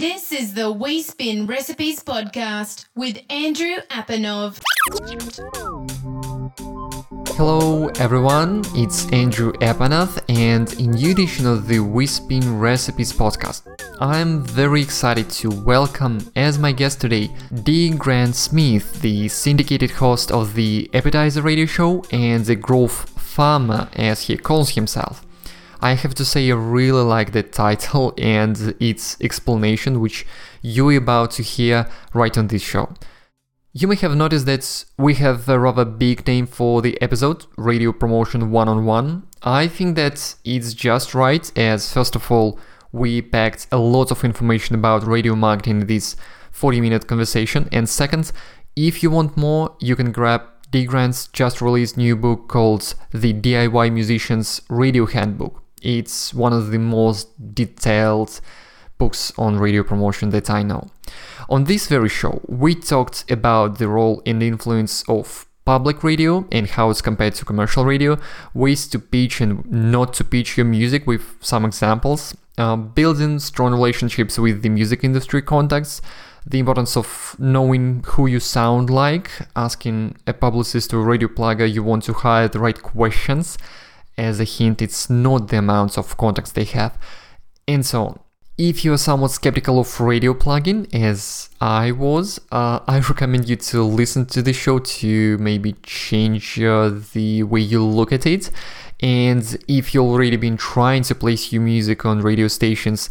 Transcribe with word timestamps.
This 0.00 0.32
is 0.32 0.54
the 0.54 0.72
We 0.72 1.02
Spin 1.02 1.46
Recipes 1.46 2.02
podcast 2.02 2.86
with 2.96 3.20
Andrew 3.28 3.76
Apanov. 3.90 4.58
Hello 7.36 7.88
everyone, 7.96 8.64
it's 8.74 9.12
Andrew 9.12 9.52
Apanov 9.60 10.18
and 10.30 10.72
in 10.80 10.92
new 10.92 11.10
edition 11.10 11.46
of 11.46 11.68
the 11.68 11.80
We 11.80 12.06
Spin 12.06 12.58
Recipes 12.58 13.12
podcast. 13.12 13.60
I'm 14.00 14.42
very 14.42 14.80
excited 14.80 15.28
to 15.40 15.50
welcome 15.50 16.32
as 16.34 16.58
my 16.58 16.72
guest 16.72 17.02
today 17.02 17.28
D. 17.62 17.90
Grant 17.90 18.34
Smith, 18.34 19.02
the 19.02 19.28
syndicated 19.28 19.90
host 19.90 20.32
of 20.32 20.54
the 20.54 20.88
Appetizer 20.94 21.42
radio 21.42 21.66
show 21.66 22.02
and 22.10 22.46
the 22.46 22.56
growth 22.56 23.10
farmer 23.20 23.90
as 23.96 24.22
he 24.22 24.38
calls 24.38 24.70
himself. 24.70 25.26
I 25.82 25.94
have 25.94 26.14
to 26.16 26.26
say 26.26 26.50
I 26.50 26.54
really 26.54 27.02
like 27.02 27.32
the 27.32 27.42
title 27.42 28.12
and 28.18 28.74
its 28.78 29.16
explanation 29.20 30.00
which 30.00 30.26
you're 30.60 30.96
about 30.96 31.30
to 31.32 31.42
hear 31.42 31.88
right 32.12 32.36
on 32.36 32.48
this 32.48 32.62
show. 32.62 32.92
You 33.72 33.88
may 33.88 33.96
have 33.96 34.16
noticed 34.16 34.46
that 34.46 34.84
we 34.98 35.14
have 35.14 35.48
a 35.48 35.58
rather 35.58 35.84
big 35.84 36.26
name 36.26 36.46
for 36.46 36.82
the 36.82 37.00
episode, 37.00 37.46
Radio 37.56 37.92
Promotion 37.92 38.50
One 38.50 38.68
on 38.68 38.84
One. 38.84 39.22
I 39.42 39.68
think 39.68 39.96
that 39.96 40.34
it's 40.44 40.74
just 40.74 41.14
right, 41.14 41.50
as 41.56 41.92
first 41.92 42.16
of 42.16 42.30
all, 42.30 42.58
we 42.92 43.22
packed 43.22 43.68
a 43.70 43.78
lot 43.78 44.10
of 44.10 44.24
information 44.24 44.74
about 44.74 45.06
radio 45.06 45.36
marketing 45.36 45.82
in 45.82 45.86
this 45.86 46.16
40 46.50 46.80
minute 46.80 47.06
conversation, 47.06 47.68
and 47.70 47.88
second, 47.88 48.32
if 48.74 49.02
you 49.02 49.10
want 49.10 49.36
more, 49.36 49.76
you 49.80 49.94
can 49.94 50.10
grab 50.10 50.42
D. 50.70 50.84
Grant's 50.84 51.28
just 51.28 51.62
released 51.62 51.96
new 51.96 52.16
book 52.16 52.48
called 52.48 52.94
The 53.12 53.32
DIY 53.32 53.92
Musician's 53.92 54.60
Radio 54.68 55.06
Handbook. 55.06 55.62
It's 55.80 56.34
one 56.34 56.52
of 56.52 56.70
the 56.70 56.78
most 56.78 57.54
detailed 57.54 58.40
books 58.98 59.32
on 59.38 59.58
radio 59.58 59.82
promotion 59.82 60.30
that 60.30 60.50
I 60.50 60.62
know. 60.62 60.88
On 61.48 61.64
this 61.64 61.88
very 61.88 62.08
show, 62.08 62.40
we 62.46 62.74
talked 62.74 63.30
about 63.30 63.78
the 63.78 63.88
role 63.88 64.22
and 64.26 64.42
influence 64.42 65.02
of 65.08 65.46
public 65.64 66.02
radio 66.02 66.46
and 66.52 66.66
how 66.66 66.90
it's 66.90 67.02
compared 67.02 67.34
to 67.34 67.44
commercial 67.44 67.84
radio, 67.84 68.18
ways 68.54 68.86
to 68.88 68.98
pitch 68.98 69.40
and 69.40 69.68
not 69.70 70.12
to 70.14 70.24
pitch 70.24 70.56
your 70.56 70.66
music 70.66 71.06
with 71.06 71.36
some 71.40 71.64
examples, 71.64 72.36
uh, 72.58 72.76
building 72.76 73.38
strong 73.38 73.72
relationships 73.72 74.38
with 74.38 74.62
the 74.62 74.68
music 74.68 75.04
industry 75.04 75.42
contacts, 75.42 76.00
the 76.46 76.58
importance 76.58 76.96
of 76.96 77.36
knowing 77.38 78.02
who 78.06 78.26
you 78.26 78.40
sound 78.40 78.90
like, 78.90 79.30
asking 79.54 80.16
a 80.26 80.32
publicist 80.32 80.92
or 80.94 81.02
radio 81.02 81.28
plugger 81.28 81.70
you 81.70 81.82
want 81.82 82.02
to 82.04 82.12
hire 82.12 82.48
the 82.48 82.58
right 82.58 82.82
questions. 82.82 83.56
As 84.16 84.40
a 84.40 84.44
hint, 84.44 84.82
it's 84.82 85.08
not 85.08 85.48
the 85.48 85.58
amounts 85.58 85.96
of 85.96 86.16
contacts 86.16 86.52
they 86.52 86.64
have, 86.64 86.98
and 87.66 87.84
so 87.84 88.04
on. 88.06 88.20
If 88.58 88.84
you're 88.84 88.98
somewhat 88.98 89.30
skeptical 89.30 89.80
of 89.80 90.00
radio 90.00 90.34
plugging, 90.34 90.86
as 90.92 91.48
I 91.60 91.92
was, 91.92 92.38
uh, 92.52 92.80
I 92.86 92.98
recommend 92.98 93.48
you 93.48 93.56
to 93.56 93.82
listen 93.82 94.26
to 94.26 94.42
the 94.42 94.52
show 94.52 94.78
to 94.78 95.38
maybe 95.38 95.72
change 95.82 96.60
uh, 96.60 96.90
the 97.14 97.44
way 97.44 97.60
you 97.60 97.82
look 97.82 98.12
at 98.12 98.26
it. 98.26 98.50
And 99.00 99.56
if 99.66 99.94
you've 99.94 100.04
already 100.04 100.36
been 100.36 100.58
trying 100.58 101.04
to 101.04 101.14
place 101.14 101.52
your 101.52 101.62
music 101.62 102.04
on 102.04 102.20
radio 102.20 102.48
stations, 102.48 103.08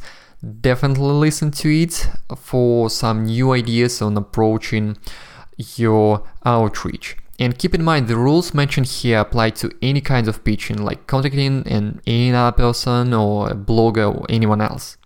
definitely 0.61 1.13
listen 1.13 1.51
to 1.51 1.69
it 1.69 2.07
for 2.37 2.89
some 2.89 3.25
new 3.25 3.51
ideas 3.53 4.01
on 4.01 4.15
approaching 4.15 4.97
your 5.57 6.27
outreach. 6.45 7.17
And 7.39 7.57
keep 7.57 7.73
in 7.73 7.83
mind 7.83 8.07
the 8.07 8.17
rules 8.17 8.53
mentioned 8.53 8.85
here 8.87 9.19
apply 9.19 9.51
to 9.51 9.71
any 9.81 10.01
kind 10.01 10.27
of 10.27 10.43
pitching, 10.43 10.83
like 10.83 11.07
contacting 11.07 11.65
an 11.67 12.01
A&R 12.05 12.51
person 12.51 13.13
or 13.13 13.49
a 13.49 13.55
blogger 13.55 14.13
or 14.13 14.25
anyone 14.27 14.59
else. 14.59 14.97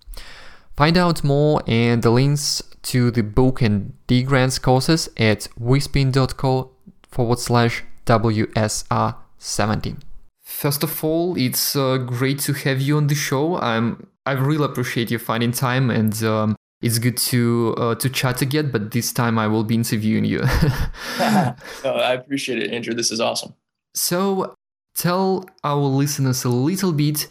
Find 0.75 0.97
out 0.97 1.23
more 1.23 1.61
and 1.67 2.01
the 2.01 2.09
links 2.09 2.63
to 2.83 3.11
the 3.11 3.21
book 3.21 3.61
and 3.61 3.93
D 4.07 4.23
Grant's 4.23 4.57
courses 4.57 5.07
at 5.15 5.47
wespin.co 5.59 6.71
forward 7.07 7.37
slash 7.39 7.83
WSR17. 8.07 9.97
First 10.41 10.83
of 10.83 11.03
all, 11.03 11.37
it's 11.37 11.75
uh, 11.75 11.97
great 11.97 12.39
to 12.39 12.53
have 12.53 12.81
you 12.81 12.97
on 12.97 13.07
the 13.07 13.15
show. 13.15 13.57
I'm 13.57 14.07
I 14.25 14.31
really 14.31 14.63
appreciate 14.65 15.11
you 15.11 15.19
finding 15.19 15.51
time, 15.51 15.89
and 15.89 16.23
um, 16.23 16.55
it's 16.83 16.99
good 16.99 17.17
to 17.17 17.73
uh, 17.77 17.95
to 17.95 18.09
chat 18.09 18.41
again. 18.41 18.69
But 18.69 18.91
this 18.91 19.11
time, 19.13 19.39
I 19.39 19.47
will 19.47 19.63
be 19.63 19.75
interviewing 19.75 20.25
you. 20.25 20.41
I 21.19 21.55
appreciate 22.13 22.61
it, 22.61 22.71
Andrew. 22.71 22.93
This 22.93 23.11
is 23.11 23.19
awesome. 23.19 23.55
So, 23.95 24.53
tell 24.95 25.49
our 25.63 25.77
listeners 25.77 26.43
a 26.43 26.49
little 26.49 26.91
bit 26.91 27.27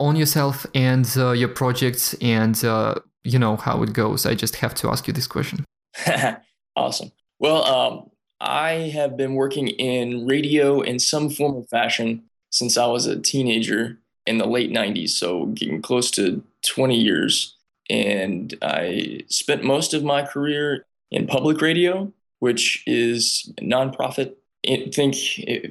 on 0.00 0.16
yourself 0.16 0.66
and 0.74 1.06
uh, 1.16 1.32
your 1.32 1.48
projects, 1.48 2.14
and 2.20 2.64
uh, 2.64 2.94
you 3.22 3.38
know 3.38 3.56
how 3.56 3.82
it 3.82 3.92
goes. 3.92 4.26
I 4.26 4.34
just 4.34 4.56
have 4.56 4.74
to 4.76 4.88
ask 4.88 5.06
you 5.06 5.12
this 5.12 5.26
question. 5.26 5.64
awesome. 6.76 7.12
Well, 7.38 7.64
um, 7.64 8.10
I 8.40 8.90
have 8.94 9.16
been 9.16 9.34
working 9.34 9.68
in 9.68 10.26
radio 10.26 10.80
in 10.80 10.98
some 10.98 11.28
form 11.28 11.54
or 11.54 11.64
fashion 11.64 12.24
since 12.50 12.76
I 12.78 12.86
was 12.86 13.06
a 13.06 13.20
teenager 13.20 13.98
in 14.26 14.38
the 14.38 14.46
late 14.46 14.70
90s, 14.70 15.10
so 15.10 15.46
getting 15.46 15.82
close 15.82 16.10
to 16.12 16.42
20 16.66 16.96
years. 16.96 17.53
And 17.90 18.54
I 18.62 19.20
spent 19.28 19.64
most 19.64 19.94
of 19.94 20.04
my 20.04 20.22
career 20.22 20.86
in 21.10 21.26
public 21.26 21.60
radio, 21.60 22.12
which 22.38 22.82
is 22.86 23.52
nonprofit. 23.60 24.34
Think 24.94 25.14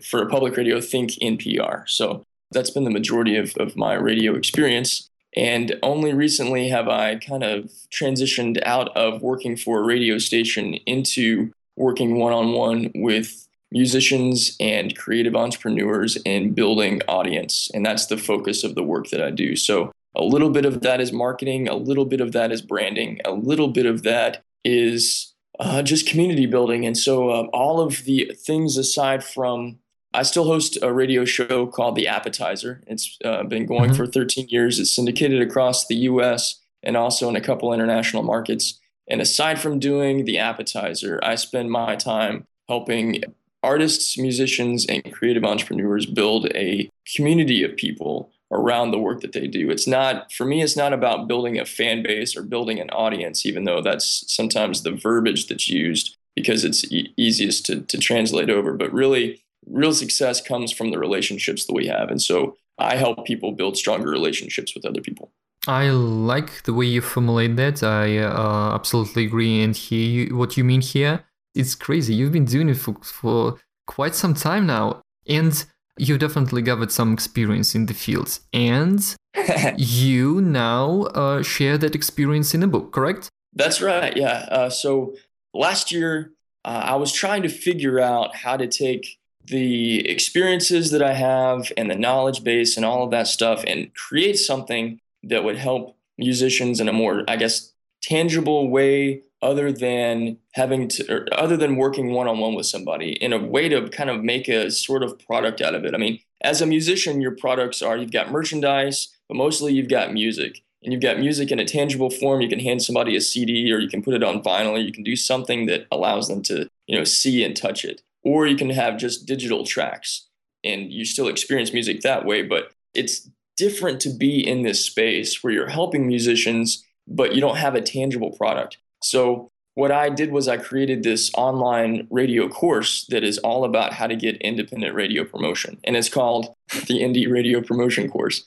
for 0.04 0.22
a 0.22 0.30
public 0.30 0.56
radio, 0.56 0.80
think 0.80 1.12
NPR. 1.22 1.90
So 1.90 2.24
that's 2.52 2.70
been 2.70 2.84
the 2.84 2.92
majority 2.92 3.36
of, 3.36 3.56
of 3.58 3.76
my 3.76 3.94
radio 3.94 4.36
experience. 4.36 5.10
And 5.36 5.76
only 5.82 6.14
recently 6.14 6.70
have 6.70 6.88
I 6.88 7.16
kind 7.16 7.44
of 7.44 7.72
transitioned 7.92 8.62
out 8.66 8.96
of 8.96 9.24
working 9.24 9.58
for 9.58 9.80
a 9.80 9.84
radio 9.84 10.20
station 10.20 10.76
into 10.86 11.52
working 11.76 12.20
one 12.20 12.34
on 12.34 12.54
one 12.54 12.92
with 12.94 13.48
musicians 13.72 14.56
and 14.60 14.96
creative 14.96 15.36
entrepreneurs 15.36 16.18
and 16.28 16.54
building 16.54 17.02
audience. 17.08 17.72
And 17.74 17.84
that's 17.84 18.06
the 18.06 18.18
focus 18.18 18.64
of 18.64 18.76
the 18.76 18.84
work 18.84 19.10
that 19.10 19.22
I 19.22 19.32
do. 19.32 19.56
So 19.56 19.92
a 20.16 20.24
little 20.24 20.50
bit 20.50 20.66
of 20.66 20.82
that 20.82 21.02
is 21.02 21.12
marketing, 21.12 21.68
a 21.68 21.76
little 21.76 22.06
bit 22.06 22.22
of 22.22 22.32
that 22.34 22.52
is 22.52 22.62
branding, 22.62 23.20
a 23.26 23.32
little 23.32 23.68
bit 23.68 23.86
of 23.86 24.04
that 24.04 24.44
is 24.64 25.34
uh, 25.60 25.82
just 25.82 26.08
community 26.08 26.46
building. 26.46 26.86
And 26.86 26.98
so 26.98 27.30
uh, 27.30 27.44
all 27.54 27.80
of 27.80 28.04
the 28.06 28.32
things 28.46 28.78
aside 28.78 29.24
from 29.24 29.80
I 30.16 30.22
still 30.22 30.46
host 30.46 30.78
a 30.82 30.94
radio 30.94 31.26
show 31.26 31.66
called 31.66 31.96
The 31.96 32.08
Appetizer. 32.08 32.84
It's 32.86 33.18
uh, 33.26 33.44
been 33.44 33.66
going 33.66 33.90
mm-hmm. 33.90 33.98
for 33.98 34.06
13 34.06 34.48
years. 34.50 34.80
It's 34.80 34.96
syndicated 34.96 35.42
across 35.42 35.88
the 35.88 35.96
US 35.96 36.62
and 36.84 36.96
also 36.96 37.30
in 37.30 37.36
a 37.36 37.42
couple 37.42 37.74
international 37.74 38.22
markets. 38.22 38.80
And 39.08 39.22
aside 39.22 39.60
from 39.60 39.80
doing 39.80 40.26
The 40.26 40.38
Appetizer, 40.38 41.20
I 41.24 41.36
spend 41.36 41.72
my 41.72 41.96
time 41.96 42.46
helping 42.70 43.24
artists, 43.64 44.18
musicians, 44.18 44.86
and 44.86 45.12
creative 45.12 45.44
entrepreneurs 45.44 46.06
build 46.06 46.48
a 46.54 46.90
community 47.16 47.64
of 47.64 47.76
people 47.76 48.30
around 48.54 48.92
the 48.92 49.00
work 49.00 49.22
that 49.22 49.34
they 49.34 49.48
do. 49.48 49.70
It's 49.70 49.88
not, 49.88 50.32
for 50.32 50.46
me, 50.46 50.62
it's 50.62 50.78
not 50.78 50.94
about 50.94 51.28
building 51.28 51.60
a 51.60 51.66
fan 51.66 52.04
base 52.04 52.36
or 52.38 52.44
building 52.44 52.80
an 52.80 52.90
audience, 52.92 53.46
even 53.46 53.64
though 53.64 53.82
that's 53.82 54.24
sometimes 54.28 54.84
the 54.84 54.92
verbiage 54.92 55.48
that's 55.48 55.68
used 55.68 56.18
because 56.36 56.64
it's 56.64 56.84
e- 56.92 57.14
easiest 57.18 57.66
to, 57.66 57.82
to 57.82 57.98
translate 57.98 58.50
over. 58.50 58.74
But 58.74 58.94
really, 58.94 59.44
real 59.66 59.94
success 59.94 60.42
comes 60.42 60.72
from 60.72 60.92
the 60.92 61.00
relationships 61.00 61.66
that 61.66 61.74
we 61.74 61.88
have. 61.88 62.10
And 62.10 62.22
so 62.22 62.56
I 62.78 62.96
help 62.96 63.26
people 63.26 63.52
build 63.52 63.78
stronger 63.78 64.10
relationships 64.10 64.74
with 64.76 64.86
other 64.86 65.02
people. 65.02 65.32
I 65.68 65.90
like 65.90 66.64
the 66.64 66.74
way 66.74 66.86
you 66.86 67.02
formulate 67.02 67.56
that. 67.56 67.84
I 67.84 68.18
uh, 68.18 68.76
absolutely 68.76 69.26
agree 69.26 69.62
and 69.64 69.76
hear 69.76 70.06
you, 70.06 70.36
what 70.38 70.58
you 70.58 70.64
mean 70.64 70.82
here 70.82 71.24
it's 71.56 71.76
crazy. 71.76 72.14
You've 72.14 72.32
been 72.32 72.46
doing 72.46 72.70
it 72.70 72.78
for, 72.78 72.96
for 73.04 73.60
quite 73.88 74.16
some 74.16 74.34
time 74.34 74.66
now. 74.66 75.02
And 75.28 75.66
you've 75.98 76.20
definitely 76.20 76.62
gathered 76.62 76.92
some 76.92 77.14
experience 77.14 77.76
in 77.76 77.86
the 77.86 77.94
fields 77.94 78.42
And 78.54 79.02
you 79.78 80.42
now 80.42 81.04
uh, 81.14 81.44
share 81.44 81.78
that 81.78 81.96
experience 81.96 82.54
in 82.54 82.64
a 82.64 82.68
book, 82.68 82.92
correct? 82.92 83.30
That's 83.54 83.82
right. 83.82 84.16
Yeah. 84.16 84.48
Uh, 84.50 84.70
so 84.70 85.16
last 85.54 85.92
year, 85.92 86.32
uh, 86.66 86.82
I 86.86 86.96
was 86.96 87.12
trying 87.12 87.44
to 87.44 87.50
figure 87.50 88.00
out 88.00 88.36
how 88.36 88.58
to 88.58 88.68
take 88.68 89.20
the 89.46 90.08
experiences 90.10 90.92
that 90.92 91.02
I 91.02 91.14
have 91.14 91.72
and 91.76 91.90
the 91.90 91.96
knowledge 91.96 92.44
base 92.44 92.78
and 92.78 92.86
all 92.86 93.04
of 93.04 93.12
that 93.12 93.28
stuff 93.28 93.64
and 93.68 93.94
create 93.94 94.40
something 94.40 95.00
that 95.24 95.44
would 95.44 95.58
help 95.58 95.98
musicians 96.18 96.80
in 96.80 96.88
a 96.88 96.94
more, 96.94 97.24
I 97.28 97.36
guess, 97.36 97.74
tangible 98.02 98.70
way 98.70 99.24
other 99.44 99.72
than 99.72 100.38
having 100.54 100.88
to 100.88 101.26
other 101.38 101.58
than 101.58 101.76
working 101.76 102.14
one-on-one 102.14 102.56
with 102.56 102.66
somebody 102.66 103.12
in 103.22 103.34
a 103.34 103.38
way 103.38 103.68
to 103.68 103.90
kind 103.90 104.10
of 104.10 104.24
make 104.24 104.48
a 104.48 104.72
sort 104.72 105.04
of 105.04 105.20
product 105.20 105.62
out 105.62 105.76
of 105.76 105.84
it. 105.84 105.94
I 105.94 105.98
mean 105.98 106.20
as 106.42 106.62
a 106.62 106.66
musician 106.66 107.22
your 107.22 107.36
products 107.36 107.82
are 107.82 107.98
you've 107.98 108.12
got 108.12 108.32
merchandise 108.32 109.10
but 109.28 109.36
mostly 109.36 109.74
you've 109.74 109.90
got 109.90 110.14
music. 110.14 110.62
And 110.84 110.92
you've 110.92 111.02
got 111.02 111.18
music 111.18 111.50
in 111.50 111.60
a 111.60 111.66
tangible 111.66 112.10
form. 112.10 112.42
You 112.42 112.50
can 112.50 112.60
hand 112.60 112.84
somebody 112.84 113.16
a 113.16 113.22
cd 113.22 113.72
or 113.72 113.80
you 113.80 113.88
can 113.88 114.04
put 114.04 114.14
it 114.14 114.24
on 114.24 114.44
vinyl. 114.44 114.72
Or 114.72 114.80
you 114.80 114.92
can 114.92 115.04
do 115.04 115.16
something 115.16 115.66
that 115.68 115.88
allows 115.92 116.28
them 116.28 116.42
to 116.44 116.68
you 116.88 116.98
know 116.98 117.06
see 117.06 117.44
and 117.44 117.56
touch 117.56 117.86
it. 117.86 118.02
Or 118.24 118.48
you 118.48 118.58
can 118.58 118.70
have 118.70 118.98
just 118.98 119.26
digital 119.26 119.66
tracks. 119.66 120.28
And 120.64 120.92
you 120.92 121.06
still 121.06 121.28
experience 121.28 121.74
music 121.74 122.02
that 122.02 122.26
way 122.26 122.42
but 122.42 122.72
it's 122.94 123.30
different 123.56 124.00
to 124.02 124.10
be 124.10 124.46
in 124.46 124.64
this 124.64 124.86
space 124.86 125.44
where 125.44 125.54
you're 125.54 125.68
helping 125.68 126.08
musicians 126.08 126.84
but 127.08 127.36
you 127.36 127.42
don't 127.42 127.58
have 127.58 127.76
a 127.76 127.82
tangible 127.82 128.32
product. 128.32 128.78
So 129.04 129.52
what 129.76 129.92
I 129.92 130.10
did 130.10 130.32
was 130.32 130.48
I 130.48 130.58
created 130.58 131.04
this 131.04 131.32
online 131.36 132.08
radio 132.12 132.48
course 132.48 133.06
that 133.10 133.24
is 133.24 133.38
all 133.40 133.66
about 133.66 133.94
how 133.94 134.08
to 134.08 134.16
get 134.16 134.38
independent 134.38 134.94
radio 134.94 135.24
promotion. 135.24 135.80
And 135.84 135.98
it's 135.98 136.10
called 136.10 136.54
the 136.88 137.02
Indie 137.02 137.30
Radio 137.30 137.62
Promotion 137.62 138.10
Course. 138.10 138.44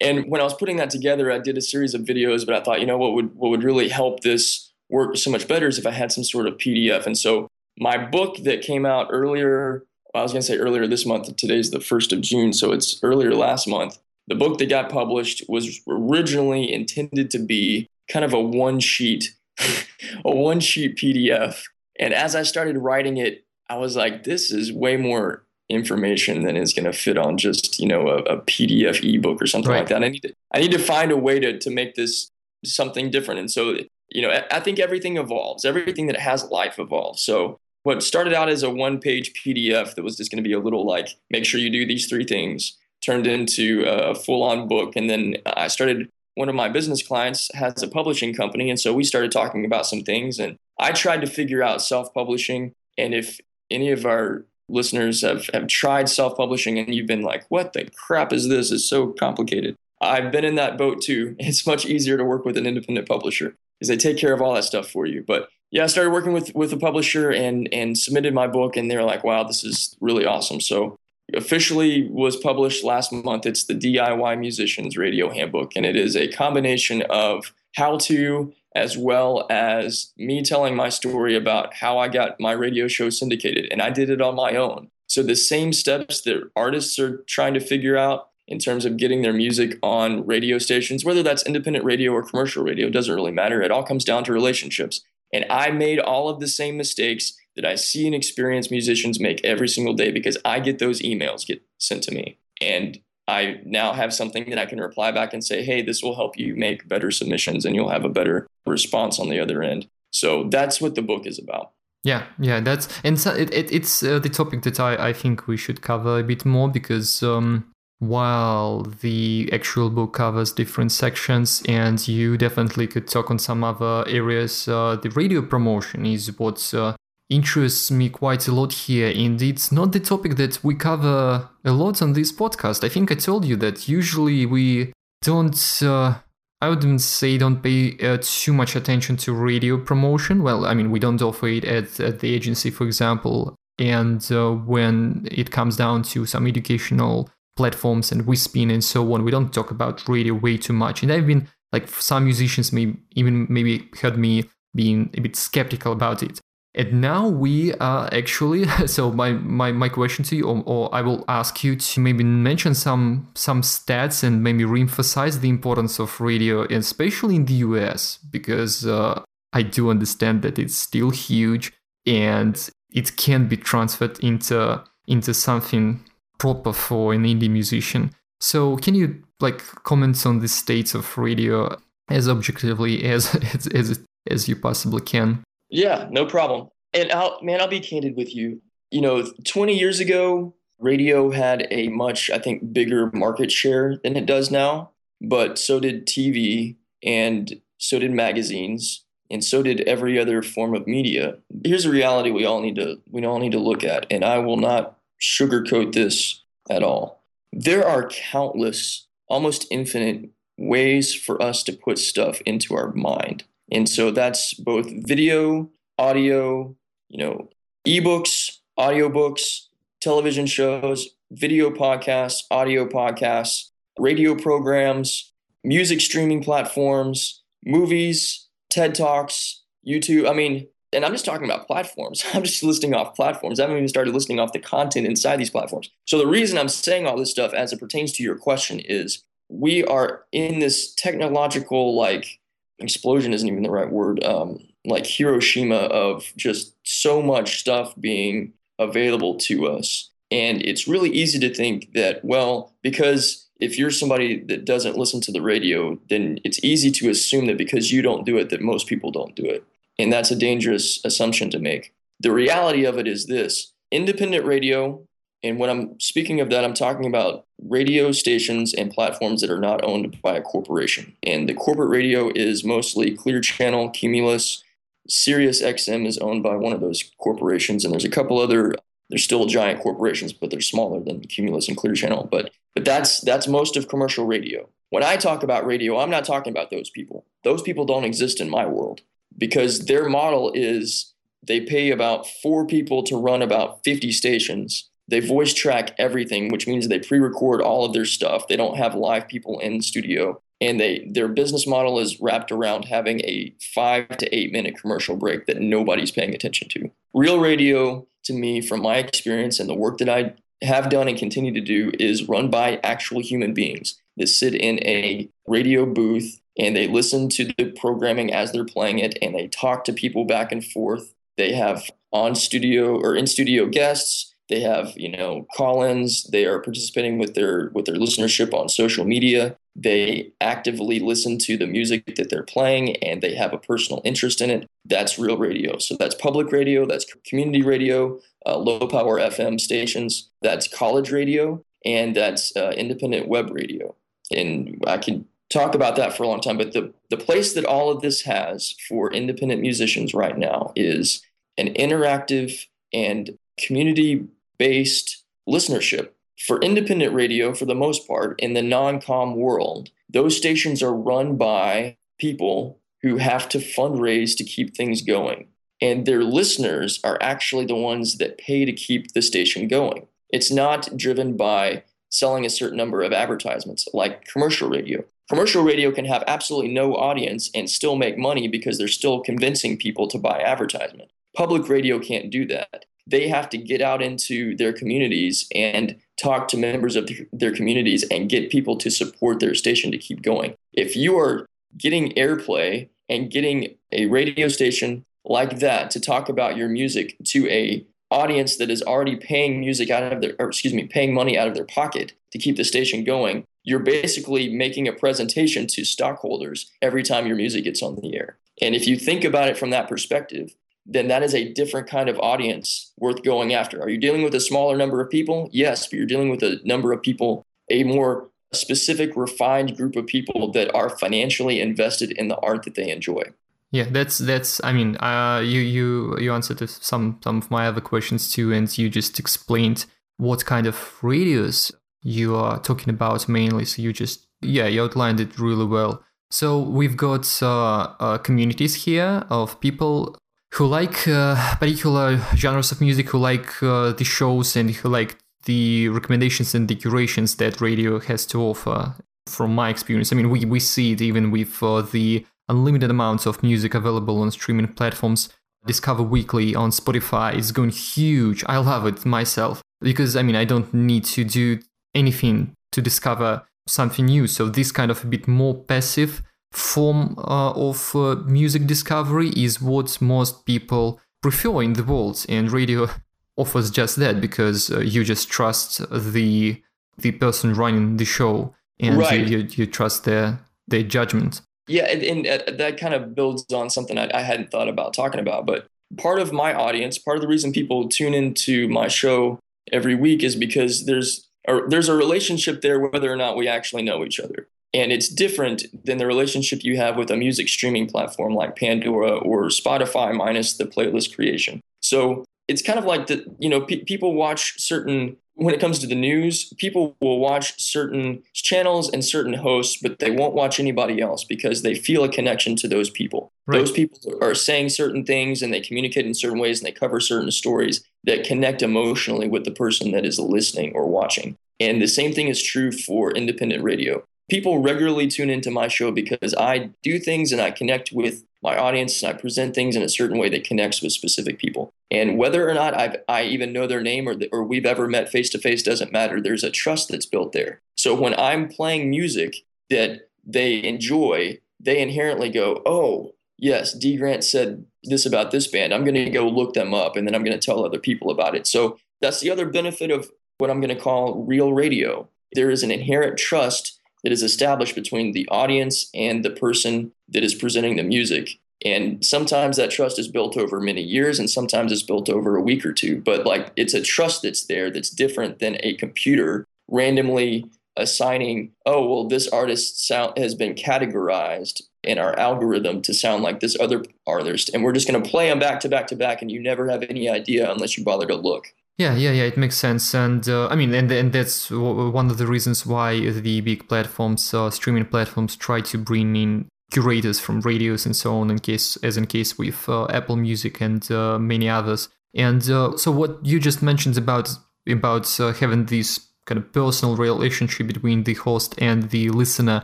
And 0.00 0.30
when 0.30 0.40
I 0.40 0.44
was 0.44 0.54
putting 0.54 0.78
that 0.78 0.88
together, 0.88 1.30
I 1.30 1.38
did 1.38 1.58
a 1.58 1.62
series 1.62 1.92
of 1.92 2.02
videos, 2.02 2.46
but 2.46 2.54
I 2.54 2.62
thought, 2.62 2.80
you 2.80 2.86
know, 2.86 2.96
what 2.96 3.12
would 3.12 3.34
what 3.34 3.50
would 3.50 3.62
really 3.62 3.90
help 3.90 4.20
this 4.20 4.72
work 4.88 5.16
so 5.16 5.30
much 5.30 5.46
better 5.46 5.68
is 5.68 5.78
if 5.78 5.86
I 5.86 5.90
had 5.90 6.10
some 6.10 6.24
sort 6.24 6.46
of 6.46 6.56
PDF. 6.56 7.04
And 7.06 7.16
so 7.16 7.48
my 7.78 7.98
book 7.98 8.38
that 8.44 8.62
came 8.62 8.86
out 8.86 9.08
earlier, 9.10 9.84
I 10.14 10.22
was 10.22 10.32
going 10.32 10.40
to 10.40 10.46
say 10.46 10.56
earlier 10.56 10.86
this 10.86 11.06
month, 11.06 11.34
today's 11.36 11.70
the 11.70 11.78
1st 11.78 12.12
of 12.12 12.20
June, 12.22 12.52
so 12.52 12.72
it's 12.72 12.98
earlier 13.02 13.34
last 13.34 13.68
month. 13.68 13.98
The 14.26 14.34
book 14.34 14.58
that 14.58 14.68
got 14.68 14.90
published 14.90 15.44
was 15.48 15.80
originally 15.88 16.72
intended 16.72 17.30
to 17.30 17.38
be 17.38 17.88
kind 18.08 18.24
of 18.24 18.32
a 18.32 18.40
one 18.40 18.80
sheet 18.80 19.34
a 20.24 20.34
one 20.34 20.60
sheet 20.60 20.96
PDF. 20.96 21.62
And 21.98 22.14
as 22.14 22.34
I 22.34 22.42
started 22.42 22.78
writing 22.78 23.16
it, 23.16 23.44
I 23.68 23.76
was 23.76 23.96
like, 23.96 24.24
this 24.24 24.50
is 24.50 24.72
way 24.72 24.96
more 24.96 25.44
information 25.68 26.42
than 26.42 26.56
is 26.56 26.74
going 26.74 26.84
to 26.84 26.92
fit 26.92 27.16
on 27.16 27.38
just 27.38 27.78
you 27.78 27.86
know 27.86 28.08
a, 28.08 28.16
a 28.24 28.42
PDF 28.42 29.04
ebook 29.04 29.40
or 29.40 29.46
something 29.46 29.70
right. 29.70 29.78
like 29.80 29.88
that. 29.88 30.02
I 30.02 30.08
need 30.08 30.22
to 30.22 30.34
I 30.52 30.60
need 30.60 30.72
to 30.72 30.78
find 30.78 31.12
a 31.12 31.16
way 31.16 31.38
to 31.38 31.58
to 31.58 31.70
make 31.70 31.94
this 31.94 32.30
something 32.64 33.10
different. 33.10 33.40
And 33.40 33.50
so 33.50 33.76
you 34.08 34.22
know 34.22 34.30
I, 34.30 34.44
I 34.50 34.60
think 34.60 34.78
everything 34.78 35.16
evolves. 35.16 35.64
Everything 35.64 36.06
that 36.08 36.18
has 36.18 36.44
life 36.50 36.78
evolves. 36.78 37.22
So 37.22 37.58
what 37.82 38.02
started 38.02 38.34
out 38.34 38.48
as 38.48 38.62
a 38.62 38.70
one 38.70 38.98
page 38.98 39.32
PDF 39.34 39.94
that 39.94 40.02
was 40.02 40.16
just 40.16 40.30
going 40.30 40.42
to 40.42 40.48
be 40.48 40.54
a 40.54 40.58
little 40.58 40.86
like 40.86 41.08
make 41.30 41.44
sure 41.44 41.60
you 41.60 41.70
do 41.70 41.86
these 41.86 42.08
three 42.08 42.24
things 42.24 42.76
turned 43.00 43.26
into 43.26 43.84
a 43.86 44.14
full 44.14 44.42
on 44.42 44.68
book. 44.68 44.94
And 44.96 45.08
then 45.08 45.36
I 45.46 45.68
started 45.68 46.10
one 46.34 46.48
of 46.48 46.54
my 46.54 46.68
business 46.68 47.02
clients 47.06 47.50
has 47.54 47.82
a 47.82 47.88
publishing 47.88 48.34
company. 48.34 48.70
And 48.70 48.78
so 48.78 48.94
we 48.94 49.04
started 49.04 49.32
talking 49.32 49.64
about 49.64 49.86
some 49.86 50.02
things. 50.02 50.38
And 50.38 50.56
I 50.78 50.92
tried 50.92 51.20
to 51.22 51.26
figure 51.26 51.62
out 51.62 51.82
self 51.82 52.12
publishing. 52.14 52.72
And 52.96 53.14
if 53.14 53.38
any 53.70 53.90
of 53.90 54.06
our 54.06 54.44
listeners 54.68 55.22
have, 55.22 55.46
have 55.52 55.66
tried 55.66 56.08
self 56.08 56.36
publishing 56.36 56.78
and 56.78 56.94
you've 56.94 57.06
been 57.06 57.22
like, 57.22 57.44
what 57.48 57.72
the 57.72 57.88
crap 57.96 58.32
is 58.32 58.48
this? 58.48 58.70
It's 58.70 58.88
so 58.88 59.08
complicated. 59.08 59.76
I've 60.00 60.32
been 60.32 60.44
in 60.44 60.54
that 60.54 60.78
boat 60.78 61.02
too. 61.02 61.36
It's 61.40 61.66
much 61.66 61.84
easier 61.86 62.16
to 62.16 62.24
work 62.24 62.44
with 62.44 62.56
an 62.56 62.66
independent 62.66 63.08
publisher 63.08 63.56
because 63.78 63.88
they 63.88 63.96
take 63.96 64.18
care 64.18 64.32
of 64.32 64.40
all 64.40 64.54
that 64.54 64.64
stuff 64.64 64.88
for 64.90 65.06
you. 65.06 65.24
But 65.26 65.48
yeah, 65.70 65.84
I 65.84 65.86
started 65.86 66.10
working 66.10 66.32
with 66.32 66.52
with 66.54 66.72
a 66.72 66.76
publisher 66.76 67.30
and 67.30 67.68
and 67.72 67.96
submitted 67.96 68.34
my 68.34 68.48
book, 68.48 68.76
and 68.76 68.90
they're 68.90 69.04
like, 69.04 69.22
"Wow, 69.22 69.44
this 69.44 69.62
is 69.62 69.96
really 70.00 70.26
awesome." 70.26 70.60
So 70.60 70.96
officially 71.34 72.08
was 72.10 72.36
published 72.36 72.84
last 72.84 73.12
month. 73.12 73.46
It's 73.46 73.64
the 73.64 73.74
DIY 73.74 74.38
Musicians 74.38 74.96
Radio 74.96 75.30
Handbook, 75.30 75.72
and 75.76 75.84
it 75.86 75.96
is 75.96 76.16
a 76.16 76.28
combination 76.28 77.02
of 77.02 77.52
how 77.76 77.98
to 77.98 78.52
as 78.74 78.96
well 78.96 79.46
as 79.50 80.12
me 80.16 80.42
telling 80.42 80.76
my 80.76 80.88
story 80.88 81.34
about 81.36 81.74
how 81.74 81.98
I 81.98 82.08
got 82.08 82.38
my 82.38 82.52
radio 82.52 82.86
show 82.86 83.10
syndicated. 83.10 83.66
And 83.70 83.82
I 83.82 83.90
did 83.90 84.10
it 84.10 84.20
on 84.20 84.36
my 84.36 84.54
own. 84.54 84.90
So 85.08 85.22
the 85.22 85.34
same 85.34 85.72
steps 85.72 86.20
that 86.22 86.48
artists 86.54 86.98
are 86.98 87.24
trying 87.26 87.54
to 87.54 87.60
figure 87.60 87.96
out 87.96 88.28
in 88.46 88.58
terms 88.58 88.84
of 88.84 88.96
getting 88.96 89.22
their 89.22 89.32
music 89.32 89.76
on 89.82 90.24
radio 90.26 90.58
stations, 90.58 91.04
whether 91.04 91.22
that's 91.22 91.46
independent 91.46 91.84
radio 91.84 92.12
or 92.12 92.22
commercial 92.22 92.62
radio, 92.62 92.88
doesn't 92.90 93.14
really 93.14 93.32
matter. 93.32 93.60
It 93.60 93.70
all 93.70 93.82
comes 93.82 94.04
down 94.04 94.24
to 94.24 94.32
relationships. 94.32 95.00
And 95.32 95.46
I 95.50 95.70
made 95.70 95.98
all 95.98 96.28
of 96.28 96.40
the 96.40 96.48
same 96.48 96.76
mistakes 96.76 97.34
that 97.56 97.64
I 97.64 97.74
see 97.74 98.06
and 98.06 98.14
experience 98.14 98.70
musicians 98.70 99.20
make 99.20 99.44
every 99.44 99.68
single 99.68 99.94
day 99.94 100.10
because 100.10 100.38
I 100.44 100.60
get 100.60 100.78
those 100.78 101.02
emails 101.02 101.46
get 101.46 101.62
sent 101.78 102.02
to 102.04 102.14
me. 102.14 102.38
And 102.60 102.98
I 103.28 103.60
now 103.64 103.92
have 103.92 104.12
something 104.12 104.50
that 104.50 104.58
I 104.58 104.66
can 104.66 104.80
reply 104.80 105.12
back 105.12 105.32
and 105.32 105.44
say, 105.44 105.62
hey, 105.62 105.82
this 105.82 106.02
will 106.02 106.16
help 106.16 106.38
you 106.38 106.56
make 106.56 106.88
better 106.88 107.10
submissions 107.10 107.64
and 107.64 107.74
you'll 107.74 107.90
have 107.90 108.04
a 108.04 108.08
better 108.08 108.46
response 108.66 109.18
on 109.18 109.28
the 109.28 109.40
other 109.40 109.62
end. 109.62 109.88
So 110.10 110.48
that's 110.50 110.80
what 110.80 110.94
the 110.94 111.02
book 111.02 111.26
is 111.26 111.38
about. 111.38 111.72
Yeah, 112.02 112.24
yeah, 112.38 112.60
that's 112.60 112.88
and 113.04 113.20
so 113.20 113.34
it, 113.34 113.52
it, 113.52 113.70
it's 113.70 114.02
uh, 114.02 114.18
the 114.18 114.30
topic 114.30 114.62
that 114.62 114.80
I, 114.80 115.10
I 115.10 115.12
think 115.12 115.46
we 115.46 115.58
should 115.58 115.82
cover 115.82 116.18
a 116.18 116.22
bit 116.22 116.46
more 116.46 116.68
because 116.70 117.22
um, 117.22 117.70
while 117.98 118.82
the 119.02 119.50
actual 119.52 119.90
book 119.90 120.14
covers 120.14 120.50
different 120.50 120.92
sections 120.92 121.62
and 121.68 122.08
you 122.08 122.38
definitely 122.38 122.86
could 122.86 123.06
talk 123.06 123.30
on 123.30 123.38
some 123.38 123.62
other 123.62 124.04
areas, 124.08 124.66
uh, 124.66 124.96
the 125.02 125.10
radio 125.10 125.42
promotion 125.42 126.06
is 126.06 126.38
what 126.38 126.72
uh, 126.72 126.94
interests 127.30 127.90
me 127.90 128.10
quite 128.10 128.46
a 128.48 128.52
lot 128.52 128.72
here, 128.72 129.08
and 129.08 129.40
it's 129.40 129.72
not 129.72 129.92
the 129.92 130.00
topic 130.00 130.36
that 130.36 130.62
we 130.62 130.74
cover 130.74 131.48
a 131.64 131.72
lot 131.72 132.02
on 132.02 132.12
this 132.12 132.32
podcast. 132.32 132.84
I 132.84 132.88
think 132.88 133.10
I 133.10 133.14
told 133.14 133.44
you 133.44 133.56
that 133.56 133.88
usually 133.88 134.44
we 134.44 134.92
don't. 135.22 135.82
Uh, 135.82 136.14
I 136.60 136.68
wouldn't 136.68 137.00
say 137.00 137.38
don't 137.38 137.62
pay 137.62 137.96
uh, 138.06 138.18
too 138.20 138.52
much 138.52 138.76
attention 138.76 139.16
to 139.18 139.32
radio 139.32 139.78
promotion. 139.78 140.42
Well, 140.42 140.66
I 140.66 140.74
mean, 140.74 140.90
we 140.90 140.98
don't 140.98 141.22
offer 141.22 141.48
it 141.48 141.64
at, 141.64 141.98
at 142.00 142.18
the 142.18 142.34
agency, 142.34 142.70
for 142.70 142.84
example. 142.84 143.54
And 143.78 144.30
uh, 144.30 144.50
when 144.50 145.26
it 145.30 145.50
comes 145.50 145.76
down 145.76 146.02
to 146.02 146.26
some 146.26 146.46
educational 146.46 147.30
platforms 147.56 148.12
and 148.12 148.26
WeSpin 148.26 148.70
and 148.70 148.84
so 148.84 149.10
on, 149.14 149.24
we 149.24 149.30
don't 149.30 149.54
talk 149.54 149.70
about 149.70 150.06
radio 150.06 150.34
way 150.34 150.58
too 150.58 150.74
much. 150.74 151.02
And 151.02 151.10
I've 151.10 151.26
been 151.26 151.48
like 151.72 151.88
some 151.88 152.24
musicians 152.24 152.72
may 152.72 152.94
even 153.14 153.46
maybe 153.48 153.88
heard 154.02 154.18
me 154.18 154.44
being 154.74 155.08
a 155.16 155.20
bit 155.20 155.36
skeptical 155.36 155.92
about 155.92 156.22
it. 156.22 156.40
And 156.74 157.00
now 157.00 157.28
we 157.28 157.74
are 157.74 158.08
actually 158.12 158.66
so 158.86 159.10
my 159.10 159.32
my, 159.32 159.72
my 159.72 159.88
question 159.88 160.24
to 160.26 160.36
you 160.36 160.44
or, 160.44 160.62
or, 160.66 160.94
I 160.94 161.02
will 161.02 161.24
ask 161.28 161.64
you 161.64 161.76
to 161.76 162.00
maybe 162.00 162.22
mention 162.24 162.74
some 162.74 163.28
some 163.34 163.62
stats 163.62 164.22
and 164.22 164.42
maybe 164.42 164.64
reemphasize 164.64 165.40
the 165.40 165.48
importance 165.48 165.98
of 165.98 166.20
radio 166.20 166.62
especially 166.64 167.36
in 167.36 167.46
the 167.46 167.54
US 167.54 168.18
because 168.18 168.86
uh, 168.86 169.22
I 169.52 169.62
do 169.62 169.90
understand 169.90 170.42
that 170.42 170.58
it's 170.58 170.76
still 170.76 171.10
huge 171.10 171.72
and 172.06 172.70
it 172.92 173.16
can 173.16 173.48
be 173.48 173.56
transferred 173.56 174.18
into 174.20 174.82
into 175.08 175.34
something 175.34 176.04
proper 176.38 176.72
for 176.72 177.12
an 177.12 177.24
indie 177.24 177.50
musician. 177.50 178.12
So 178.40 178.76
can 178.76 178.94
you 178.94 179.22
like 179.40 179.58
comment 179.82 180.24
on 180.24 180.38
the 180.38 180.48
states 180.48 180.94
of 180.94 181.18
radio 181.18 181.76
as 182.08 182.28
objectively 182.28 183.04
as 183.04 183.34
as 183.54 183.66
as, 183.68 184.00
as 184.28 184.48
you 184.48 184.54
possibly 184.54 185.00
can? 185.00 185.42
Yeah, 185.70 186.08
no 186.10 186.26
problem. 186.26 186.68
And 186.92 187.12
I'll, 187.12 187.40
man, 187.42 187.60
I'll 187.60 187.68
be 187.68 187.80
candid 187.80 188.16
with 188.16 188.34
you. 188.34 188.60
You 188.90 189.00
know, 189.00 189.30
20 189.44 189.78
years 189.78 190.00
ago, 190.00 190.54
radio 190.80 191.30
had 191.30 191.68
a 191.70 191.88
much, 191.88 192.30
I 192.30 192.38
think, 192.38 192.72
bigger 192.72 193.10
market 193.12 193.52
share 193.52 193.98
than 194.02 194.16
it 194.16 194.26
does 194.26 194.50
now. 194.50 194.90
But 195.20 195.58
so 195.58 195.78
did 195.78 196.06
TV, 196.06 196.76
and 197.02 197.60
so 197.78 197.98
did 197.98 198.10
magazines, 198.10 199.04
and 199.30 199.44
so 199.44 199.62
did 199.62 199.82
every 199.82 200.18
other 200.18 200.42
form 200.42 200.74
of 200.74 200.86
media. 200.86 201.36
Here's 201.64 201.84
a 201.84 201.90
reality 201.90 202.30
we 202.30 202.46
all 202.46 202.60
need 202.60 202.76
to 202.76 203.00
we 203.10 203.24
all 203.24 203.38
need 203.38 203.52
to 203.52 203.58
look 203.58 203.84
at, 203.84 204.06
and 204.10 204.24
I 204.24 204.38
will 204.38 204.56
not 204.56 204.98
sugarcoat 205.20 205.92
this 205.92 206.42
at 206.70 206.82
all. 206.82 207.22
There 207.52 207.86
are 207.86 208.08
countless, 208.08 209.06
almost 209.28 209.66
infinite 209.70 210.30
ways 210.56 211.14
for 211.14 211.40
us 211.42 211.62
to 211.64 211.72
put 211.72 211.98
stuff 211.98 212.40
into 212.42 212.74
our 212.74 212.92
mind. 212.92 213.44
And 213.70 213.88
so 213.88 214.10
that's 214.10 214.54
both 214.54 214.90
video, 215.06 215.70
audio, 215.98 216.74
you 217.08 217.18
know, 217.18 217.48
ebooks, 217.86 218.58
audiobooks, 218.78 219.66
television 220.00 220.46
shows, 220.46 221.08
video 221.30 221.70
podcasts, 221.70 222.42
audio 222.50 222.86
podcasts, 222.86 223.68
radio 223.98 224.34
programs, 224.34 225.32
music 225.62 226.00
streaming 226.00 226.42
platforms, 226.42 227.42
movies, 227.64 228.48
TED 228.70 228.94
Talks, 228.94 229.62
YouTube. 229.86 230.28
I 230.28 230.32
mean, 230.32 230.66
and 230.92 231.04
I'm 231.04 231.12
just 231.12 231.24
talking 231.24 231.44
about 231.44 231.66
platforms. 231.66 232.24
I'm 232.34 232.42
just 232.42 232.62
listing 232.62 232.94
off 232.94 233.14
platforms. 233.14 233.60
I 233.60 233.64
haven't 233.64 233.76
even 233.76 233.88
started 233.88 234.14
listing 234.14 234.40
off 234.40 234.52
the 234.52 234.58
content 234.58 235.06
inside 235.06 235.36
these 235.36 235.50
platforms. 235.50 235.90
So 236.06 236.18
the 236.18 236.26
reason 236.26 236.58
I'm 236.58 236.68
saying 236.68 237.06
all 237.06 237.16
this 237.16 237.30
stuff 237.30 237.52
as 237.52 237.72
it 237.72 237.78
pertains 237.78 238.12
to 238.14 238.22
your 238.22 238.36
question 238.36 238.80
is 238.80 239.22
we 239.48 239.84
are 239.84 240.24
in 240.32 240.60
this 240.60 240.94
technological 240.94 241.96
like 241.96 242.39
explosion 242.80 243.32
isn't 243.32 243.48
even 243.48 243.62
the 243.62 243.70
right 243.70 243.90
word. 243.90 244.22
Um, 244.24 244.60
like 244.84 245.06
Hiroshima 245.06 245.76
of 245.76 246.32
just 246.36 246.74
so 246.84 247.22
much 247.22 247.60
stuff 247.60 247.94
being 248.00 248.54
available 248.78 249.36
to 249.36 249.66
us. 249.66 250.10
And 250.30 250.62
it's 250.62 250.88
really 250.88 251.10
easy 251.10 251.38
to 251.40 251.52
think 251.52 251.92
that, 251.94 252.24
well, 252.24 252.72
because 252.82 253.48
if 253.60 253.78
you're 253.78 253.90
somebody 253.90 254.42
that 254.44 254.64
doesn't 254.64 254.96
listen 254.96 255.20
to 255.22 255.32
the 255.32 255.42
radio, 255.42 255.98
then 256.08 256.38
it's 256.44 256.62
easy 256.64 256.90
to 256.92 257.10
assume 257.10 257.46
that 257.46 257.58
because 257.58 257.92
you 257.92 258.00
don't 258.00 258.24
do 258.24 258.38
it, 258.38 258.48
that 258.50 258.62
most 258.62 258.86
people 258.86 259.10
don't 259.10 259.36
do 259.36 259.44
it. 259.44 259.64
And 259.98 260.12
that's 260.12 260.30
a 260.30 260.36
dangerous 260.36 261.04
assumption 261.04 261.50
to 261.50 261.58
make. 261.58 261.92
The 262.20 262.32
reality 262.32 262.84
of 262.84 262.96
it 262.96 263.06
is 263.06 263.26
this 263.26 263.72
independent 263.90 264.46
radio 264.46 265.06
and 265.42 265.58
when 265.58 265.70
I'm 265.70 265.98
speaking 266.00 266.40
of 266.40 266.50
that, 266.50 266.64
I'm 266.64 266.74
talking 266.74 267.06
about 267.06 267.46
radio 267.62 268.12
stations 268.12 268.74
and 268.74 268.90
platforms 268.90 269.40
that 269.40 269.50
are 269.50 269.60
not 269.60 269.82
owned 269.82 270.20
by 270.20 270.36
a 270.36 270.42
corporation. 270.42 271.16
And 271.22 271.48
the 271.48 271.54
corporate 271.54 271.90
radio 271.90 272.30
is 272.34 272.64
mostly 272.64 273.16
Clear 273.16 273.40
Channel, 273.40 273.90
Cumulus. 273.90 274.62
Sirius 275.08 275.62
XM 275.62 276.06
is 276.06 276.18
owned 276.18 276.42
by 276.42 276.56
one 276.56 276.72
of 276.72 276.80
those 276.80 277.10
corporations, 277.18 277.84
and 277.84 277.92
there's 277.92 278.04
a 278.04 278.10
couple 278.10 278.38
other 278.38 278.74
they're 279.08 279.18
still 279.18 279.46
giant 279.46 279.82
corporations, 279.82 280.32
but 280.32 280.50
they're 280.50 280.60
smaller 280.60 281.00
than 281.00 281.20
Cumulus 281.22 281.66
and 281.66 281.76
Clear 281.76 281.94
Channel. 281.94 282.28
But 282.30 282.52
but 282.74 282.84
that's 282.84 283.20
that's 283.20 283.48
most 283.48 283.76
of 283.76 283.88
commercial 283.88 284.24
radio. 284.24 284.68
When 284.90 285.02
I 285.02 285.16
talk 285.16 285.42
about 285.42 285.66
radio, 285.66 285.98
I'm 285.98 286.10
not 286.10 286.24
talking 286.24 286.52
about 286.52 286.70
those 286.70 286.90
people. 286.90 287.24
Those 287.44 287.62
people 287.62 287.84
don't 287.84 288.04
exist 288.04 288.40
in 288.40 288.48
my 288.48 288.66
world 288.66 289.02
because 289.36 289.86
their 289.86 290.08
model 290.08 290.52
is 290.54 291.12
they 291.42 291.60
pay 291.60 291.90
about 291.90 292.26
four 292.42 292.66
people 292.66 293.02
to 293.04 293.16
run 293.16 293.42
about 293.42 293.82
50 293.84 294.12
stations. 294.12 294.88
They 295.10 295.20
voice 295.20 295.52
track 295.52 295.94
everything, 295.98 296.48
which 296.48 296.66
means 296.66 296.88
they 296.88 297.00
pre-record 297.00 297.60
all 297.60 297.84
of 297.84 297.92
their 297.92 298.04
stuff. 298.04 298.48
They 298.48 298.56
don't 298.56 298.78
have 298.78 298.94
live 298.94 299.28
people 299.28 299.58
in 299.58 299.82
studio 299.82 300.40
and 300.60 300.78
they 300.78 301.06
their 301.10 301.28
business 301.28 301.66
model 301.66 301.98
is 301.98 302.20
wrapped 302.20 302.52
around 302.52 302.84
having 302.84 303.20
a 303.20 303.54
five 303.74 304.08
to 304.18 304.34
eight 304.34 304.52
minute 304.52 304.78
commercial 304.78 305.16
break 305.16 305.46
that 305.46 305.60
nobody's 305.60 306.10
paying 306.10 306.34
attention 306.34 306.68
to. 306.70 306.90
Real 307.14 307.40
radio, 307.40 308.06
to 308.24 308.32
me, 308.32 308.60
from 308.60 308.82
my 308.82 308.98
experience 308.98 309.58
and 309.58 309.68
the 309.68 309.74
work 309.74 309.98
that 309.98 310.08
I 310.08 310.34
have 310.62 310.90
done 310.90 311.08
and 311.08 311.18
continue 311.18 311.52
to 311.54 311.60
do, 311.60 311.90
is 311.98 312.28
run 312.28 312.50
by 312.50 312.78
actual 312.84 313.20
human 313.20 313.54
beings 313.54 314.00
that 314.18 314.26
sit 314.26 314.54
in 314.54 314.78
a 314.86 315.28
radio 315.46 315.86
booth 315.86 316.40
and 316.58 316.76
they 316.76 316.86
listen 316.86 317.28
to 317.30 317.46
the 317.56 317.72
programming 317.72 318.32
as 318.32 318.52
they're 318.52 318.64
playing 318.64 318.98
it 318.98 319.16
and 319.22 319.34
they 319.34 319.48
talk 319.48 319.84
to 319.84 319.92
people 319.92 320.24
back 320.26 320.52
and 320.52 320.64
forth. 320.64 321.14
They 321.38 321.54
have 321.54 321.90
on 322.12 322.34
studio 322.34 323.00
or 323.00 323.14
in 323.14 323.26
studio 323.26 323.66
guests. 323.66 324.29
They 324.50 324.60
have, 324.60 324.92
you 324.96 325.08
know, 325.08 325.46
call-ins. 325.56 326.24
They 326.24 326.44
are 326.44 326.58
participating 326.58 327.18
with 327.18 327.34
their 327.34 327.70
with 327.72 327.86
their 327.86 327.94
listenership 327.94 328.52
on 328.52 328.68
social 328.68 329.04
media. 329.04 329.56
They 329.76 330.32
actively 330.40 330.98
listen 330.98 331.38
to 331.38 331.56
the 331.56 331.68
music 331.68 332.16
that 332.16 332.28
they're 332.28 332.42
playing 332.42 332.96
and 332.96 333.22
they 333.22 333.36
have 333.36 333.52
a 333.52 333.58
personal 333.58 334.02
interest 334.04 334.40
in 334.40 334.50
it. 334.50 334.68
That's 334.84 335.20
real 335.20 335.38
radio. 335.38 335.78
So 335.78 335.96
that's 335.96 336.16
public 336.16 336.50
radio, 336.50 336.84
that's 336.84 337.06
community 337.24 337.62
radio, 337.62 338.18
uh, 338.44 338.58
low 338.58 338.88
power 338.88 339.20
FM 339.20 339.60
stations, 339.60 340.28
that's 340.42 340.66
college 340.66 341.12
radio, 341.12 341.64
and 341.84 342.16
that's 342.16 342.54
uh, 342.56 342.72
independent 342.76 343.28
web 343.28 343.50
radio. 343.52 343.94
And 344.32 344.82
I 344.86 344.98
can 344.98 345.26
talk 345.50 345.76
about 345.76 345.94
that 345.96 346.16
for 346.16 346.24
a 346.24 346.28
long 346.28 346.40
time, 346.40 346.58
but 346.58 346.72
the, 346.72 346.92
the 347.10 347.16
place 347.16 347.52
that 347.54 347.64
all 347.64 347.90
of 347.90 348.02
this 348.02 348.22
has 348.22 348.74
for 348.88 349.12
independent 349.12 349.60
musicians 349.60 350.12
right 350.12 350.36
now 350.36 350.72
is 350.74 351.22
an 351.56 351.74
interactive 351.74 352.66
and 352.92 353.38
community 353.58 354.26
based 354.60 355.24
listenership 355.48 356.10
for 356.46 356.60
independent 356.60 357.14
radio, 357.14 357.54
for 357.54 357.64
the 357.64 357.74
most 357.74 358.06
part, 358.06 358.38
in 358.38 358.52
the 358.52 358.62
non 358.62 359.00
com 359.00 359.34
world, 359.34 359.88
those 360.08 360.36
stations 360.36 360.82
are 360.82 360.94
run 360.94 361.36
by 361.36 361.96
people 362.18 362.78
who 363.02 363.16
have 363.16 363.48
to 363.48 363.58
fundraise 363.58 364.36
to 364.36 364.44
keep 364.44 364.76
things 364.76 365.00
going. 365.00 365.48
And 365.80 366.04
their 366.04 366.22
listeners 366.22 367.00
are 367.02 367.18
actually 367.22 367.64
the 367.64 367.74
ones 367.74 368.18
that 368.18 368.36
pay 368.36 368.66
to 368.66 368.72
keep 368.72 369.12
the 369.12 369.22
station 369.22 369.66
going. 369.66 370.06
It's 370.28 370.50
not 370.50 370.94
driven 370.94 371.38
by 371.38 371.84
selling 372.10 372.44
a 372.44 372.50
certain 372.50 372.76
number 372.76 373.02
of 373.02 373.14
advertisements 373.14 373.88
like 373.94 374.26
commercial 374.26 374.68
radio. 374.68 375.02
Commercial 375.30 375.62
radio 375.62 375.90
can 375.90 376.04
have 376.04 376.24
absolutely 376.26 376.72
no 376.72 376.94
audience 376.94 377.50
and 377.54 377.70
still 377.70 377.96
make 377.96 378.18
money 378.18 378.46
because 378.46 378.76
they're 378.76 378.88
still 378.88 379.20
convincing 379.20 379.78
people 379.78 380.06
to 380.08 380.18
buy 380.18 380.40
advertisement. 380.40 381.10
Public 381.34 381.68
radio 381.68 381.98
can't 381.98 382.30
do 382.30 382.46
that 382.46 382.84
they 383.10 383.28
have 383.28 383.48
to 383.50 383.58
get 383.58 383.82
out 383.82 384.00
into 384.02 384.56
their 384.56 384.72
communities 384.72 385.46
and 385.54 385.96
talk 386.20 386.48
to 386.48 386.56
members 386.56 386.96
of 386.96 387.10
their 387.32 387.52
communities 387.52 388.04
and 388.10 388.28
get 388.28 388.50
people 388.50 388.76
to 388.76 388.90
support 388.90 389.40
their 389.40 389.54
station 389.54 389.90
to 389.90 389.98
keep 389.98 390.22
going. 390.22 390.54
If 390.72 390.96
you 390.96 391.18
are 391.18 391.46
getting 391.76 392.12
airplay 392.12 392.88
and 393.08 393.30
getting 393.30 393.74
a 393.92 394.06
radio 394.06 394.48
station 394.48 395.04
like 395.24 395.58
that 395.58 395.90
to 395.90 396.00
talk 396.00 396.28
about 396.28 396.56
your 396.56 396.68
music 396.68 397.16
to 397.24 397.48
a 397.48 397.86
audience 398.10 398.56
that 398.56 398.70
is 398.70 398.82
already 398.82 399.16
paying 399.16 399.60
music 399.60 399.90
out 399.90 400.12
of 400.12 400.20
their 400.20 400.34
or 400.38 400.48
excuse 400.48 400.74
me 400.74 400.86
paying 400.86 401.14
money 401.14 401.38
out 401.38 401.46
of 401.46 401.54
their 401.54 401.64
pocket 401.64 402.12
to 402.32 402.38
keep 402.38 402.56
the 402.56 402.64
station 402.64 403.04
going 403.04 403.44
you're 403.62 403.78
basically 403.78 404.52
making 404.52 404.88
a 404.88 404.92
presentation 404.92 405.66
to 405.66 405.84
stockholders 405.84 406.72
every 406.82 407.04
time 407.04 407.26
your 407.26 407.36
music 407.36 407.62
gets 407.62 407.82
on 407.82 407.94
the 407.96 408.16
air 408.16 408.36
and 408.60 408.74
if 408.74 408.88
you 408.88 408.96
think 408.96 409.22
about 409.22 409.48
it 409.48 409.56
from 409.56 409.70
that 409.70 409.88
perspective 409.88 410.54
then 410.92 411.08
that 411.08 411.22
is 411.22 411.34
a 411.34 411.52
different 411.52 411.88
kind 411.88 412.08
of 412.08 412.18
audience 412.18 412.92
worth 412.98 413.22
going 413.22 413.54
after. 413.54 413.80
Are 413.80 413.88
you 413.88 413.98
dealing 413.98 414.22
with 414.22 414.34
a 414.34 414.40
smaller 414.40 414.76
number 414.76 415.00
of 415.00 415.08
people? 415.08 415.48
Yes, 415.52 415.86
but 415.86 415.94
you're 415.94 416.06
dealing 416.06 416.30
with 416.30 416.42
a 416.42 416.60
number 416.64 416.92
of 416.92 417.00
people, 417.00 417.46
a 417.70 417.84
more 417.84 418.28
specific, 418.52 419.16
refined 419.16 419.76
group 419.76 419.94
of 419.96 420.06
people 420.06 420.50
that 420.52 420.74
are 420.74 420.90
financially 420.90 421.60
invested 421.60 422.10
in 422.12 422.28
the 422.28 422.36
art 422.38 422.64
that 422.64 422.74
they 422.74 422.90
enjoy. 422.90 423.22
Yeah, 423.70 423.86
that's 423.88 424.18
that's. 424.18 424.62
I 424.64 424.72
mean, 424.72 424.96
uh, 424.96 425.40
you 425.44 425.60
you 425.60 426.18
you 426.18 426.32
answered 426.32 426.68
some 426.68 427.18
some 427.22 427.38
of 427.38 427.50
my 427.50 427.68
other 427.68 427.80
questions 427.80 428.32
too, 428.32 428.52
and 428.52 428.76
you 428.76 428.90
just 428.90 429.20
explained 429.20 429.86
what 430.16 430.44
kind 430.44 430.66
of 430.66 430.98
radios 431.02 431.70
you 432.02 432.34
are 432.34 432.58
talking 432.58 432.90
about 432.90 433.28
mainly. 433.28 433.64
So 433.64 433.80
you 433.80 433.92
just 433.92 434.26
yeah, 434.40 434.66
you 434.66 434.82
outlined 434.82 435.20
it 435.20 435.38
really 435.38 435.66
well. 435.66 436.02
So 436.30 436.58
we've 436.58 436.96
got 436.96 437.42
uh, 437.42 437.94
uh, 438.00 438.18
communities 438.18 438.84
here 438.84 439.24
of 439.30 439.60
people 439.60 440.16
who 440.54 440.66
like 440.66 441.06
uh, 441.06 441.56
particular 441.56 442.18
genres 442.34 442.72
of 442.72 442.80
music, 442.80 443.10
who 443.10 443.18
like 443.18 443.62
uh, 443.62 443.92
the 443.92 444.04
shows 444.04 444.56
and 444.56 444.70
who 444.70 444.88
like 444.88 445.16
the 445.44 445.88
recommendations 445.88 446.54
and 446.54 446.68
the 446.68 446.74
curations 446.74 447.36
that 447.36 447.60
radio 447.60 447.98
has 448.00 448.26
to 448.26 448.40
offer. 448.40 448.94
From 449.26 449.54
my 449.54 449.68
experience, 449.68 450.12
I 450.12 450.16
mean, 450.16 450.30
we, 450.30 450.44
we 450.44 450.58
see 450.58 450.92
it 450.92 451.00
even 451.00 451.30
with 451.30 451.62
uh, 451.62 451.82
the 451.82 452.26
unlimited 452.48 452.90
amounts 452.90 453.26
of 453.26 453.42
music 453.42 453.74
available 453.74 454.20
on 454.20 454.30
streaming 454.30 454.66
platforms. 454.68 455.28
Discover 455.66 456.02
Weekly 456.04 456.54
on 456.54 456.70
Spotify 456.70 457.34
is 457.34 457.52
going 457.52 457.70
huge. 457.70 458.42
I 458.46 458.58
love 458.58 458.86
it 458.86 459.04
myself 459.04 459.62
because 459.80 460.16
I 460.16 460.22
mean, 460.22 460.34
I 460.34 460.44
don't 460.44 460.72
need 460.72 461.04
to 461.04 461.22
do 461.22 461.60
anything 461.94 462.54
to 462.72 462.82
discover 462.82 463.42
something 463.66 464.06
new. 464.06 464.26
So 464.26 464.48
this 464.48 464.72
kind 464.72 464.90
of 464.90 465.04
a 465.04 465.06
bit 465.06 465.28
more 465.28 465.54
passive 465.54 466.22
form 466.52 467.14
uh, 467.18 467.52
of 467.52 467.94
uh, 467.94 468.16
music 468.26 468.66
discovery 468.66 469.30
is 469.30 469.60
what 469.60 470.00
most 470.00 470.44
people 470.44 471.00
prefer 471.22 471.62
in 471.62 471.74
the 471.74 471.84
world 471.84 472.24
and 472.28 472.50
radio 472.50 472.88
offers 473.36 473.70
just 473.70 473.96
that 473.96 474.20
because 474.20 474.70
uh, 474.70 474.80
you 474.80 475.04
just 475.04 475.30
trust 475.30 475.80
the 475.90 476.60
the 476.98 477.12
person 477.12 477.54
running 477.54 477.96
the 477.96 478.04
show 478.04 478.54
and 478.78 478.98
right. 478.98 479.26
you, 479.26 479.38
you, 479.38 479.48
you, 479.52 479.66
trust 479.66 480.04
their 480.04 480.40
their 480.68 480.82
judgment 480.82 481.40
yeah 481.68 481.86
and, 481.86 482.02
and 482.02 482.26
uh, 482.26 482.50
that 482.52 482.78
kind 482.78 482.94
of 482.94 483.14
builds 483.14 483.50
on 483.52 483.70
something 483.70 483.96
I, 483.96 484.10
I 484.12 484.22
hadn't 484.22 484.50
thought 484.50 484.68
about 484.68 484.92
talking 484.92 485.20
about 485.20 485.46
but 485.46 485.66
part 485.96 486.18
of 486.18 486.32
my 486.32 486.52
audience 486.52 486.98
part 486.98 487.16
of 487.16 487.22
the 487.22 487.28
reason 487.28 487.52
people 487.52 487.88
tune 487.88 488.12
into 488.12 488.68
my 488.68 488.88
show 488.88 489.38
every 489.72 489.94
week 489.94 490.22
is 490.22 490.36
because 490.36 490.84
there's 490.84 491.28
a, 491.46 491.60
there's 491.68 491.88
a 491.88 491.94
relationship 491.94 492.60
there 492.60 492.80
whether 492.80 493.10
or 493.10 493.16
not 493.16 493.36
we 493.36 493.48
actually 493.48 493.82
know 493.82 494.04
each 494.04 494.18
other 494.18 494.48
and 494.72 494.92
it's 494.92 495.08
different 495.08 495.64
than 495.84 495.98
the 495.98 496.06
relationship 496.06 496.62
you 496.62 496.76
have 496.76 496.96
with 496.96 497.10
a 497.10 497.16
music 497.16 497.48
streaming 497.48 497.88
platform 497.88 498.34
like 498.34 498.56
Pandora 498.56 499.16
or 499.16 499.44
Spotify, 499.48 500.14
minus 500.14 500.56
the 500.56 500.64
playlist 500.64 501.14
creation. 501.14 501.60
So 501.80 502.24
it's 502.46 502.62
kind 502.62 502.78
of 502.78 502.84
like 502.84 503.06
the, 503.06 503.24
you 503.38 503.48
know, 503.48 503.60
pe- 503.60 503.84
people 503.84 504.14
watch 504.14 504.60
certain, 504.60 505.16
when 505.34 505.54
it 505.54 505.60
comes 505.60 505.78
to 505.80 505.86
the 505.86 505.94
news, 505.94 506.52
people 506.58 506.96
will 507.00 507.18
watch 507.18 507.60
certain 507.60 508.22
channels 508.34 508.90
and 508.90 509.04
certain 509.04 509.34
hosts, 509.34 509.80
but 509.80 509.98
they 509.98 510.10
won't 510.10 510.34
watch 510.34 510.60
anybody 510.60 511.00
else 511.00 511.24
because 511.24 511.62
they 511.62 511.74
feel 511.74 512.04
a 512.04 512.08
connection 512.08 512.56
to 512.56 512.68
those 512.68 512.90
people. 512.90 513.32
Right. 513.46 513.58
Those 513.58 513.72
people 513.72 513.98
are 514.20 514.34
saying 514.34 514.68
certain 514.68 515.04
things 515.04 515.42
and 515.42 515.52
they 515.52 515.60
communicate 515.60 516.06
in 516.06 516.14
certain 516.14 516.38
ways 516.38 516.60
and 516.60 516.66
they 516.66 516.72
cover 516.72 517.00
certain 517.00 517.30
stories 517.30 517.82
that 518.04 518.24
connect 518.24 518.62
emotionally 518.62 519.28
with 519.28 519.44
the 519.44 519.50
person 519.50 519.92
that 519.92 520.04
is 520.04 520.18
listening 520.18 520.72
or 520.74 520.86
watching. 520.86 521.36
And 521.58 521.80
the 521.80 521.88
same 521.88 522.12
thing 522.12 522.28
is 522.28 522.42
true 522.42 522.72
for 522.72 523.12
independent 523.12 523.62
radio 523.62 524.02
people 524.30 524.58
regularly 524.58 525.08
tune 525.08 525.28
into 525.28 525.50
my 525.50 525.68
show 525.68 525.90
because 525.90 526.34
I 526.38 526.70
do 526.82 526.98
things 526.98 527.32
and 527.32 527.40
I 527.40 527.50
connect 527.50 527.92
with 527.92 528.24
my 528.42 528.56
audience 528.56 529.02
and 529.02 529.14
I 529.14 529.20
present 529.20 529.54
things 529.54 529.76
in 529.76 529.82
a 529.82 529.88
certain 529.88 530.18
way 530.18 530.30
that 530.30 530.44
connects 530.44 530.80
with 530.80 530.92
specific 530.92 531.38
people. 531.38 531.74
And 531.90 532.16
whether 532.16 532.48
or 532.48 532.54
not 532.54 532.74
I've, 532.74 532.96
I 533.08 533.24
even 533.24 533.52
know 533.52 533.66
their 533.66 533.82
name 533.82 534.08
or, 534.08 534.14
the, 534.14 534.28
or 534.32 534.44
we've 534.44 534.64
ever 534.64 534.88
met 534.88 535.10
face 535.10 535.28
to 535.30 535.38
face 535.38 535.62
doesn't 535.62 535.92
matter. 535.92 536.20
There's 536.20 536.44
a 536.44 536.50
trust 536.50 536.88
that's 536.88 537.04
built 537.04 537.32
there. 537.32 537.60
So 537.76 537.94
when 537.94 538.14
I'm 538.14 538.48
playing 538.48 538.88
music 538.88 539.36
that 539.68 540.08
they 540.24 540.62
enjoy, 540.62 541.38
they 541.58 541.82
inherently 541.82 542.30
go, 542.30 542.62
oh, 542.64 543.14
yes, 543.36 543.74
D 543.74 543.96
Grant 543.96 544.24
said 544.24 544.64
this 544.84 545.04
about 545.04 545.32
this 545.32 545.46
band. 545.46 545.74
I'm 545.74 545.84
going 545.84 545.94
to 545.94 546.10
go 546.10 546.28
look 546.28 546.54
them 546.54 546.72
up 546.72 546.96
and 546.96 547.06
then 547.06 547.14
I'm 547.14 547.24
going 547.24 547.38
to 547.38 547.44
tell 547.44 547.64
other 547.64 547.78
people 547.78 548.10
about 548.10 548.34
it. 548.34 548.46
So 548.46 548.78
that's 549.02 549.20
the 549.20 549.30
other 549.30 549.46
benefit 549.46 549.90
of 549.90 550.10
what 550.38 550.50
I'm 550.50 550.60
going 550.60 550.74
to 550.74 550.82
call 550.82 551.24
real 551.24 551.52
radio. 551.52 552.08
There 552.32 552.50
is 552.50 552.62
an 552.62 552.70
inherent 552.70 553.18
trust 553.18 553.79
that 554.02 554.12
is 554.12 554.22
established 554.22 554.74
between 554.74 555.12
the 555.12 555.28
audience 555.28 555.90
and 555.94 556.24
the 556.24 556.30
person 556.30 556.92
that 557.08 557.24
is 557.24 557.34
presenting 557.34 557.76
the 557.76 557.82
music. 557.82 558.30
And 558.64 559.04
sometimes 559.04 559.56
that 559.56 559.70
trust 559.70 559.98
is 559.98 560.08
built 560.08 560.36
over 560.36 560.60
many 560.60 560.82
years, 560.82 561.18
and 561.18 561.30
sometimes 561.30 561.72
it's 561.72 561.82
built 561.82 562.10
over 562.10 562.36
a 562.36 562.42
week 562.42 562.66
or 562.66 562.72
two. 562.72 563.00
But 563.00 563.24
like 563.24 563.52
it's 563.56 563.74
a 563.74 563.82
trust 563.82 564.22
that's 564.22 564.44
there 564.46 564.70
that's 564.70 564.90
different 564.90 565.38
than 565.38 565.56
a 565.60 565.74
computer 565.74 566.46
randomly 566.68 567.46
assigning, 567.76 568.52
oh, 568.66 568.86
well, 568.86 569.08
this 569.08 569.28
artist 569.28 569.86
sound 569.86 570.18
has 570.18 570.34
been 570.34 570.54
categorized 570.54 571.62
in 571.82 571.98
our 571.98 572.18
algorithm 572.18 572.82
to 572.82 572.92
sound 572.92 573.22
like 573.22 573.40
this 573.40 573.58
other 573.58 573.82
artist. 574.06 574.50
And 574.52 574.62
we're 574.62 574.72
just 574.72 574.88
going 574.88 575.02
to 575.02 575.08
play 575.08 575.28
them 575.28 575.38
back 575.38 575.60
to 575.60 575.68
back 575.68 575.86
to 575.88 575.96
back, 575.96 576.20
and 576.20 576.30
you 576.30 576.42
never 576.42 576.68
have 576.68 576.82
any 576.82 577.08
idea 577.08 577.50
unless 577.50 577.78
you 577.78 577.84
bother 577.84 578.06
to 578.06 578.16
look. 578.16 578.52
Yeah, 578.80 578.94
yeah, 578.94 579.10
yeah. 579.12 579.24
It 579.24 579.36
makes 579.36 579.58
sense, 579.58 579.94
and 579.94 580.26
uh, 580.26 580.48
I 580.48 580.56
mean, 580.56 580.72
and 580.72 580.90
and 580.90 581.12
that's 581.12 581.50
one 581.50 582.08
of 582.10 582.16
the 582.16 582.26
reasons 582.26 582.64
why 582.64 582.98
the 582.98 583.42
big 583.42 583.68
platforms, 583.68 584.32
uh, 584.32 584.48
streaming 584.50 584.86
platforms, 584.86 585.36
try 585.36 585.60
to 585.60 585.76
bring 585.76 586.16
in 586.16 586.48
curators 586.70 587.20
from 587.20 587.42
radios 587.42 587.84
and 587.84 587.94
so 587.94 588.16
on. 588.16 588.30
In 588.30 588.38
case, 588.38 588.78
as 588.82 588.96
in 588.96 589.04
case 589.06 589.36
with 589.36 589.68
uh, 589.68 589.84
Apple 589.90 590.16
Music 590.16 590.62
and 590.62 590.90
uh, 590.90 591.18
many 591.18 591.46
others. 591.46 591.90
And 592.14 592.40
uh, 592.48 592.78
so, 592.78 592.90
what 592.90 593.18
you 593.22 593.38
just 593.38 593.60
mentioned 593.60 593.98
about 593.98 594.30
about 594.66 595.20
uh, 595.20 595.34
having 595.34 595.66
this 595.66 596.08
kind 596.24 596.38
of 596.38 596.50
personal 596.50 596.96
relationship 596.96 597.66
between 597.66 598.04
the 598.04 598.14
host 598.14 598.54
and 598.56 598.88
the 598.88 599.10
listener 599.10 599.62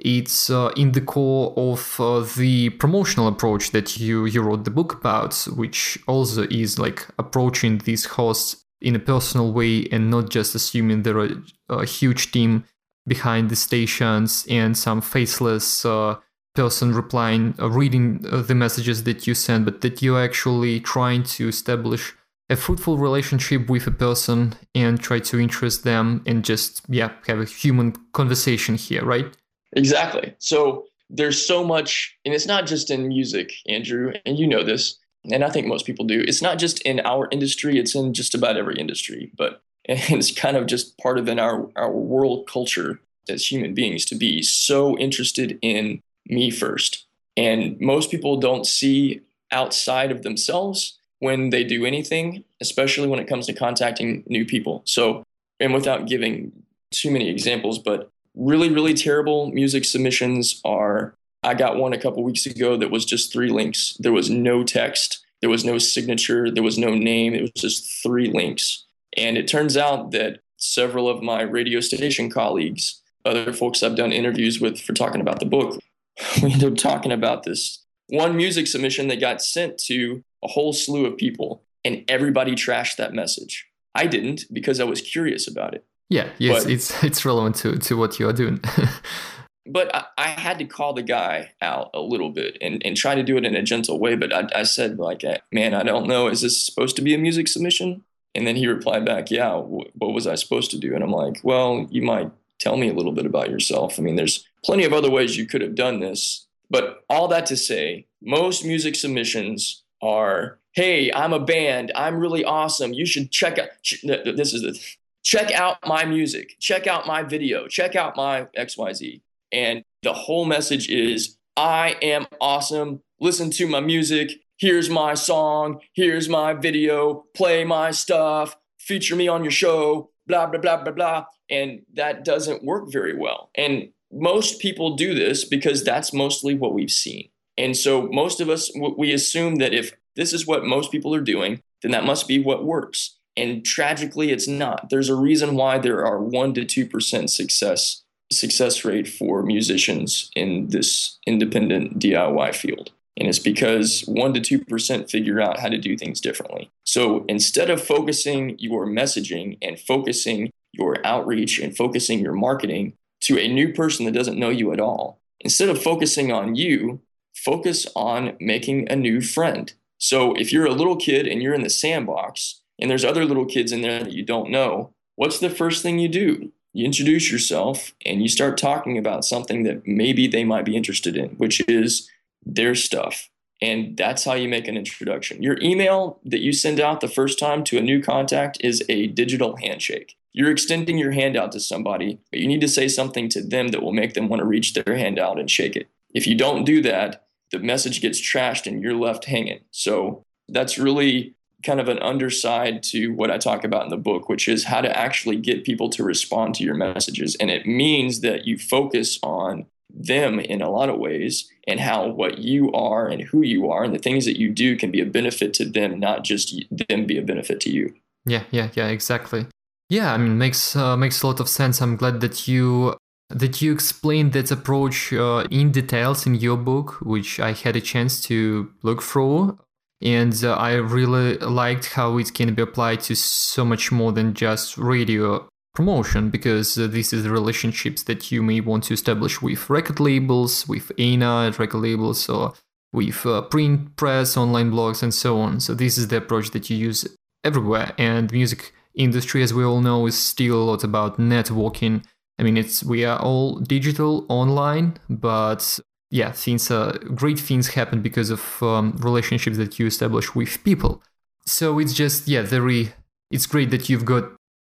it's 0.00 0.48
in 0.76 0.92
the 0.92 1.00
core 1.00 1.52
of 1.56 1.96
the 2.36 2.70
promotional 2.70 3.26
approach 3.26 3.72
that 3.72 3.98
you 3.98 4.26
you 4.26 4.40
wrote 4.40 4.62
the 4.62 4.70
book 4.70 4.94
about 4.94 5.34
which 5.56 5.98
also 6.06 6.42
is 6.50 6.78
like 6.78 7.08
approaching 7.18 7.78
these 7.78 8.04
hosts 8.04 8.64
in 8.80 8.94
a 8.94 8.98
personal 8.98 9.52
way 9.52 9.86
and 9.90 10.10
not 10.10 10.30
just 10.30 10.54
assuming 10.54 11.02
there 11.02 11.18
are 11.18 11.28
a 11.68 11.84
huge 11.84 12.30
team 12.30 12.64
behind 13.06 13.50
the 13.50 13.56
stations 13.56 14.46
and 14.48 14.76
some 14.76 15.00
faceless 15.00 15.84
uh, 15.84 16.16
person 16.54 16.94
replying 16.94 17.54
uh, 17.58 17.68
reading 17.68 18.24
uh, 18.30 18.42
the 18.42 18.54
messages 18.54 19.04
that 19.04 19.26
you 19.26 19.34
send 19.34 19.64
but 19.64 19.80
that 19.80 20.02
you're 20.02 20.22
actually 20.22 20.80
trying 20.80 21.22
to 21.22 21.48
establish 21.48 22.14
a 22.50 22.56
fruitful 22.56 22.98
relationship 22.98 23.68
with 23.68 23.86
a 23.86 23.90
person 23.90 24.54
and 24.74 25.00
try 25.00 25.18
to 25.18 25.38
interest 25.38 25.84
them 25.84 26.22
and 26.26 26.44
just 26.44 26.82
yeah 26.88 27.10
have 27.26 27.40
a 27.40 27.44
human 27.44 27.92
conversation 28.12 28.74
here 28.74 29.04
right? 29.04 29.36
Exactly. 29.72 30.34
So 30.38 30.86
there's 31.10 31.44
so 31.44 31.64
much 31.64 32.16
and 32.24 32.34
it's 32.34 32.46
not 32.46 32.66
just 32.66 32.90
in 32.90 33.08
music 33.08 33.52
andrew 33.66 34.12
and 34.26 34.38
you 34.38 34.46
know 34.46 34.62
this 34.62 34.98
and 35.30 35.44
I 35.44 35.50
think 35.50 35.66
most 35.66 35.86
people 35.86 36.04
do. 36.04 36.20
It's 36.26 36.42
not 36.42 36.58
just 36.58 36.80
in 36.82 37.00
our 37.00 37.28
industry; 37.30 37.78
it's 37.78 37.94
in 37.94 38.14
just 38.14 38.34
about 38.34 38.56
every 38.56 38.76
industry. 38.76 39.30
But 39.36 39.62
it's 39.84 40.32
kind 40.32 40.56
of 40.56 40.66
just 40.66 40.98
part 40.98 41.18
of 41.18 41.28
in 41.28 41.38
our 41.38 41.68
our 41.76 41.90
world 41.90 42.46
culture 42.48 43.00
as 43.28 43.50
human 43.50 43.74
beings 43.74 44.04
to 44.06 44.14
be 44.14 44.42
so 44.42 44.96
interested 44.98 45.58
in 45.62 46.02
me 46.26 46.50
first. 46.50 47.06
And 47.36 47.78
most 47.80 48.10
people 48.10 48.38
don't 48.38 48.66
see 48.66 49.20
outside 49.52 50.10
of 50.10 50.22
themselves 50.22 50.98
when 51.20 51.50
they 51.50 51.64
do 51.64 51.84
anything, 51.84 52.44
especially 52.60 53.08
when 53.08 53.18
it 53.18 53.28
comes 53.28 53.46
to 53.46 53.52
contacting 53.52 54.24
new 54.26 54.44
people. 54.44 54.82
So, 54.84 55.24
and 55.60 55.74
without 55.74 56.06
giving 56.06 56.52
too 56.90 57.10
many 57.10 57.28
examples, 57.28 57.78
but 57.78 58.10
really, 58.34 58.70
really 58.70 58.94
terrible 58.94 59.50
music 59.50 59.84
submissions 59.84 60.60
are 60.64 61.14
I 61.42 61.54
got 61.54 61.76
one 61.76 61.92
a 61.92 62.00
couple 62.00 62.22
weeks 62.22 62.46
ago 62.46 62.76
that 62.76 62.90
was 62.90 63.04
just 63.04 63.32
three 63.32 63.50
links. 63.50 63.96
There 64.00 64.12
was 64.12 64.28
no 64.28 64.64
text, 64.64 65.24
there 65.40 65.50
was 65.50 65.64
no 65.64 65.78
signature, 65.78 66.50
there 66.50 66.62
was 66.62 66.78
no 66.78 66.94
name. 66.94 67.34
It 67.34 67.42
was 67.42 67.52
just 67.52 68.02
three 68.02 68.28
links. 68.28 68.84
And 69.16 69.36
it 69.38 69.48
turns 69.48 69.76
out 69.76 70.10
that 70.12 70.40
several 70.56 71.08
of 71.08 71.22
my 71.22 71.42
radio 71.42 71.80
station 71.80 72.30
colleagues, 72.30 73.00
other 73.24 73.52
folks 73.52 73.82
I've 73.82 73.96
done 73.96 74.12
interviews 74.12 74.60
with 74.60 74.80
for 74.80 74.92
talking 74.92 75.20
about 75.20 75.40
the 75.40 75.46
book, 75.46 75.80
we 76.42 76.52
ended 76.52 76.72
up 76.72 76.78
talking 76.78 77.12
about 77.12 77.44
this 77.44 77.84
one 78.08 78.36
music 78.36 78.66
submission 78.66 79.08
that 79.08 79.20
got 79.20 79.42
sent 79.42 79.78
to 79.78 80.24
a 80.42 80.48
whole 80.48 80.72
slew 80.72 81.06
of 81.06 81.16
people, 81.16 81.62
and 81.84 82.04
everybody 82.08 82.52
trashed 82.52 82.96
that 82.96 83.12
message. 83.12 83.66
I 83.94 84.06
didn't 84.06 84.44
because 84.52 84.80
I 84.80 84.84
was 84.84 85.00
curious 85.00 85.46
about 85.46 85.74
it. 85.74 85.84
Yeah, 86.08 86.28
yes, 86.38 86.64
but, 86.64 86.72
it's 86.72 87.04
it's 87.04 87.24
relevant 87.24 87.56
to 87.56 87.76
to 87.76 87.96
what 87.96 88.18
you 88.18 88.28
are 88.28 88.32
doing. 88.32 88.60
but 89.68 89.94
I, 89.94 90.04
I, 90.16 90.28
had 90.28 90.58
to 90.58 90.64
call 90.64 90.94
the 90.94 91.02
guy 91.02 91.52
out 91.60 91.90
a 91.94 92.00
little 92.00 92.30
bit 92.30 92.58
and, 92.60 92.82
and 92.84 92.96
try 92.96 93.14
to 93.14 93.22
do 93.22 93.36
it 93.36 93.44
in 93.44 93.54
a 93.54 93.62
gentle 93.62 93.98
way. 93.98 94.16
But 94.16 94.32
I, 94.32 94.48
I 94.60 94.62
said, 94.64 94.98
like, 94.98 95.24
uh, 95.24 95.38
man, 95.52 95.74
I 95.74 95.82
don't 95.82 96.06
know. 96.06 96.28
Is 96.28 96.40
this 96.40 96.64
supposed 96.64 96.96
to 96.96 97.02
be 97.02 97.14
a 97.14 97.18
music 97.18 97.48
submission? 97.48 98.04
And 98.34 98.46
then 98.46 98.56
he 98.56 98.66
replied 98.66 99.04
back, 99.04 99.30
yeah, 99.30 99.50
w- 99.50 99.90
what 99.94 100.12
was 100.12 100.26
I 100.26 100.34
supposed 100.34 100.70
to 100.72 100.78
do? 100.78 100.94
And 100.94 101.02
I'm 101.02 101.12
like, 101.12 101.40
well, 101.42 101.86
you 101.90 102.02
might 102.02 102.30
tell 102.58 102.76
me 102.76 102.88
a 102.88 102.94
little 102.94 103.12
bit 103.12 103.26
about 103.26 103.50
yourself. 103.50 103.98
I 103.98 104.02
mean, 104.02 104.16
there's 104.16 104.46
plenty 104.64 104.84
of 104.84 104.92
other 104.92 105.10
ways 105.10 105.36
you 105.36 105.46
could 105.46 105.60
have 105.60 105.74
done 105.74 106.00
this. 106.00 106.46
But 106.70 107.04
all 107.08 107.28
that 107.28 107.46
to 107.46 107.56
say, 107.56 108.06
most 108.22 108.64
music 108.64 108.94
submissions 108.94 109.82
are, 110.02 110.58
hey, 110.72 111.12
I'm 111.12 111.32
a 111.32 111.40
band. 111.40 111.92
I'm 111.94 112.18
really 112.18 112.44
awesome. 112.44 112.92
You 112.92 113.06
should 113.06 113.30
check 113.30 113.58
out, 113.58 113.68
this 114.02 114.52
is 114.52 114.62
the, 114.62 114.78
check 115.22 115.50
out 115.52 115.78
my 115.86 116.04
music, 116.04 116.56
check 116.60 116.86
out 116.86 117.06
my 117.06 117.22
video, 117.22 117.66
check 117.68 117.96
out 117.96 118.16
my 118.16 118.46
XYZ. 118.56 119.20
And 119.52 119.84
the 120.02 120.12
whole 120.12 120.44
message 120.44 120.88
is 120.88 121.36
I 121.56 121.96
am 122.02 122.26
awesome. 122.40 123.02
Listen 123.20 123.50
to 123.52 123.66
my 123.66 123.80
music. 123.80 124.32
Here's 124.58 124.88
my 124.90 125.14
song. 125.14 125.80
Here's 125.92 126.28
my 126.28 126.52
video. 126.54 127.24
Play 127.34 127.64
my 127.64 127.90
stuff. 127.90 128.56
Feature 128.78 129.16
me 129.16 129.28
on 129.28 129.42
your 129.42 129.50
show. 129.50 130.10
Blah, 130.26 130.46
blah, 130.46 130.60
blah, 130.60 130.82
blah, 130.82 130.92
blah. 130.92 131.24
And 131.50 131.82
that 131.94 132.24
doesn't 132.24 132.64
work 132.64 132.92
very 132.92 133.16
well. 133.16 133.50
And 133.56 133.90
most 134.12 134.60
people 134.60 134.96
do 134.96 135.14
this 135.14 135.44
because 135.44 135.84
that's 135.84 136.12
mostly 136.12 136.54
what 136.54 136.74
we've 136.74 136.90
seen. 136.90 137.28
And 137.56 137.76
so 137.76 138.02
most 138.02 138.40
of 138.40 138.48
us, 138.48 138.70
we 138.96 139.12
assume 139.12 139.56
that 139.56 139.74
if 139.74 139.92
this 140.16 140.32
is 140.32 140.46
what 140.46 140.64
most 140.64 140.92
people 140.92 141.14
are 141.14 141.20
doing, 141.20 141.62
then 141.82 141.92
that 141.92 142.04
must 142.04 142.28
be 142.28 142.38
what 142.38 142.64
works. 142.64 143.16
And 143.36 143.64
tragically, 143.64 144.30
it's 144.30 144.48
not. 144.48 144.90
There's 144.90 145.08
a 145.08 145.14
reason 145.14 145.54
why 145.54 145.78
there 145.78 146.04
are 146.04 146.18
1% 146.18 146.54
to 146.54 146.86
2% 146.86 147.30
success 147.30 148.04
success 148.30 148.84
rate 148.84 149.08
for 149.08 149.42
musicians 149.42 150.30
in 150.34 150.68
this 150.68 151.18
independent 151.26 151.98
DIY 151.98 152.54
field. 152.54 152.90
And 153.16 153.28
it's 153.28 153.38
because 153.40 154.02
1% 154.02 154.42
to 154.42 154.58
2% 154.58 155.10
figure 155.10 155.40
out 155.40 155.58
how 155.58 155.68
to 155.68 155.78
do 155.78 155.96
things 155.96 156.20
differently. 156.20 156.70
So 156.84 157.24
instead 157.28 157.68
of 157.68 157.82
focusing 157.82 158.56
your 158.58 158.86
messaging 158.86 159.58
and 159.60 159.78
focusing 159.78 160.52
your 160.72 161.04
outreach 161.04 161.58
and 161.58 161.76
focusing 161.76 162.20
your 162.20 162.34
marketing 162.34 162.92
to 163.22 163.38
a 163.38 163.48
new 163.48 163.72
person 163.72 164.04
that 164.04 164.14
doesn't 164.14 164.38
know 164.38 164.50
you 164.50 164.72
at 164.72 164.80
all, 164.80 165.20
instead 165.40 165.68
of 165.68 165.82
focusing 165.82 166.30
on 166.30 166.54
you, 166.54 167.00
focus 167.34 167.86
on 167.96 168.36
making 168.40 168.88
a 168.90 168.96
new 168.96 169.20
friend. 169.20 169.72
So 169.98 170.34
if 170.34 170.52
you're 170.52 170.66
a 170.66 170.72
little 170.72 170.96
kid 170.96 171.26
and 171.26 171.42
you're 171.42 171.54
in 171.54 171.62
the 171.62 171.70
sandbox 171.70 172.60
and 172.78 172.88
there's 172.88 173.04
other 173.04 173.24
little 173.24 173.46
kids 173.46 173.72
in 173.72 173.82
there 173.82 174.04
that 174.04 174.12
you 174.12 174.24
don't 174.24 174.50
know, 174.50 174.92
what's 175.16 175.40
the 175.40 175.50
first 175.50 175.82
thing 175.82 175.98
you 175.98 176.08
do? 176.08 176.52
You 176.72 176.84
introduce 176.84 177.30
yourself 177.30 177.92
and 178.04 178.22
you 178.22 178.28
start 178.28 178.58
talking 178.58 178.98
about 178.98 179.24
something 179.24 179.62
that 179.64 179.86
maybe 179.86 180.26
they 180.26 180.44
might 180.44 180.64
be 180.64 180.76
interested 180.76 181.16
in, 181.16 181.30
which 181.30 181.60
is 181.68 182.08
their 182.44 182.74
stuff. 182.74 183.28
And 183.60 183.96
that's 183.96 184.24
how 184.24 184.34
you 184.34 184.48
make 184.48 184.68
an 184.68 184.76
introduction. 184.76 185.42
Your 185.42 185.58
email 185.60 186.20
that 186.24 186.40
you 186.40 186.52
send 186.52 186.78
out 186.78 187.00
the 187.00 187.08
first 187.08 187.38
time 187.38 187.64
to 187.64 187.78
a 187.78 187.82
new 187.82 188.00
contact 188.00 188.58
is 188.60 188.84
a 188.88 189.08
digital 189.08 189.56
handshake. 189.56 190.16
You're 190.32 190.52
extending 190.52 190.98
your 190.98 191.10
hand 191.10 191.36
out 191.36 191.50
to 191.52 191.60
somebody, 191.60 192.20
but 192.30 192.38
you 192.38 192.46
need 192.46 192.60
to 192.60 192.68
say 192.68 192.86
something 192.86 193.28
to 193.30 193.42
them 193.42 193.68
that 193.68 193.82
will 193.82 193.92
make 193.92 194.14
them 194.14 194.28
want 194.28 194.40
to 194.40 194.46
reach 194.46 194.74
their 194.74 194.96
hand 194.96 195.18
out 195.18 195.40
and 195.40 195.50
shake 195.50 195.74
it. 195.74 195.88
If 196.14 196.26
you 196.26 196.36
don't 196.36 196.64
do 196.64 196.80
that, 196.82 197.26
the 197.50 197.58
message 197.58 198.00
gets 198.00 198.20
trashed 198.20 198.66
and 198.66 198.82
you're 198.82 198.94
left 198.94 199.24
hanging. 199.24 199.60
So 199.72 200.24
that's 200.48 200.78
really 200.78 201.34
kind 201.64 201.80
of 201.80 201.88
an 201.88 201.98
underside 201.98 202.82
to 202.84 203.08
what 203.08 203.30
I 203.30 203.38
talk 203.38 203.64
about 203.64 203.84
in 203.84 203.90
the 203.90 203.96
book, 203.96 204.28
which 204.28 204.48
is 204.48 204.64
how 204.64 204.80
to 204.80 204.96
actually 204.96 205.36
get 205.36 205.64
people 205.64 205.90
to 205.90 206.04
respond 206.04 206.54
to 206.56 206.64
your 206.64 206.74
messages. 206.74 207.36
And 207.40 207.50
it 207.50 207.66
means 207.66 208.20
that 208.20 208.46
you 208.46 208.58
focus 208.58 209.18
on 209.22 209.66
them 209.90 210.38
in 210.38 210.62
a 210.62 210.70
lot 210.70 210.88
of 210.88 210.98
ways 210.98 211.50
and 211.66 211.80
how 211.80 212.06
what 212.06 212.38
you 212.38 212.70
are 212.72 213.08
and 213.08 213.22
who 213.22 213.42
you 213.42 213.70
are 213.70 213.84
and 213.84 213.94
the 213.94 213.98
things 213.98 214.24
that 214.26 214.38
you 214.38 214.50
do 214.50 214.76
can 214.76 214.90
be 214.90 215.00
a 215.00 215.06
benefit 215.06 215.52
to 215.54 215.64
them, 215.64 215.98
not 215.98 216.24
just 216.24 216.62
them 216.88 217.06
be 217.06 217.18
a 217.18 217.22
benefit 217.22 217.60
to 217.60 217.70
you. 217.70 217.94
Yeah, 218.24 218.44
yeah, 218.50 218.68
yeah, 218.74 218.88
exactly. 218.88 219.46
Yeah, 219.88 220.12
I 220.12 220.18
mean, 220.18 220.36
makes 220.36 220.76
uh, 220.76 220.96
makes 220.96 221.22
a 221.22 221.26
lot 221.26 221.40
of 221.40 221.48
sense. 221.48 221.80
I'm 221.80 221.96
glad 221.96 222.20
that 222.20 222.46
you 222.46 222.94
that 223.30 223.62
you 223.62 223.72
explained 223.72 224.32
that 224.34 224.50
approach 224.50 225.12
uh, 225.12 225.46
in 225.50 225.72
details 225.72 226.26
in 226.26 226.34
your 226.34 226.56
book, 226.56 226.98
which 227.00 227.40
I 227.40 227.52
had 227.52 227.74
a 227.74 227.80
chance 227.80 228.20
to 228.22 228.70
look 228.82 229.02
through 229.02 229.58
and 230.02 230.44
uh, 230.44 230.54
I 230.54 230.74
really 230.74 231.38
liked 231.38 231.94
how 231.94 232.18
it 232.18 232.34
can 232.34 232.54
be 232.54 232.62
applied 232.62 233.00
to 233.02 233.16
so 233.16 233.64
much 233.64 233.90
more 233.90 234.12
than 234.12 234.34
just 234.34 234.78
radio 234.78 235.48
promotion 235.74 236.30
because 236.30 236.78
uh, 236.78 236.86
this 236.86 237.12
is 237.12 237.24
the 237.24 237.30
relationships 237.30 238.02
that 238.04 238.30
you 238.30 238.42
may 238.42 238.60
want 238.60 238.84
to 238.84 238.94
establish 238.94 239.42
with 239.42 239.68
record 239.70 240.00
labels, 240.00 240.66
with 240.68 240.90
A&R 240.98 241.50
record 241.52 241.78
labels, 241.78 242.28
or 242.28 242.54
with 242.92 243.24
uh, 243.26 243.42
print 243.42 243.96
press, 243.96 244.36
online 244.36 244.70
blogs, 244.70 245.02
and 245.02 245.12
so 245.12 245.38
on. 245.38 245.60
So 245.60 245.74
this 245.74 245.98
is 245.98 246.08
the 246.08 246.16
approach 246.18 246.50
that 246.50 246.70
you 246.70 246.76
use 246.76 247.06
everywhere. 247.44 247.92
And 247.98 248.30
music 248.32 248.72
industry, 248.94 249.42
as 249.42 249.54
we 249.54 249.64
all 249.64 249.80
know, 249.80 250.06
is 250.06 250.18
still 250.18 250.62
a 250.62 250.64
lot 250.64 250.84
about 250.84 251.18
networking. 251.18 252.04
I 252.38 252.44
mean, 252.44 252.56
it's 252.56 252.84
we 252.84 253.04
are 253.04 253.20
all 253.20 253.58
digital 253.58 254.26
online, 254.28 254.98
but 255.08 255.80
yeah, 256.10 256.32
things 256.32 256.70
uh, 256.70 256.98
great 257.14 257.38
things 257.38 257.68
happen 257.68 258.02
because 258.02 258.30
of 258.30 258.62
um, 258.62 258.96
relationships 259.00 259.56
that 259.58 259.78
you 259.78 259.86
establish 259.86 260.34
with 260.34 260.62
people. 260.64 261.02
So 261.44 261.78
it's 261.78 261.94
just 261.94 262.28
yeah, 262.28 262.42
very. 262.42 262.92
It's 263.30 263.46
great 263.46 263.70
that 263.70 263.88
you've 263.88 264.06
got 264.06 264.24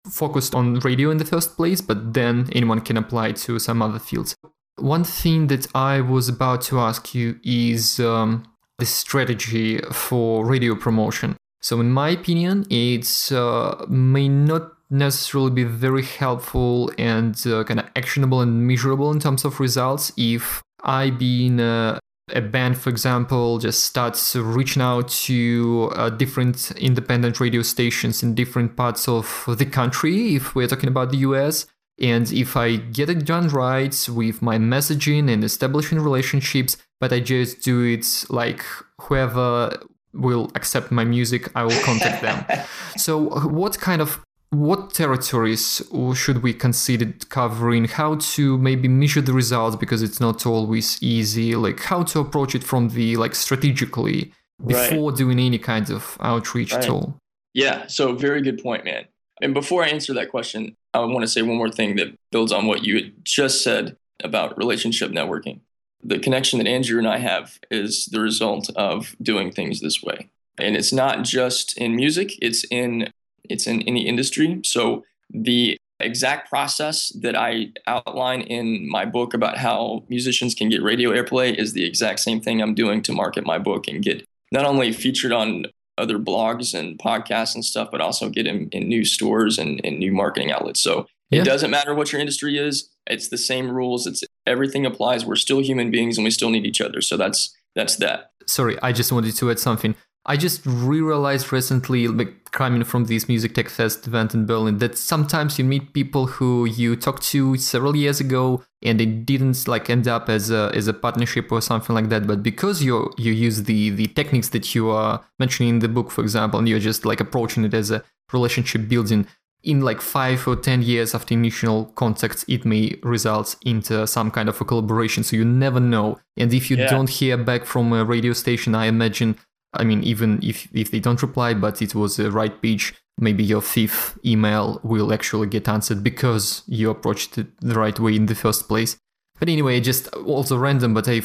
focused 0.09 0.53
on 0.53 0.79
radio 0.79 1.09
in 1.09 1.17
the 1.17 1.25
first 1.25 1.55
place, 1.55 1.81
but 1.81 2.13
then 2.13 2.47
anyone 2.53 2.81
can 2.81 2.97
apply 2.97 3.31
to 3.33 3.57
some 3.59 3.81
other 3.81 3.99
fields. 3.99 4.35
One 4.77 5.03
thing 5.03 5.47
that 5.47 5.67
I 5.75 6.01
was 6.01 6.29
about 6.29 6.61
to 6.63 6.79
ask 6.79 7.13
you 7.15 7.39
is 7.43 7.99
um, 7.99 8.45
the 8.77 8.85
strategy 8.85 9.79
for 9.91 10.45
radio 10.45 10.75
promotion. 10.75 11.37
So, 11.61 11.79
in 11.79 11.91
my 11.91 12.09
opinion, 12.09 12.65
it 12.69 13.31
uh, 13.31 13.85
may 13.87 14.27
not 14.27 14.71
necessarily 14.89 15.51
be 15.51 15.63
very 15.63 16.03
helpful 16.03 16.91
and 16.97 17.35
uh, 17.47 17.63
kind 17.63 17.79
of 17.79 17.87
actionable 17.95 18.41
and 18.41 18.67
measurable 18.67 19.11
in 19.11 19.19
terms 19.19 19.45
of 19.45 19.59
results 19.59 20.11
if 20.17 20.61
I, 20.83 21.09
being 21.09 21.59
a, 21.59 21.99
a 22.31 22.41
band, 22.41 22.77
for 22.77 22.89
example, 22.89 23.59
just 23.59 23.85
starts 23.85 24.35
reaching 24.35 24.81
out 24.81 25.09
to 25.09 25.91
uh, 25.95 26.09
different 26.09 26.71
independent 26.71 27.39
radio 27.39 27.61
stations 27.61 28.23
in 28.23 28.35
different 28.35 28.75
parts 28.75 29.07
of 29.07 29.45
the 29.47 29.65
country, 29.65 30.35
if 30.35 30.55
we're 30.55 30.67
talking 30.67 30.89
about 30.89 31.11
the 31.11 31.17
US. 31.17 31.67
And 31.99 32.31
if 32.31 32.57
I 32.57 32.77
get 32.77 33.09
it 33.09 33.25
done 33.25 33.49
right 33.49 33.95
with 34.09 34.41
my 34.41 34.57
messaging 34.57 35.31
and 35.31 35.43
establishing 35.43 35.99
relationships, 35.99 36.77
but 36.99 37.13
I 37.13 37.19
just 37.19 37.61
do 37.61 37.83
it 37.83 38.25
like 38.29 38.63
whoever 39.01 39.77
will 40.13 40.51
accept 40.55 40.91
my 40.91 41.05
music, 41.05 41.49
I 41.55 41.63
will 41.63 41.79
contact 41.83 42.21
them. 42.21 42.43
so, 42.97 43.39
what 43.47 43.79
kind 43.79 44.01
of 44.01 44.19
what 44.51 44.93
territories 44.93 45.81
should 46.13 46.43
we 46.43 46.53
consider 46.53 47.13
covering? 47.29 47.85
How 47.85 48.15
to 48.15 48.57
maybe 48.57 48.87
measure 48.87 49.21
the 49.21 49.33
results 49.33 49.77
because 49.77 50.01
it's 50.03 50.19
not 50.19 50.45
always 50.45 51.01
easy. 51.01 51.55
Like 51.55 51.79
how 51.79 52.03
to 52.03 52.19
approach 52.19 52.53
it 52.53 52.63
from 52.63 52.89
the 52.89 53.15
like 53.15 53.33
strategically 53.33 54.33
before 54.65 55.09
right. 55.09 55.17
doing 55.17 55.39
any 55.39 55.57
kind 55.57 55.89
of 55.89 56.17
outreach 56.19 56.73
right. 56.73 56.83
at 56.83 56.89
all. 56.89 57.17
Yeah. 57.53 57.87
So 57.87 58.13
very 58.13 58.41
good 58.41 58.61
point, 58.61 58.83
man. 58.85 59.05
And 59.41 59.53
before 59.53 59.83
I 59.83 59.87
answer 59.87 60.13
that 60.13 60.29
question, 60.29 60.75
I 60.93 60.99
want 60.99 61.21
to 61.21 61.27
say 61.27 61.41
one 61.41 61.57
more 61.57 61.71
thing 61.71 61.95
that 61.95 62.13
builds 62.31 62.51
on 62.51 62.67
what 62.67 62.83
you 62.83 62.95
had 62.95 63.13
just 63.23 63.63
said 63.63 63.95
about 64.23 64.57
relationship 64.57 65.11
networking. 65.11 65.61
The 66.03 66.19
connection 66.19 66.59
that 66.59 66.67
Andrew 66.67 66.99
and 66.99 67.07
I 67.07 67.17
have 67.17 67.57
is 67.71 68.07
the 68.07 68.19
result 68.19 68.69
of 68.75 69.15
doing 69.21 69.51
things 69.51 69.79
this 69.79 70.03
way. 70.03 70.29
And 70.59 70.75
it's 70.75 70.91
not 70.91 71.23
just 71.23 71.77
in 71.77 71.95
music, 71.95 72.33
it's 72.41 72.65
in 72.65 73.11
it's 73.49 73.67
in 73.67 73.81
any 73.83 74.07
industry. 74.07 74.61
So 74.63 75.03
the 75.29 75.77
exact 75.99 76.49
process 76.49 77.09
that 77.21 77.35
I 77.35 77.71
outline 77.87 78.41
in 78.41 78.89
my 78.89 79.05
book 79.05 79.33
about 79.33 79.57
how 79.57 80.03
musicians 80.09 80.55
can 80.55 80.69
get 80.69 80.81
radio 80.81 81.11
airplay 81.11 81.53
is 81.55 81.73
the 81.73 81.85
exact 81.85 82.19
same 82.19 82.41
thing 82.41 82.61
I'm 82.61 82.73
doing 82.73 83.01
to 83.03 83.13
market 83.13 83.45
my 83.45 83.57
book 83.57 83.87
and 83.87 84.03
get 84.03 84.25
not 84.51 84.65
only 84.65 84.91
featured 84.91 85.31
on 85.31 85.65
other 85.97 86.17
blogs 86.17 86.77
and 86.77 86.97
podcasts 86.97 87.55
and 87.55 87.63
stuff, 87.63 87.89
but 87.91 88.01
also 88.01 88.29
get 88.29 88.47
in, 88.47 88.67
in 88.69 88.87
new 88.87 89.05
stores 89.05 89.57
and, 89.57 89.79
and 89.83 89.99
new 89.99 90.11
marketing 90.11 90.51
outlets. 90.51 90.81
So 90.81 91.05
yeah. 91.29 91.41
it 91.41 91.45
doesn't 91.45 91.71
matter 91.71 91.93
what 91.93 92.11
your 92.11 92.19
industry 92.19 92.57
is. 92.57 92.89
It's 93.07 93.29
the 93.29 93.37
same 93.37 93.69
rules. 93.69 94.07
It's 94.07 94.23
everything 94.45 94.85
applies. 94.85 95.25
We're 95.25 95.35
still 95.35 95.59
human 95.59 95.91
beings 95.91 96.17
and 96.17 96.25
we 96.25 96.31
still 96.31 96.49
need 96.49 96.65
each 96.65 96.81
other. 96.81 97.01
So 97.01 97.17
that's 97.17 97.55
that's 97.75 97.97
that. 97.97 98.31
Sorry, 98.47 98.77
I 98.81 98.91
just 98.91 99.11
wanted 99.11 99.35
to 99.35 99.51
add 99.51 99.59
something. 99.59 99.95
I 100.25 100.37
just 100.37 100.63
re-realized 100.65 101.51
recently, 101.51 102.07
like 102.07 102.51
coming 102.51 102.83
from 102.83 103.05
this 103.05 103.27
Music 103.27 103.55
Tech 103.55 103.69
Fest 103.69 104.05
event 104.05 104.35
in 104.35 104.45
Berlin, 104.45 104.77
that 104.77 104.97
sometimes 104.97 105.57
you 105.57 105.65
meet 105.65 105.93
people 105.93 106.27
who 106.27 106.65
you 106.65 106.95
talked 106.95 107.23
to 107.23 107.57
several 107.57 107.95
years 107.95 108.19
ago 108.19 108.63
and 108.83 109.01
it 109.01 109.25
didn't 109.25 109.67
like 109.67 109.89
end 109.89 110.07
up 110.07 110.29
as 110.29 110.51
a 110.51 110.71
as 110.75 110.87
a 110.87 110.93
partnership 110.93 111.51
or 111.51 111.59
something 111.61 111.95
like 111.95 112.09
that. 112.09 112.27
But 112.27 112.43
because 112.43 112.83
you 112.83 113.11
you 113.17 113.31
use 113.31 113.63
the 113.63 113.89
the 113.89 114.07
techniques 114.07 114.49
that 114.49 114.75
you 114.75 114.91
are 114.91 115.25
mentioning 115.39 115.69
in 115.75 115.79
the 115.79 115.87
book, 115.87 116.11
for 116.11 116.21
example, 116.21 116.59
and 116.59 116.69
you're 116.69 116.79
just 116.79 117.03
like 117.03 117.19
approaching 117.19 117.65
it 117.65 117.73
as 117.73 117.89
a 117.89 118.03
relationship 118.31 118.87
building, 118.87 119.25
in 119.63 119.81
like 119.81 120.01
five 120.01 120.47
or 120.47 120.55
ten 120.55 120.81
years 120.81 121.15
after 121.15 121.33
initial 121.33 121.85
contacts, 121.95 122.45
it 122.47 122.65
may 122.65 122.95
result 123.03 123.55
into 123.65 124.05
some 124.07 124.29
kind 124.29 124.49
of 124.49 124.59
a 124.61 124.65
collaboration. 124.65 125.23
So 125.23 125.35
you 125.35 125.45
never 125.45 125.79
know. 125.79 126.19
And 126.37 126.53
if 126.53 126.69
you 126.69 126.77
yeah. 126.77 126.89
don't 126.89 127.09
hear 127.09 127.37
back 127.37 127.65
from 127.65 127.93
a 127.93 128.03
radio 128.03 128.33
station, 128.33 128.75
I 128.75 128.85
imagine 128.85 129.37
I 129.73 129.83
mean, 129.83 130.03
even 130.03 130.39
if, 130.43 130.67
if 130.73 130.91
they 130.91 130.99
don't 130.99 131.21
reply, 131.21 131.53
but 131.53 131.81
it 131.81 131.95
was 131.95 132.17
the 132.17 132.31
right 132.31 132.61
page, 132.61 132.93
maybe 133.17 133.43
your 133.43 133.61
fifth 133.61 134.17
email 134.25 134.81
will 134.83 135.13
actually 135.13 135.47
get 135.47 135.67
answered 135.67 136.03
because 136.03 136.63
you 136.67 136.89
approached 136.89 137.37
it 137.37 137.47
the 137.61 137.75
right 137.75 137.97
way 137.99 138.15
in 138.15 138.25
the 138.25 138.35
first 138.35 138.67
place. 138.67 138.97
But 139.39 139.49
anyway, 139.49 139.79
just 139.79 140.07
also 140.13 140.57
random, 140.57 140.93
but 140.93 141.07
I 141.07 141.21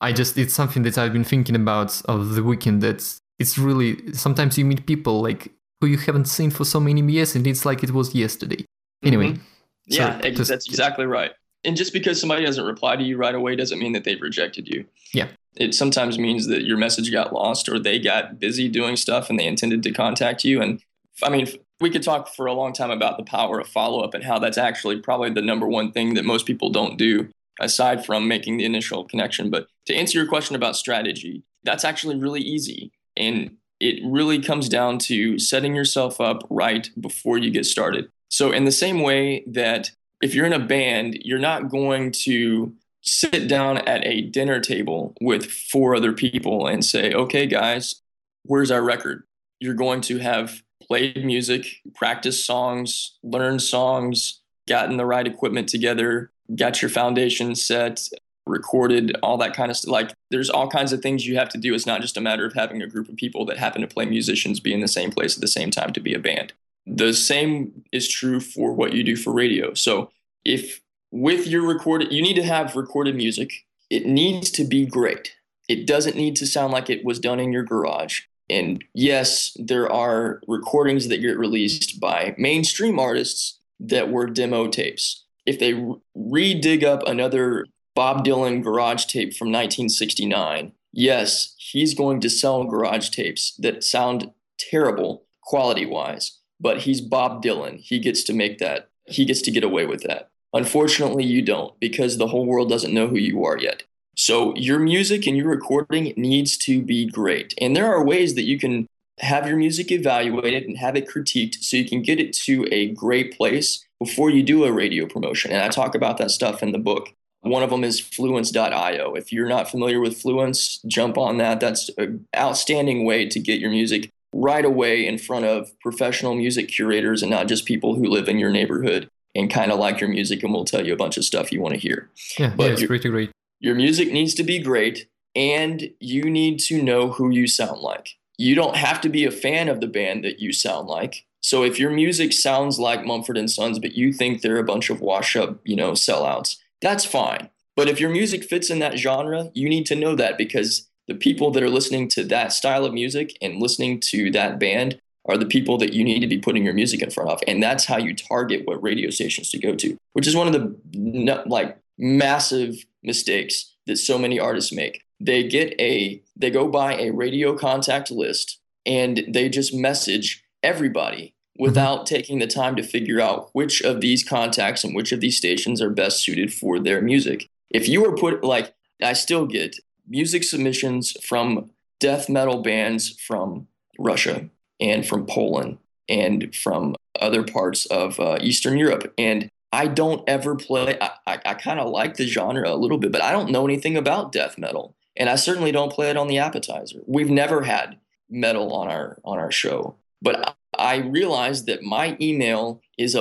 I 0.00 0.12
just 0.12 0.38
it's 0.38 0.54
something 0.54 0.82
that 0.84 0.98
I've 0.98 1.12
been 1.12 1.24
thinking 1.24 1.54
about 1.54 2.00
of 2.06 2.34
the 2.34 2.42
weekend. 2.42 2.82
That 2.82 3.04
it's 3.38 3.58
really 3.58 4.12
sometimes 4.12 4.58
you 4.58 4.64
meet 4.64 4.86
people 4.86 5.22
like 5.22 5.52
who 5.80 5.86
you 5.86 5.98
haven't 5.98 6.24
seen 6.24 6.50
for 6.50 6.64
so 6.64 6.80
many 6.80 7.00
years, 7.12 7.36
and 7.36 7.46
it's 7.46 7.64
like 7.64 7.84
it 7.84 7.92
was 7.92 8.14
yesterday. 8.14 8.64
Anyway, 9.04 9.32
mm-hmm. 9.32 9.42
yeah, 9.86 10.20
so, 10.20 10.44
that's 10.44 10.66
exactly 10.66 11.06
right. 11.06 11.30
And 11.62 11.76
just 11.76 11.92
because 11.92 12.18
somebody 12.18 12.44
doesn't 12.44 12.64
reply 12.64 12.96
to 12.96 13.04
you 13.04 13.16
right 13.16 13.34
away 13.34 13.54
doesn't 13.54 13.78
mean 13.78 13.92
that 13.92 14.04
they've 14.04 14.20
rejected 14.20 14.66
you. 14.66 14.84
Yeah 15.12 15.28
it 15.56 15.74
sometimes 15.74 16.18
means 16.18 16.46
that 16.46 16.62
your 16.62 16.76
message 16.76 17.10
got 17.10 17.32
lost 17.32 17.68
or 17.68 17.78
they 17.78 17.98
got 17.98 18.38
busy 18.38 18.68
doing 18.68 18.96
stuff 18.96 19.30
and 19.30 19.38
they 19.38 19.46
intended 19.46 19.82
to 19.82 19.92
contact 19.92 20.44
you. 20.44 20.60
And 20.60 20.82
I 21.22 21.30
mean, 21.30 21.48
we 21.80 21.90
could 21.90 22.02
talk 22.02 22.34
for 22.34 22.46
a 22.46 22.52
long 22.52 22.72
time 22.72 22.90
about 22.90 23.16
the 23.16 23.24
power 23.24 23.60
of 23.60 23.68
follow 23.68 24.00
up 24.00 24.14
and 24.14 24.22
how 24.22 24.38
that's 24.38 24.58
actually 24.58 25.00
probably 25.00 25.30
the 25.30 25.42
number 25.42 25.66
one 25.66 25.92
thing 25.92 26.14
that 26.14 26.24
most 26.24 26.46
people 26.46 26.70
don't 26.70 26.96
do 26.96 27.28
aside 27.60 28.04
from 28.04 28.28
making 28.28 28.56
the 28.56 28.64
initial 28.64 29.04
connection. 29.04 29.50
But 29.50 29.66
to 29.86 29.94
answer 29.94 30.18
your 30.18 30.28
question 30.28 30.56
about 30.56 30.76
strategy, 30.76 31.42
that's 31.62 31.84
actually 31.84 32.16
really 32.16 32.40
easy. 32.40 32.92
And 33.16 33.56
it 33.80 34.00
really 34.04 34.40
comes 34.40 34.68
down 34.68 34.98
to 34.98 35.38
setting 35.38 35.74
yourself 35.74 36.20
up 36.20 36.46
right 36.50 36.88
before 37.00 37.38
you 37.38 37.50
get 37.50 37.66
started. 37.66 38.10
So, 38.28 38.52
in 38.52 38.64
the 38.64 38.72
same 38.72 39.02
way 39.02 39.42
that 39.46 39.90
if 40.22 40.34
you're 40.34 40.46
in 40.46 40.52
a 40.52 40.58
band, 40.58 41.18
you're 41.22 41.38
not 41.38 41.68
going 41.68 42.12
to 42.12 42.72
sit 43.02 43.48
down 43.48 43.78
at 43.78 44.06
a 44.06 44.22
dinner 44.22 44.60
table 44.60 45.14
with 45.20 45.50
four 45.50 45.94
other 45.94 46.12
people 46.12 46.66
and 46.66 46.84
say, 46.84 47.12
okay, 47.12 47.46
guys, 47.46 48.02
where's 48.44 48.70
our 48.70 48.82
record? 48.82 49.24
You're 49.58 49.74
going 49.74 50.00
to 50.02 50.18
have 50.18 50.62
played 50.82 51.24
music, 51.24 51.66
practiced 51.94 52.44
songs, 52.44 53.16
learned 53.22 53.62
songs, 53.62 54.40
gotten 54.68 54.96
the 54.96 55.06
right 55.06 55.26
equipment 55.26 55.68
together, 55.68 56.30
got 56.54 56.82
your 56.82 56.88
foundation 56.88 57.54
set, 57.54 58.08
recorded, 58.46 59.16
all 59.22 59.36
that 59.38 59.54
kind 59.54 59.70
of 59.70 59.76
stuff. 59.76 59.92
Like 59.92 60.12
there's 60.30 60.50
all 60.50 60.68
kinds 60.68 60.92
of 60.92 61.00
things 61.00 61.26
you 61.26 61.36
have 61.36 61.48
to 61.50 61.58
do. 61.58 61.74
It's 61.74 61.86
not 61.86 62.00
just 62.00 62.16
a 62.16 62.20
matter 62.20 62.44
of 62.44 62.52
having 62.54 62.82
a 62.82 62.86
group 62.86 63.08
of 63.08 63.16
people 63.16 63.44
that 63.46 63.58
happen 63.58 63.80
to 63.82 63.86
play 63.86 64.04
musicians 64.04 64.60
be 64.60 64.74
in 64.74 64.80
the 64.80 64.88
same 64.88 65.10
place 65.10 65.36
at 65.36 65.40
the 65.40 65.48
same 65.48 65.70
time 65.70 65.92
to 65.92 66.00
be 66.00 66.14
a 66.14 66.18
band. 66.18 66.52
The 66.86 67.12
same 67.12 67.84
is 67.92 68.08
true 68.08 68.40
for 68.40 68.72
what 68.72 68.92
you 68.92 69.04
do 69.04 69.16
for 69.16 69.32
radio. 69.32 69.74
So 69.74 70.10
if 70.44 70.80
with 71.10 71.46
your 71.46 71.66
recorded, 71.66 72.12
you 72.12 72.22
need 72.22 72.34
to 72.34 72.42
have 72.42 72.76
recorded 72.76 73.16
music. 73.16 73.52
It 73.88 74.06
needs 74.06 74.50
to 74.52 74.64
be 74.64 74.86
great. 74.86 75.34
It 75.68 75.86
doesn't 75.86 76.16
need 76.16 76.36
to 76.36 76.46
sound 76.46 76.72
like 76.72 76.90
it 76.90 77.04
was 77.04 77.18
done 77.18 77.40
in 77.40 77.52
your 77.52 77.62
garage. 77.62 78.22
And 78.48 78.84
yes, 78.94 79.56
there 79.56 79.90
are 79.90 80.40
recordings 80.48 81.08
that 81.08 81.18
get 81.18 81.38
released 81.38 82.00
by 82.00 82.34
mainstream 82.36 82.98
artists 82.98 83.60
that 83.78 84.10
were 84.10 84.26
demo 84.26 84.66
tapes. 84.66 85.24
If 85.46 85.58
they 85.58 85.82
re 86.14 86.54
dig 86.54 86.84
up 86.84 87.02
another 87.06 87.66
Bob 87.94 88.24
Dylan 88.24 88.62
garage 88.62 89.04
tape 89.06 89.34
from 89.34 89.48
1969, 89.48 90.72
yes, 90.92 91.54
he's 91.58 91.94
going 91.94 92.20
to 92.20 92.30
sell 92.30 92.64
garage 92.64 93.10
tapes 93.10 93.54
that 93.58 93.84
sound 93.84 94.32
terrible 94.58 95.24
quality 95.42 95.86
wise, 95.86 96.38
but 96.60 96.78
he's 96.78 97.00
Bob 97.00 97.42
Dylan. 97.42 97.78
He 97.78 97.98
gets 97.98 98.22
to 98.24 98.32
make 98.32 98.58
that, 98.58 98.90
he 99.06 99.24
gets 99.24 99.42
to 99.42 99.50
get 99.50 99.64
away 99.64 99.86
with 99.86 100.02
that. 100.02 100.30
Unfortunately, 100.52 101.24
you 101.24 101.42
don't 101.42 101.78
because 101.80 102.18
the 102.18 102.28
whole 102.28 102.46
world 102.46 102.68
doesn't 102.68 102.94
know 102.94 103.06
who 103.06 103.16
you 103.16 103.44
are 103.44 103.58
yet. 103.58 103.84
So 104.16 104.54
your 104.56 104.78
music 104.78 105.26
and 105.26 105.36
your 105.36 105.48
recording 105.48 106.12
needs 106.16 106.56
to 106.58 106.82
be 106.82 107.06
great. 107.06 107.54
And 107.60 107.76
there 107.76 107.86
are 107.86 108.04
ways 108.04 108.34
that 108.34 108.42
you 108.42 108.58
can 108.58 108.86
have 109.20 109.46
your 109.46 109.56
music 109.56 109.92
evaluated 109.92 110.64
and 110.64 110.76
have 110.78 110.96
it 110.96 111.08
critiqued 111.08 111.62
so 111.62 111.76
you 111.76 111.88
can 111.88 112.02
get 112.02 112.18
it 112.18 112.32
to 112.32 112.66
a 112.72 112.88
great 112.88 113.36
place 113.36 113.84
before 113.98 114.30
you 114.30 114.42
do 114.42 114.64
a 114.64 114.72
radio 114.72 115.06
promotion. 115.06 115.52
And 115.52 115.62
I 115.62 115.68
talk 115.68 115.94
about 115.94 116.18
that 116.18 116.30
stuff 116.30 116.62
in 116.62 116.72
the 116.72 116.78
book. 116.78 117.10
One 117.42 117.62
of 117.62 117.70
them 117.70 117.84
is 117.84 118.00
fluence.io. 118.00 119.14
If 119.14 119.32
you're 119.32 119.48
not 119.48 119.70
familiar 119.70 120.00
with 120.00 120.22
Fluence, 120.22 120.84
jump 120.86 121.16
on 121.16 121.38
that. 121.38 121.60
That's 121.60 121.88
an 121.96 122.26
outstanding 122.36 123.04
way 123.04 123.26
to 123.28 123.40
get 123.40 123.60
your 123.60 123.70
music 123.70 124.10
right 124.34 124.64
away 124.64 125.06
in 125.06 125.18
front 125.18 125.44
of 125.44 125.70
professional 125.80 126.34
music 126.34 126.68
curators 126.68 127.22
and 127.22 127.30
not 127.30 127.48
just 127.48 127.64
people 127.64 127.94
who 127.94 128.04
live 128.04 128.28
in 128.28 128.38
your 128.38 128.50
neighborhood 128.50 129.08
and 129.34 129.50
kind 129.50 129.70
of 129.70 129.78
like 129.78 130.00
your 130.00 130.10
music 130.10 130.42
and 130.42 130.52
we'll 130.52 130.64
tell 130.64 130.84
you 130.84 130.92
a 130.92 130.96
bunch 130.96 131.16
of 131.16 131.24
stuff 131.24 131.52
you 131.52 131.60
want 131.60 131.74
to 131.74 131.80
hear. 131.80 132.10
Yeah, 132.38 132.52
but 132.56 132.66
yeah, 132.66 132.72
it's 132.72 132.86
pretty 132.86 133.08
great. 133.08 133.30
Your 133.60 133.74
music 133.74 134.10
needs 134.10 134.34
to 134.34 134.42
be 134.42 134.58
great 134.58 135.06
and 135.34 135.90
you 136.00 136.24
need 136.24 136.58
to 136.60 136.82
know 136.82 137.10
who 137.10 137.30
you 137.30 137.46
sound 137.46 137.80
like. 137.80 138.10
You 138.38 138.54
don't 138.54 138.76
have 138.76 139.00
to 139.02 139.08
be 139.08 139.24
a 139.24 139.30
fan 139.30 139.68
of 139.68 139.80
the 139.80 139.86
band 139.86 140.24
that 140.24 140.40
you 140.40 140.52
sound 140.52 140.88
like. 140.88 141.26
So 141.42 141.62
if 141.62 141.78
your 141.78 141.90
music 141.90 142.32
sounds 142.32 142.78
like 142.78 143.04
Mumford 143.04 143.38
and 143.38 143.50
Sons, 143.50 143.78
but 143.78 143.94
you 143.94 144.12
think 144.12 144.40
they're 144.40 144.58
a 144.58 144.64
bunch 144.64 144.90
of 144.90 145.00
wash 145.00 145.36
up, 145.36 145.60
you 145.64 145.76
know, 145.76 145.92
sellouts, 145.92 146.56
that's 146.80 147.04
fine. 147.04 147.50
But 147.76 147.88
if 147.88 148.00
your 148.00 148.10
music 148.10 148.44
fits 148.44 148.70
in 148.70 148.78
that 148.80 148.98
genre, 148.98 149.50
you 149.54 149.68
need 149.68 149.86
to 149.86 149.94
know 149.94 150.14
that 150.16 150.36
because 150.36 150.88
the 151.06 151.14
people 151.14 151.50
that 151.50 151.62
are 151.62 151.70
listening 151.70 152.08
to 152.08 152.24
that 152.24 152.52
style 152.52 152.84
of 152.84 152.92
music 152.92 153.36
and 153.40 153.60
listening 153.60 154.00
to 154.00 154.30
that 154.32 154.58
band 154.58 155.00
are 155.26 155.36
the 155.36 155.46
people 155.46 155.76
that 155.78 155.92
you 155.92 156.02
need 156.02 156.20
to 156.20 156.26
be 156.26 156.38
putting 156.38 156.64
your 156.64 156.74
music 156.74 157.02
in 157.02 157.10
front 157.10 157.30
of. 157.30 157.40
And 157.46 157.62
that's 157.62 157.84
how 157.84 157.98
you 157.98 158.14
target 158.14 158.62
what 158.66 158.82
radio 158.82 159.10
stations 159.10 159.50
to 159.50 159.58
go 159.58 159.74
to 159.76 159.96
which 160.12 160.26
is 160.26 160.36
one 160.36 160.46
of 160.46 160.52
the 160.52 161.42
like 161.46 161.78
massive 161.98 162.84
mistakes 163.02 163.74
that 163.86 163.96
so 163.96 164.18
many 164.18 164.38
artists 164.38 164.72
make. 164.72 165.04
They 165.20 165.46
get 165.46 165.78
a 165.80 166.22
they 166.36 166.50
go 166.50 166.68
buy 166.68 166.94
a 166.94 167.10
radio 167.10 167.56
contact 167.56 168.10
list 168.10 168.58
and 168.86 169.24
they 169.28 169.48
just 169.48 169.74
message 169.74 170.42
everybody 170.62 171.34
mm-hmm. 171.58 171.64
without 171.64 172.06
taking 172.06 172.38
the 172.38 172.46
time 172.46 172.76
to 172.76 172.82
figure 172.82 173.20
out 173.20 173.50
which 173.52 173.82
of 173.82 174.00
these 174.00 174.24
contacts 174.24 174.84
and 174.84 174.94
which 174.94 175.12
of 175.12 175.20
these 175.20 175.36
stations 175.36 175.80
are 175.80 175.90
best 175.90 176.22
suited 176.22 176.52
for 176.52 176.78
their 176.78 177.00
music. 177.00 177.48
If 177.70 177.88
you 177.88 178.02
were 178.02 178.16
put 178.16 178.42
like 178.42 178.74
I 179.02 179.12
still 179.12 179.46
get 179.46 179.76
music 180.08 180.44
submissions 180.44 181.16
from 181.24 181.70
death 181.98 182.28
metal 182.28 182.62
bands 182.62 183.18
from 183.26 183.68
Russia 183.98 184.48
and 184.80 185.06
from 185.06 185.26
Poland 185.26 185.78
and 186.08 186.54
from 186.54 186.96
other 187.20 187.42
parts 187.42 187.86
of 187.86 188.18
uh, 188.18 188.38
Eastern 188.40 188.78
Europe. 188.78 189.12
And 189.18 189.48
I 189.72 189.86
don't 189.86 190.28
ever 190.28 190.56
play, 190.56 190.98
I, 191.00 191.10
I, 191.26 191.40
I 191.46 191.54
kind 191.54 191.78
of 191.78 191.90
like 191.90 192.16
the 192.16 192.26
genre 192.26 192.68
a 192.68 192.74
little 192.74 192.98
bit, 192.98 193.12
but 193.12 193.22
I 193.22 193.30
don't 193.30 193.50
know 193.50 193.64
anything 193.64 193.96
about 193.96 194.32
death 194.32 194.58
metal. 194.58 194.96
And 195.16 195.28
I 195.28 195.36
certainly 195.36 195.70
don't 195.70 195.92
play 195.92 196.10
it 196.10 196.16
on 196.16 196.28
the 196.28 196.38
appetizer. 196.38 197.00
We've 197.06 197.30
never 197.30 197.62
had 197.62 197.98
metal 198.28 198.72
on 198.72 198.88
our 198.88 199.18
on 199.24 199.38
our 199.38 199.50
show. 199.50 199.96
But 200.22 200.56
I 200.78 200.96
realized 200.96 201.66
that 201.66 201.82
my 201.82 202.16
email 202.20 202.80
is 202.96 203.16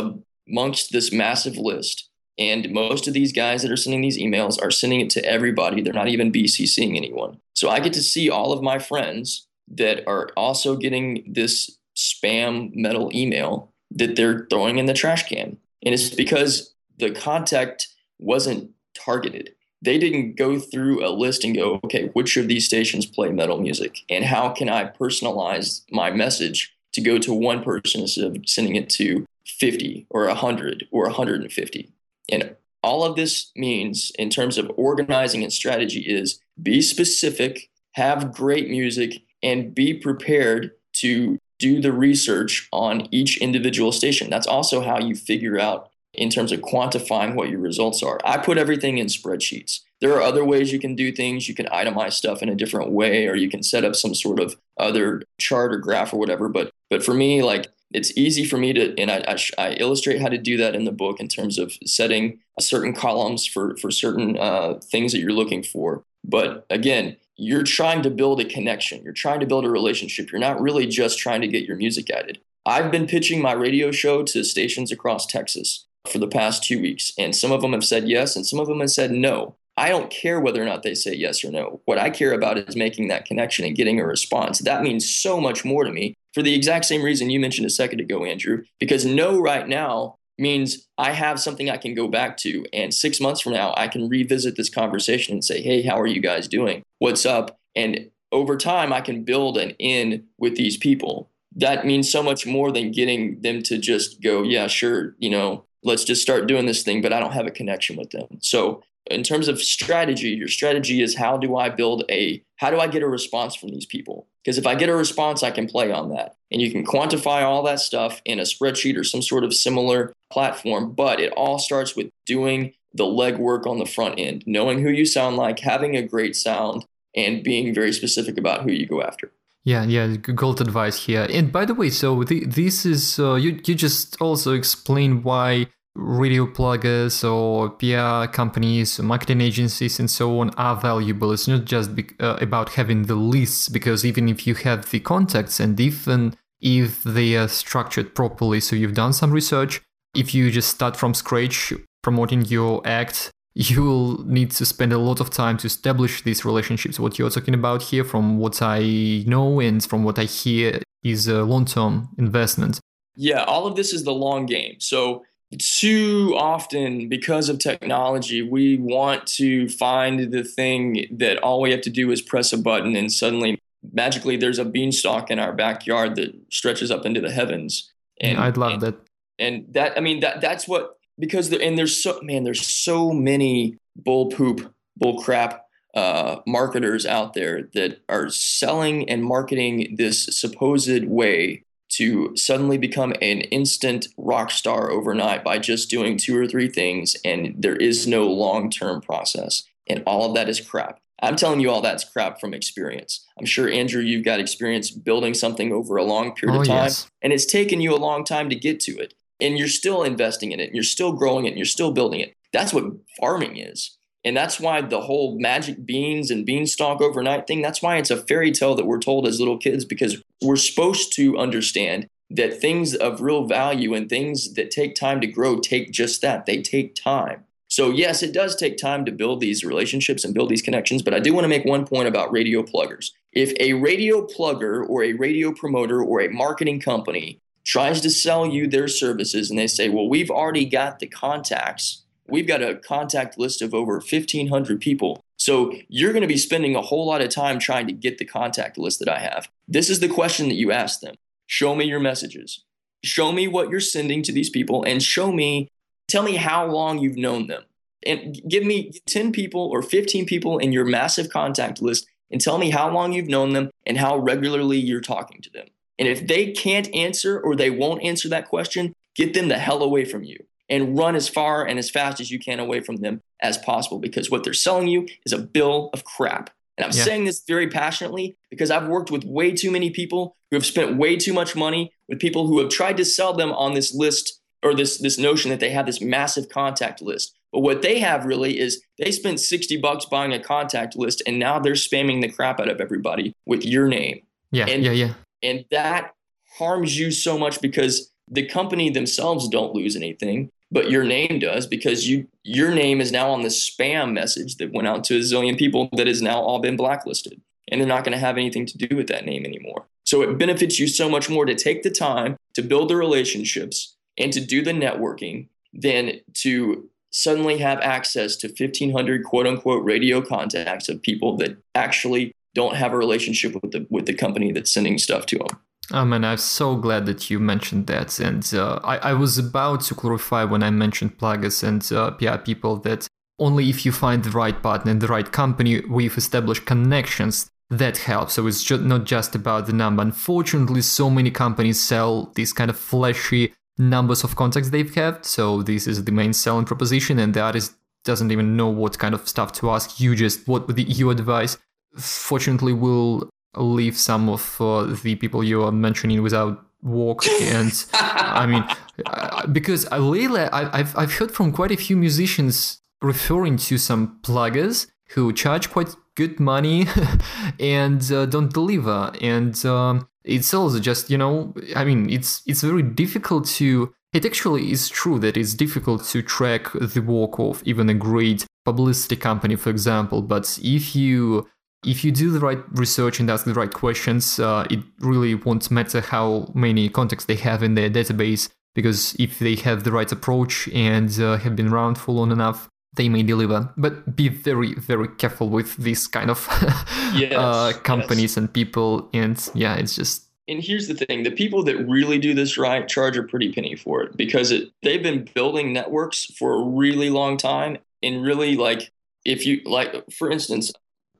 amongst 0.47 0.91
this 0.91 1.11
massive 1.11 1.57
list. 1.57 2.09
And 2.37 2.71
most 2.71 3.07
of 3.07 3.13
these 3.13 3.33
guys 3.33 3.63
that 3.63 3.71
are 3.71 3.77
sending 3.77 4.01
these 4.01 4.17
emails 4.17 4.61
are 4.61 4.71
sending 4.71 5.01
it 5.01 5.09
to 5.11 5.25
everybody. 5.25 5.81
They're 5.81 5.91
not 5.91 6.07
even 6.07 6.31
BCCing 6.31 6.95
anyone. 6.95 7.39
So 7.53 7.69
I 7.69 7.81
get 7.81 7.91
to 7.93 8.01
see 8.01 8.29
all 8.29 8.53
of 8.53 8.63
my 8.63 8.79
friends 8.79 9.47
that 9.71 10.07
are 10.07 10.29
also 10.35 10.75
getting 10.75 11.23
this 11.27 11.77
spam 11.95 12.75
metal 12.75 13.11
email 13.13 13.71
that 13.91 14.15
they're 14.15 14.47
throwing 14.49 14.77
in 14.77 14.85
the 14.85 14.93
trash 14.93 15.27
can. 15.27 15.57
And 15.83 15.93
it's 15.93 16.09
because 16.09 16.73
the 16.97 17.11
contact 17.11 17.87
wasn't 18.19 18.71
targeted. 18.93 19.51
They 19.81 19.97
didn't 19.97 20.35
go 20.35 20.59
through 20.59 21.05
a 21.05 21.09
list 21.09 21.43
and 21.43 21.55
go, 21.55 21.79
okay, 21.85 22.09
which 22.13 22.35
of 22.35 22.47
these 22.47 22.65
stations 22.65 23.05
play 23.05 23.29
metal 23.29 23.59
music? 23.59 23.99
And 24.09 24.25
how 24.25 24.49
can 24.49 24.69
I 24.69 24.85
personalize 24.85 25.83
my 25.89 26.11
message 26.11 26.75
to 26.93 27.01
go 27.01 27.17
to 27.19 27.33
one 27.33 27.63
person 27.63 28.01
instead 28.01 28.25
of 28.25 28.37
sending 28.45 28.75
it 28.75 28.89
to 28.91 29.25
50 29.45 30.05
or 30.09 30.25
100 30.27 30.87
or 30.91 31.03
150? 31.05 31.91
And 32.31 32.55
all 32.83 33.03
of 33.03 33.15
this 33.15 33.51
means, 33.55 34.11
in 34.17 34.29
terms 34.29 34.57
of 34.57 34.71
organizing 34.75 35.43
and 35.43 35.51
strategy, 35.51 36.01
is 36.01 36.39
be 36.61 36.81
specific, 36.81 37.69
have 37.93 38.33
great 38.33 38.69
music, 38.69 39.21
and 39.41 39.73
be 39.73 39.93
prepared 39.93 40.71
to 40.93 41.37
do 41.59 41.81
the 41.81 41.91
research 41.91 42.67
on 42.71 43.07
each 43.11 43.37
individual 43.37 43.91
station. 43.91 44.29
That's 44.29 44.47
also 44.47 44.81
how 44.81 44.99
you 44.99 45.15
figure 45.15 45.59
out 45.59 45.91
in 46.13 46.29
terms 46.29 46.51
of 46.51 46.61
quantifying 46.61 47.35
what 47.35 47.49
your 47.49 47.59
results 47.59 48.01
are. 48.01 48.19
I 48.25 48.37
put 48.37 48.57
everything 48.57 48.97
in 48.97 49.07
spreadsheets. 49.07 49.81
There 50.01 50.13
are 50.15 50.21
other 50.21 50.43
ways 50.43 50.71
you 50.71 50.79
can 50.79 50.95
do 50.95 51.11
things. 51.11 51.47
You 51.47 51.53
can 51.53 51.67
itemize 51.67 52.13
stuff 52.13 52.41
in 52.41 52.49
a 52.49 52.55
different 52.55 52.91
way, 52.91 53.27
or 53.27 53.35
you 53.35 53.49
can 53.49 53.61
set 53.61 53.83
up 53.85 53.95
some 53.95 54.15
sort 54.15 54.39
of 54.39 54.55
other 54.77 55.21
chart 55.37 55.73
or 55.73 55.77
graph 55.77 56.13
or 56.13 56.19
whatever. 56.19 56.49
But 56.49 56.71
but 56.89 57.03
for 57.03 57.13
me, 57.13 57.43
like 57.43 57.67
it's 57.91 58.15
easy 58.17 58.45
for 58.45 58.57
me 58.57 58.71
to, 58.73 58.95
and 58.99 59.09
I, 59.09 59.23
I, 59.27 59.37
I 59.57 59.71
illustrate 59.73 60.21
how 60.21 60.29
to 60.29 60.37
do 60.37 60.57
that 60.57 60.75
in 60.75 60.85
the 60.85 60.91
book 60.91 61.19
in 61.19 61.27
terms 61.27 61.57
of 61.57 61.73
setting 61.85 62.39
certain 62.59 62.93
columns 62.93 63.45
for 63.45 63.75
for 63.77 63.91
certain 63.91 64.37
uh, 64.37 64.79
things 64.81 65.11
that 65.11 65.19
you're 65.19 65.31
looking 65.31 65.63
for. 65.63 66.03
But 66.23 66.65
again, 66.69 67.17
you're 67.39 67.63
trying 67.63 68.01
to 68.01 68.09
build 68.09 68.41
a 68.41 68.45
connection. 68.45 69.01
You're 69.01 69.13
trying 69.13 69.39
to 69.39 69.45
build 69.45 69.65
a 69.65 69.69
relationship. 69.69 70.31
You're 70.31 70.39
not 70.41 70.61
really 70.61 70.85
just 70.85 71.17
trying 71.17 71.39
to 71.41 71.47
get 71.47 71.63
your 71.63 71.77
music 71.77 72.09
added. 72.09 72.39
I've 72.65 72.91
been 72.91 73.07
pitching 73.07 73.41
my 73.41 73.53
radio 73.53 73.91
show 73.91 74.23
to 74.23 74.43
stations 74.43 74.91
across 74.91 75.25
Texas 75.25 75.85
for 76.07 76.19
the 76.19 76.27
past 76.27 76.63
two 76.63 76.81
weeks, 76.81 77.13
and 77.17 77.33
some 77.33 77.51
of 77.51 77.61
them 77.61 77.71
have 77.71 77.85
said 77.85 78.09
yes, 78.09 78.35
and 78.35 78.45
some 78.45 78.59
of 78.59 78.67
them 78.67 78.81
have 78.81 78.91
said 78.91 79.11
no. 79.11 79.55
I 79.77 79.87
don't 79.87 80.09
care 80.09 80.41
whether 80.41 80.61
or 80.61 80.65
not 80.65 80.83
they 80.83 80.93
say 80.93 81.15
yes 81.15 81.43
or 81.43 81.51
no. 81.51 81.81
What 81.85 81.97
I 81.97 82.09
care 82.09 82.33
about 82.33 82.57
is 82.57 82.75
making 82.75 83.07
that 83.07 83.23
connection 83.23 83.65
and 83.65 83.77
getting 83.77 84.01
a 84.01 84.05
response. 84.05 84.59
That 84.59 84.83
means 84.83 85.09
so 85.09 85.39
much 85.39 85.63
more 85.63 85.85
to 85.85 85.91
me 85.91 86.15
for 86.33 86.43
the 86.43 86.53
exact 86.53 86.83
same 86.83 87.01
reason 87.01 87.29
you 87.29 87.39
mentioned 87.39 87.65
a 87.65 87.71
second 87.71 88.01
ago, 88.01 88.25
Andrew, 88.25 88.63
because 88.79 89.05
no 89.05 89.39
right 89.39 89.67
now 89.67 90.17
means 90.39 90.87
I 90.97 91.11
have 91.11 91.39
something 91.39 91.69
I 91.69 91.77
can 91.77 91.93
go 91.93 92.07
back 92.07 92.37
to. 92.37 92.65
And 92.73 92.93
six 92.93 93.19
months 93.19 93.41
from 93.41 93.53
now, 93.53 93.73
I 93.77 93.87
can 93.87 94.09
revisit 94.09 94.55
this 94.55 94.69
conversation 94.69 95.33
and 95.33 95.43
say, 95.43 95.61
hey, 95.61 95.81
how 95.81 95.99
are 95.99 96.07
you 96.07 96.21
guys 96.21 96.47
doing? 96.47 96.83
What's 96.99 97.25
up? 97.25 97.59
And 97.75 98.09
over 98.31 98.57
time, 98.57 98.93
I 98.93 99.01
can 99.01 99.23
build 99.23 99.57
an 99.57 99.71
in 99.79 100.25
with 100.37 100.55
these 100.55 100.77
people. 100.77 101.29
That 101.55 101.85
means 101.85 102.11
so 102.11 102.21
much 102.21 102.45
more 102.45 102.71
than 102.71 102.91
getting 102.91 103.41
them 103.41 103.63
to 103.63 103.77
just 103.77 104.21
go, 104.21 104.43
yeah, 104.43 104.67
sure, 104.67 105.15
you 105.17 105.29
know, 105.29 105.65
let's 105.83 106.03
just 106.03 106.21
start 106.21 106.47
doing 106.47 106.65
this 106.65 106.83
thing, 106.83 107.01
but 107.01 107.13
I 107.13 107.19
don't 107.19 107.31
have 107.31 107.47
a 107.47 107.51
connection 107.51 107.95
with 107.95 108.11
them. 108.11 108.27
So 108.39 108.83
in 109.11 109.23
terms 109.23 109.47
of 109.47 109.61
strategy, 109.61 110.29
your 110.29 110.47
strategy 110.47 111.01
is 111.01 111.15
how 111.15 111.37
do 111.37 111.57
I 111.57 111.69
build 111.69 112.03
a 112.09 112.43
how 112.57 112.69
do 112.69 112.79
I 112.79 112.87
get 112.87 113.03
a 113.03 113.07
response 113.07 113.55
from 113.55 113.69
these 113.69 113.85
people? 113.85 114.27
Because 114.43 114.57
if 114.57 114.67
I 114.67 114.75
get 114.75 114.89
a 114.89 114.95
response, 114.95 115.43
I 115.43 115.51
can 115.51 115.67
play 115.67 115.91
on 115.91 116.09
that. 116.09 116.35
And 116.51 116.61
you 116.61 116.71
can 116.71 116.85
quantify 116.85 117.43
all 117.43 117.63
that 117.63 117.79
stuff 117.79 118.21
in 118.25 118.39
a 118.39 118.43
spreadsheet 118.43 118.97
or 118.97 119.03
some 119.03 119.21
sort 119.21 119.43
of 119.43 119.53
similar 119.53 120.13
platform, 120.31 120.93
but 120.93 121.19
it 121.19 121.31
all 121.33 121.59
starts 121.59 121.95
with 121.95 122.09
doing 122.25 122.73
the 122.93 123.05
legwork 123.05 123.67
on 123.67 123.79
the 123.79 123.85
front 123.85 124.15
end, 124.17 124.43
knowing 124.45 124.81
who 124.81 124.89
you 124.89 125.05
sound 125.05 125.37
like, 125.37 125.59
having 125.59 125.95
a 125.95 126.01
great 126.01 126.35
sound, 126.35 126.85
and 127.15 127.43
being 127.43 127.73
very 127.73 127.93
specific 127.93 128.37
about 128.37 128.63
who 128.63 128.71
you 128.71 128.87
go 128.87 129.01
after. 129.01 129.31
Yeah, 129.63 129.83
yeah, 129.83 130.15
gold 130.15 130.61
advice 130.61 131.05
here. 131.05 131.27
And 131.29 131.51
by 131.51 131.65
the 131.65 131.75
way, 131.75 131.89
so 131.89 132.23
the, 132.23 132.45
this 132.45 132.85
is 132.85 133.19
uh, 133.19 133.35
you. 133.35 133.59
You 133.65 133.75
just 133.75 134.19
also 134.21 134.53
explain 134.53 135.21
why 135.21 135.67
radio 135.95 136.45
pluggers 136.45 137.23
or 137.23 137.69
PR 137.71 138.31
companies, 138.31 138.99
marketing 138.99 139.41
agencies, 139.41 139.99
and 139.99 140.09
so 140.09 140.39
on 140.39 140.49
are 140.51 140.75
valuable. 140.75 141.31
It's 141.31 141.47
not 141.47 141.65
just 141.65 141.95
be, 141.95 142.07
uh, 142.19 142.37
about 142.39 142.69
having 142.69 143.03
the 143.03 143.15
lists, 143.15 143.69
because 143.69 144.05
even 144.05 144.29
if 144.29 144.47
you 144.47 144.55
have 144.55 144.89
the 144.89 144.99
contacts 144.99 145.59
and 145.59 145.79
even 145.79 146.35
if 146.61 147.03
they 147.03 147.35
are 147.35 147.47
structured 147.47 148.15
properly, 148.15 148.59
so 148.59 148.75
you've 148.75 148.93
done 148.93 149.13
some 149.13 149.31
research, 149.31 149.81
if 150.15 150.33
you 150.33 150.51
just 150.51 150.69
start 150.69 150.95
from 150.95 151.13
scratch 151.13 151.73
promoting 152.01 152.45
your 152.45 152.81
act, 152.85 153.31
you 153.53 153.83
will 153.83 154.25
need 154.25 154.51
to 154.51 154.65
spend 154.65 154.93
a 154.93 154.97
lot 154.97 155.19
of 155.19 155.29
time 155.29 155.57
to 155.57 155.67
establish 155.67 156.21
these 156.21 156.45
relationships. 156.45 156.99
What 156.99 157.19
you're 157.19 157.29
talking 157.29 157.53
about 157.53 157.81
here, 157.83 158.03
from 158.03 158.37
what 158.37 158.61
I 158.61 159.23
know 159.27 159.59
and 159.59 159.83
from 159.83 160.03
what 160.03 160.19
I 160.19 160.23
hear, 160.23 160.81
is 161.03 161.27
a 161.27 161.43
long 161.43 161.65
term 161.65 162.09
investment. 162.17 162.79
Yeah, 163.15 163.43
all 163.43 163.67
of 163.67 163.75
this 163.75 163.91
is 163.91 164.03
the 164.03 164.13
long 164.13 164.45
game. 164.45 164.79
So 164.79 165.23
too 165.57 166.35
often 166.37 167.09
because 167.09 167.49
of 167.49 167.57
technology 167.57 168.41
we 168.43 168.77
want 168.77 169.25
to 169.25 169.67
find 169.67 170.31
the 170.31 170.43
thing 170.43 171.07
that 171.11 171.39
all 171.39 171.59
we 171.59 171.71
have 171.71 171.81
to 171.81 171.89
do 171.89 172.11
is 172.11 172.21
press 172.21 172.53
a 172.53 172.57
button 172.57 172.95
and 172.95 173.11
suddenly 173.11 173.59
magically 173.93 174.37
there's 174.37 174.59
a 174.59 174.65
beanstalk 174.65 175.31
in 175.31 175.39
our 175.39 175.53
backyard 175.53 176.15
that 176.15 176.35
stretches 176.51 176.91
up 176.91 177.05
into 177.05 177.19
the 177.19 177.31
heavens. 177.31 177.91
And 178.21 178.37
i'd 178.37 178.57
love 178.57 178.73
and, 178.73 178.81
that. 178.81 178.95
and 179.39 179.65
that 179.73 179.97
i 179.97 180.01
mean 180.01 180.19
that 180.19 180.41
that's 180.41 180.67
what 180.67 180.99
because 181.17 181.49
there, 181.49 181.61
and 181.61 181.77
there's 181.77 182.01
so 182.01 182.19
man 182.21 182.43
there's 182.43 182.67
so 182.67 183.11
many 183.11 183.77
bull 183.95 184.27
poop 184.27 184.71
bull 184.97 185.21
crap 185.21 185.65
uh, 185.95 186.41
marketers 186.45 187.07
out 187.07 187.33
there 187.33 187.63
that 187.73 188.01
are 188.09 188.29
selling 188.29 189.09
and 189.09 189.23
marketing 189.23 189.95
this 189.97 190.25
supposed 190.25 191.05
way 191.05 191.63
to 191.89 192.35
suddenly 192.35 192.77
become 192.77 193.11
an 193.21 193.41
instant 193.41 194.07
rock 194.17 194.51
star 194.51 194.91
overnight 194.91 195.43
by 195.43 195.59
just 195.59 195.89
doing 195.89 196.17
two 196.17 196.37
or 196.37 196.47
three 196.47 196.69
things 196.69 197.15
and 197.25 197.55
there 197.57 197.75
is 197.75 198.07
no 198.07 198.27
long-term 198.27 199.01
process. 199.01 199.63
And 199.87 200.03
all 200.05 200.29
of 200.29 200.35
that 200.35 200.49
is 200.49 200.61
crap. 200.61 200.99
I'm 201.21 201.35
telling 201.35 201.59
you 201.59 201.69
all 201.69 201.81
that's 201.81 202.05
crap 202.05 202.39
from 202.39 202.53
experience. 202.53 203.25
I'm 203.37 203.45
sure 203.45 203.69
andrew 203.69 204.01
you've 204.01 204.25
got 204.25 204.39
experience 204.39 204.91
building 204.91 205.33
something 205.33 205.73
over 205.73 205.97
a 205.97 206.03
long 206.03 206.33
period 206.33 206.57
oh, 206.57 206.61
of 206.61 206.67
time 206.67 206.83
yes. 206.85 207.09
and 207.21 207.33
it's 207.33 207.45
taken 207.45 207.81
you 207.81 207.93
a 207.93 207.97
long 207.97 208.23
time 208.23 208.49
to 208.49 208.55
get 208.55 208.79
to 208.81 208.97
it 208.97 209.13
and 209.41 209.57
you're 209.57 209.67
still 209.67 210.03
investing 210.03 210.51
in 210.51 210.59
it 210.59 210.67
and 210.67 210.75
you're 210.75 210.83
still 210.83 211.13
growing 211.13 211.45
it 211.45 211.49
and 211.49 211.57
you're 211.57 211.65
still 211.65 211.91
building 211.91 212.19
it. 212.19 212.35
That's 212.53 212.73
what 212.73 212.85
farming 213.19 213.57
is 213.57 213.98
and 214.29 214.37
that's 214.37 214.59
why 214.59 214.79
the 214.79 215.01
whole 215.01 215.39
magic 215.39 215.87
beans 215.87 216.29
and 216.29 216.45
beanstalk 216.45 217.01
overnight 217.01 217.47
thing, 217.47 217.63
that's 217.63 217.81
why 217.81 217.97
it's 217.97 218.11
a 218.11 218.23
fairy 218.27 218.51
tale 218.51 218.75
that 218.75 218.85
we're 218.85 218.99
told 218.99 219.25
as 219.25 219.39
little 219.39 219.57
kids 219.57 219.85
because 219.85 220.21
we're 220.43 220.55
supposed 220.55 221.15
to 221.15 221.35
understand 221.35 222.07
that 222.29 222.61
things 222.61 222.93
of 222.93 223.21
real 223.21 223.47
value 223.47 223.95
and 223.95 224.07
things 224.07 224.53
that 224.53 224.69
take 224.69 224.93
time 224.93 225.19
to 225.21 225.25
grow 225.25 225.59
take 225.59 225.91
just 225.91 226.21
that. 226.21 226.45
They 226.45 226.61
take 226.61 226.93
time. 226.93 227.45
So, 227.69 227.89
yes, 227.89 228.21
it 228.21 228.31
does 228.31 228.55
take 228.55 228.77
time 228.77 229.03
to 229.05 229.11
build 229.11 229.39
these 229.41 229.65
relationships 229.65 230.23
and 230.23 230.31
build 230.31 230.49
these 230.49 230.61
connections, 230.61 231.01
but 231.01 231.15
I 231.15 231.19
do 231.19 231.33
want 231.33 231.45
to 231.45 231.49
make 231.49 231.65
one 231.65 231.87
point 231.87 232.07
about 232.07 232.31
radio 232.31 232.61
pluggers. 232.61 233.09
If 233.31 233.51
a 233.59 233.73
radio 233.73 234.27
plugger 234.27 234.87
or 234.87 235.03
a 235.03 235.13
radio 235.13 235.51
promoter 235.51 236.03
or 236.03 236.21
a 236.21 236.29
marketing 236.29 236.81
company 236.81 237.41
tries 237.65 237.99
to 238.01 238.11
sell 238.11 238.45
you 238.45 238.67
their 238.67 238.87
services 238.87 239.49
and 239.49 239.57
they 239.57 239.65
say, 239.65 239.89
well, 239.89 240.07
we've 240.07 240.29
already 240.29 240.65
got 240.65 240.99
the 240.99 241.07
contacts 241.07 242.03
we've 242.31 242.47
got 242.47 242.61
a 242.61 242.75
contact 242.75 243.37
list 243.37 243.61
of 243.61 243.73
over 243.73 243.93
1,500 243.93 244.81
people. 244.81 245.23
So 245.37 245.73
you're 245.87 246.11
going 246.11 246.21
to 246.21 246.27
be 246.27 246.37
spending 246.37 246.75
a 246.75 246.81
whole 246.81 247.07
lot 247.07 247.21
of 247.21 247.29
time 247.29 247.59
trying 247.59 247.87
to 247.87 247.93
get 247.93 248.17
the 248.17 248.25
contact 248.25 248.77
list 248.77 248.99
that 248.99 249.09
I 249.09 249.19
have. 249.19 249.49
This 249.67 249.89
is 249.89 249.99
the 249.99 250.09
question 250.09 250.49
that 250.49 250.55
you 250.55 250.71
ask 250.71 250.99
them 250.99 251.15
Show 251.47 251.75
me 251.75 251.85
your 251.85 251.99
messages. 251.99 252.63
Show 253.03 253.31
me 253.31 253.47
what 253.47 253.69
you're 253.69 253.79
sending 253.79 254.21
to 254.23 254.31
these 254.31 254.49
people 254.49 254.83
and 254.83 255.01
show 255.01 255.31
me, 255.31 255.69
tell 256.07 256.23
me 256.23 256.35
how 256.35 256.65
long 256.65 256.99
you've 256.99 257.17
known 257.17 257.47
them. 257.47 257.63
And 258.05 258.39
give 258.47 258.63
me 258.63 258.91
10 259.07 259.31
people 259.31 259.61
or 259.61 259.81
15 259.81 260.25
people 260.25 260.57
in 260.57 260.71
your 260.71 260.85
massive 260.85 261.29
contact 261.29 261.81
list 261.81 262.07
and 262.29 262.39
tell 262.39 262.57
me 262.57 262.69
how 262.69 262.91
long 262.91 263.13
you've 263.13 263.27
known 263.27 263.53
them 263.53 263.71
and 263.85 263.97
how 263.97 264.17
regularly 264.17 264.77
you're 264.77 265.01
talking 265.01 265.41
to 265.41 265.49
them. 265.49 265.67
And 265.97 266.07
if 266.07 266.27
they 266.27 266.51
can't 266.51 266.93
answer 266.93 267.39
or 267.39 267.55
they 267.55 267.69
won't 267.69 268.03
answer 268.03 268.29
that 268.29 268.47
question, 268.47 268.93
get 269.15 269.33
them 269.33 269.47
the 269.47 269.57
hell 269.57 269.81
away 269.81 270.05
from 270.05 270.23
you 270.23 270.37
and 270.69 270.97
run 270.97 271.15
as 271.15 271.27
far 271.27 271.65
and 271.65 271.79
as 271.79 271.89
fast 271.89 272.19
as 272.19 272.31
you 272.31 272.39
can 272.39 272.59
away 272.59 272.81
from 272.81 272.97
them 272.97 273.21
as 273.41 273.57
possible 273.57 273.99
because 273.99 274.29
what 274.29 274.43
they're 274.43 274.53
selling 274.53 274.87
you 274.87 275.07
is 275.25 275.33
a 275.33 275.37
bill 275.37 275.89
of 275.93 276.03
crap. 276.03 276.49
And 276.77 276.85
I'm 276.85 276.91
yeah. 276.91 277.03
saying 277.03 277.25
this 277.25 277.43
very 277.45 277.67
passionately 277.67 278.37
because 278.49 278.71
I've 278.71 278.87
worked 278.87 279.11
with 279.11 279.25
way 279.25 279.51
too 279.51 279.71
many 279.71 279.89
people 279.89 280.37
who 280.49 280.55
have 280.55 280.65
spent 280.65 280.97
way 280.97 281.17
too 281.17 281.33
much 281.33 281.55
money 281.55 281.91
with 282.07 282.19
people 282.19 282.47
who 282.47 282.59
have 282.59 282.69
tried 282.69 282.97
to 282.97 283.05
sell 283.05 283.33
them 283.33 283.51
on 283.51 283.73
this 283.73 283.93
list 283.93 284.39
or 284.63 284.73
this 284.73 284.97
this 284.97 285.17
notion 285.17 285.49
that 285.51 285.59
they 285.59 285.69
have 285.71 285.85
this 285.85 286.01
massive 286.01 286.49
contact 286.49 287.01
list. 287.01 287.35
But 287.51 287.61
what 287.61 287.81
they 287.81 287.99
have 287.99 288.25
really 288.25 288.59
is 288.59 288.81
they 288.97 289.11
spent 289.11 289.39
60 289.39 289.77
bucks 289.77 290.05
buying 290.05 290.33
a 290.33 290.39
contact 290.39 290.95
list 290.95 291.21
and 291.25 291.39
now 291.39 291.59
they're 291.59 291.73
spamming 291.73 292.21
the 292.21 292.29
crap 292.29 292.59
out 292.59 292.69
of 292.69 292.79
everybody 292.79 293.35
with 293.45 293.65
your 293.65 293.87
name. 293.87 294.21
Yeah. 294.51 294.67
And, 294.67 294.83
yeah, 294.83 294.91
yeah. 294.91 295.13
And 295.41 295.65
that 295.71 296.13
harms 296.57 296.97
you 296.97 297.11
so 297.11 297.37
much 297.37 297.59
because 297.61 298.11
the 298.27 298.45
company 298.45 298.89
themselves 298.89 299.47
don't 299.47 299.73
lose 299.73 299.95
anything 299.95 300.51
but 300.71 300.91
your 300.91 301.03
name 301.03 301.39
does 301.39 301.67
because 301.67 302.07
you 302.07 302.27
your 302.43 302.71
name 302.71 303.01
is 303.01 303.11
now 303.11 303.29
on 303.29 303.41
the 303.41 303.49
spam 303.49 304.13
message 304.13 304.57
that 304.57 304.73
went 304.73 304.87
out 304.87 305.03
to 305.05 305.15
a 305.15 305.19
zillion 305.19 305.57
people 305.57 305.89
that 305.93 306.07
has 306.07 306.21
now 306.21 306.39
all 306.39 306.59
been 306.59 306.75
blacklisted. 306.75 307.41
And 307.71 307.79
they're 307.79 307.87
not 307.87 308.03
going 308.03 308.13
to 308.13 308.25
have 308.25 308.37
anything 308.37 308.65
to 308.65 308.77
do 308.77 308.95
with 308.95 309.07
that 309.07 309.25
name 309.25 309.45
anymore. 309.45 309.85
So 310.03 310.23
it 310.23 310.39
benefits 310.39 310.79
you 310.79 310.87
so 310.87 311.07
much 311.07 311.29
more 311.29 311.45
to 311.45 311.53
take 311.53 311.83
the 311.83 311.91
time 311.91 312.37
to 312.55 312.63
build 312.63 312.89
the 312.89 312.95
relationships 312.95 313.95
and 314.17 314.33
to 314.33 314.41
do 314.41 314.63
the 314.63 314.71
networking 314.71 315.49
than 315.71 316.21
to 316.33 316.89
suddenly 317.11 317.59
have 317.59 317.79
access 317.81 318.35
to 318.37 318.47
1500 318.47 319.23
quote 319.23 319.45
unquote 319.45 319.83
radio 319.83 320.21
contacts 320.21 320.89
of 320.89 321.01
people 321.01 321.37
that 321.37 321.57
actually 321.75 322.33
don't 322.55 322.75
have 322.75 322.93
a 322.93 322.97
relationship 322.97 323.53
with 323.61 323.71
the 323.71 323.85
with 323.89 324.05
the 324.05 324.13
company 324.13 324.51
that's 324.51 324.73
sending 324.73 324.97
stuff 324.97 325.25
to 325.27 325.37
them 325.37 325.47
Oh 325.91 326.05
man, 326.05 326.23
I'm 326.23 326.37
so 326.37 326.75
glad 326.75 327.07
that 327.07 327.29
you 327.29 327.39
mentioned 327.39 327.87
that. 327.87 328.19
And 328.19 328.47
uh, 328.53 328.79
I, 328.83 328.97
I 328.97 329.13
was 329.13 329.37
about 329.37 329.81
to 329.81 329.95
clarify 329.95 330.43
when 330.43 330.61
I 330.61 330.69
mentioned 330.69 331.17
pluggers 331.17 331.63
and 331.63 331.89
uh, 331.91 332.11
PR 332.11 332.37
people 332.37 332.77
that 332.77 333.07
only 333.39 333.69
if 333.69 333.85
you 333.85 333.91
find 333.91 334.23
the 334.23 334.31
right 334.31 334.61
partner 334.61 334.91
and 334.91 335.01
the 335.01 335.07
right 335.07 335.31
company 335.31 335.81
we've 335.85 336.17
established 336.17 336.65
connections 336.65 337.49
that 337.69 337.97
helps. 337.97 338.33
So 338.33 338.45
it's 338.47 338.63
just 338.63 338.83
not 338.83 339.05
just 339.05 339.35
about 339.35 339.65
the 339.65 339.73
number. 339.73 340.01
Unfortunately, 340.01 340.81
so 340.81 341.09
many 341.09 341.31
companies 341.31 341.79
sell 341.79 342.31
these 342.35 342.53
kind 342.53 342.69
of 342.69 342.77
flashy 342.77 343.53
numbers 343.77 344.23
of 344.23 344.35
contacts 344.35 344.69
they've 344.69 344.93
kept. 344.93 345.25
So 345.25 345.63
this 345.63 345.87
is 345.87 346.03
the 346.03 346.11
main 346.11 346.33
selling 346.33 346.65
proposition, 346.65 347.19
and 347.19 347.33
the 347.33 347.41
artist 347.41 347.73
doesn't 348.03 348.31
even 348.31 348.55
know 348.55 348.67
what 348.67 348.99
kind 348.99 349.13
of 349.13 349.27
stuff 349.27 349.53
to 349.53 349.69
ask. 349.71 349.99
You 349.99 350.15
just 350.15 350.47
what 350.47 350.67
would 350.67 350.79
you 350.79 351.09
advise? 351.09 351.57
Fortunately, 351.95 352.73
will 352.73 353.29
leave 353.55 353.97
some 353.97 354.29
of 354.29 354.57
uh, 354.61 354.83
the 355.03 355.15
people 355.15 355.43
you 355.43 355.63
are 355.63 355.71
mentioning 355.71 356.21
without 356.21 356.65
work 356.81 357.27
and 357.41 357.85
i 357.93 358.45
mean 358.45 358.63
because 359.51 359.89
lately 359.91 360.41
I've, 360.41 360.95
I've 360.97 361.13
heard 361.13 361.31
from 361.31 361.51
quite 361.51 361.71
a 361.71 361.77
few 361.77 361.97
musicians 361.97 362.81
referring 363.01 363.57
to 363.57 363.77
some 363.77 364.19
pluggers 364.23 364.87
who 365.11 365.33
charge 365.33 365.69
quite 365.71 365.95
good 366.15 366.39
money 366.39 366.85
and 367.59 368.11
uh, 368.11 368.25
don't 368.25 368.53
deliver. 368.53 369.11
And 369.21 369.65
um, 369.65 370.07
it's 370.23 370.53
also 370.53 370.79
just 370.79 371.09
you 371.09 371.17
know 371.17 371.53
i 371.75 371.83
mean 371.83 372.09
it's 372.09 372.41
it's 372.45 372.61
very 372.61 372.83
difficult 372.83 373.47
to 373.47 373.93
it 374.11 374.25
actually 374.25 374.71
is 374.71 374.89
true 374.89 375.17
that 375.19 375.37
it's 375.37 375.53
difficult 375.53 376.03
to 376.03 376.21
track 376.21 376.71
the 376.73 376.99
work 376.99 377.39
of 377.39 377.61
even 377.65 377.89
a 377.89 377.93
great 377.93 378.45
publicity 378.65 379.15
company 379.15 379.55
for 379.55 379.69
example. 379.69 380.21
But 380.21 380.59
if 380.63 380.95
you 380.95 381.47
if 381.85 382.03
you 382.03 382.11
do 382.11 382.31
the 382.31 382.39
right 382.39 382.59
research 382.71 383.19
and 383.19 383.29
ask 383.29 383.45
the 383.45 383.53
right 383.53 383.73
questions, 383.73 384.39
uh, 384.39 384.65
it 384.69 384.79
really 384.99 385.35
won't 385.35 385.71
matter 385.71 386.01
how 386.01 386.51
many 386.53 386.89
contacts 386.89 387.25
they 387.25 387.35
have 387.35 387.63
in 387.63 387.75
their 387.75 387.89
database, 387.89 388.49
because 388.75 389.15
if 389.17 389.39
they 389.39 389.55
have 389.55 389.83
the 389.83 389.91
right 389.91 390.11
approach 390.11 390.67
and 390.69 391.19
uh, 391.19 391.37
have 391.37 391.55
been 391.55 391.69
around 391.69 391.97
for 391.97 392.11
long 392.11 392.31
enough, 392.31 392.69
they 392.95 393.07
may 393.07 393.23
deliver. 393.23 393.71
But 393.77 394.15
be 394.15 394.27
very, 394.29 394.73
very 394.75 395.07
careful 395.07 395.49
with 395.49 395.77
these 395.77 396.07
kind 396.07 396.29
of 396.29 396.47
yes, 397.15 397.33
uh, 397.33 397.73
companies 397.83 398.31
yes. 398.31 398.37
and 398.37 398.53
people. 398.53 399.09
And 399.13 399.49
yeah, 399.53 399.75
it's 399.75 399.95
just. 399.95 400.25
And 400.47 400.63
here's 400.63 400.87
the 400.87 400.95
thing 400.95 401.23
the 401.23 401.31
people 401.31 401.63
that 401.63 401.77
really 401.87 402.17
do 402.17 402.33
this 402.33 402.57
right 402.57 402.87
charge 402.87 403.15
a 403.17 403.23
pretty 403.23 403.53
penny 403.53 403.75
for 403.75 404.01
it 404.01 404.17
because 404.17 404.51
it, 404.51 404.71
they've 404.81 405.03
been 405.03 405.29
building 405.35 405.71
networks 405.71 406.25
for 406.25 406.55
a 406.55 406.63
really 406.63 407.09
long 407.09 407.37
time. 407.37 407.77
And 408.01 408.23
really, 408.23 408.55
like, 408.55 408.91
if 409.25 409.45
you, 409.45 409.61
like, 409.65 409.93
for 410.11 410.31
instance, 410.31 410.71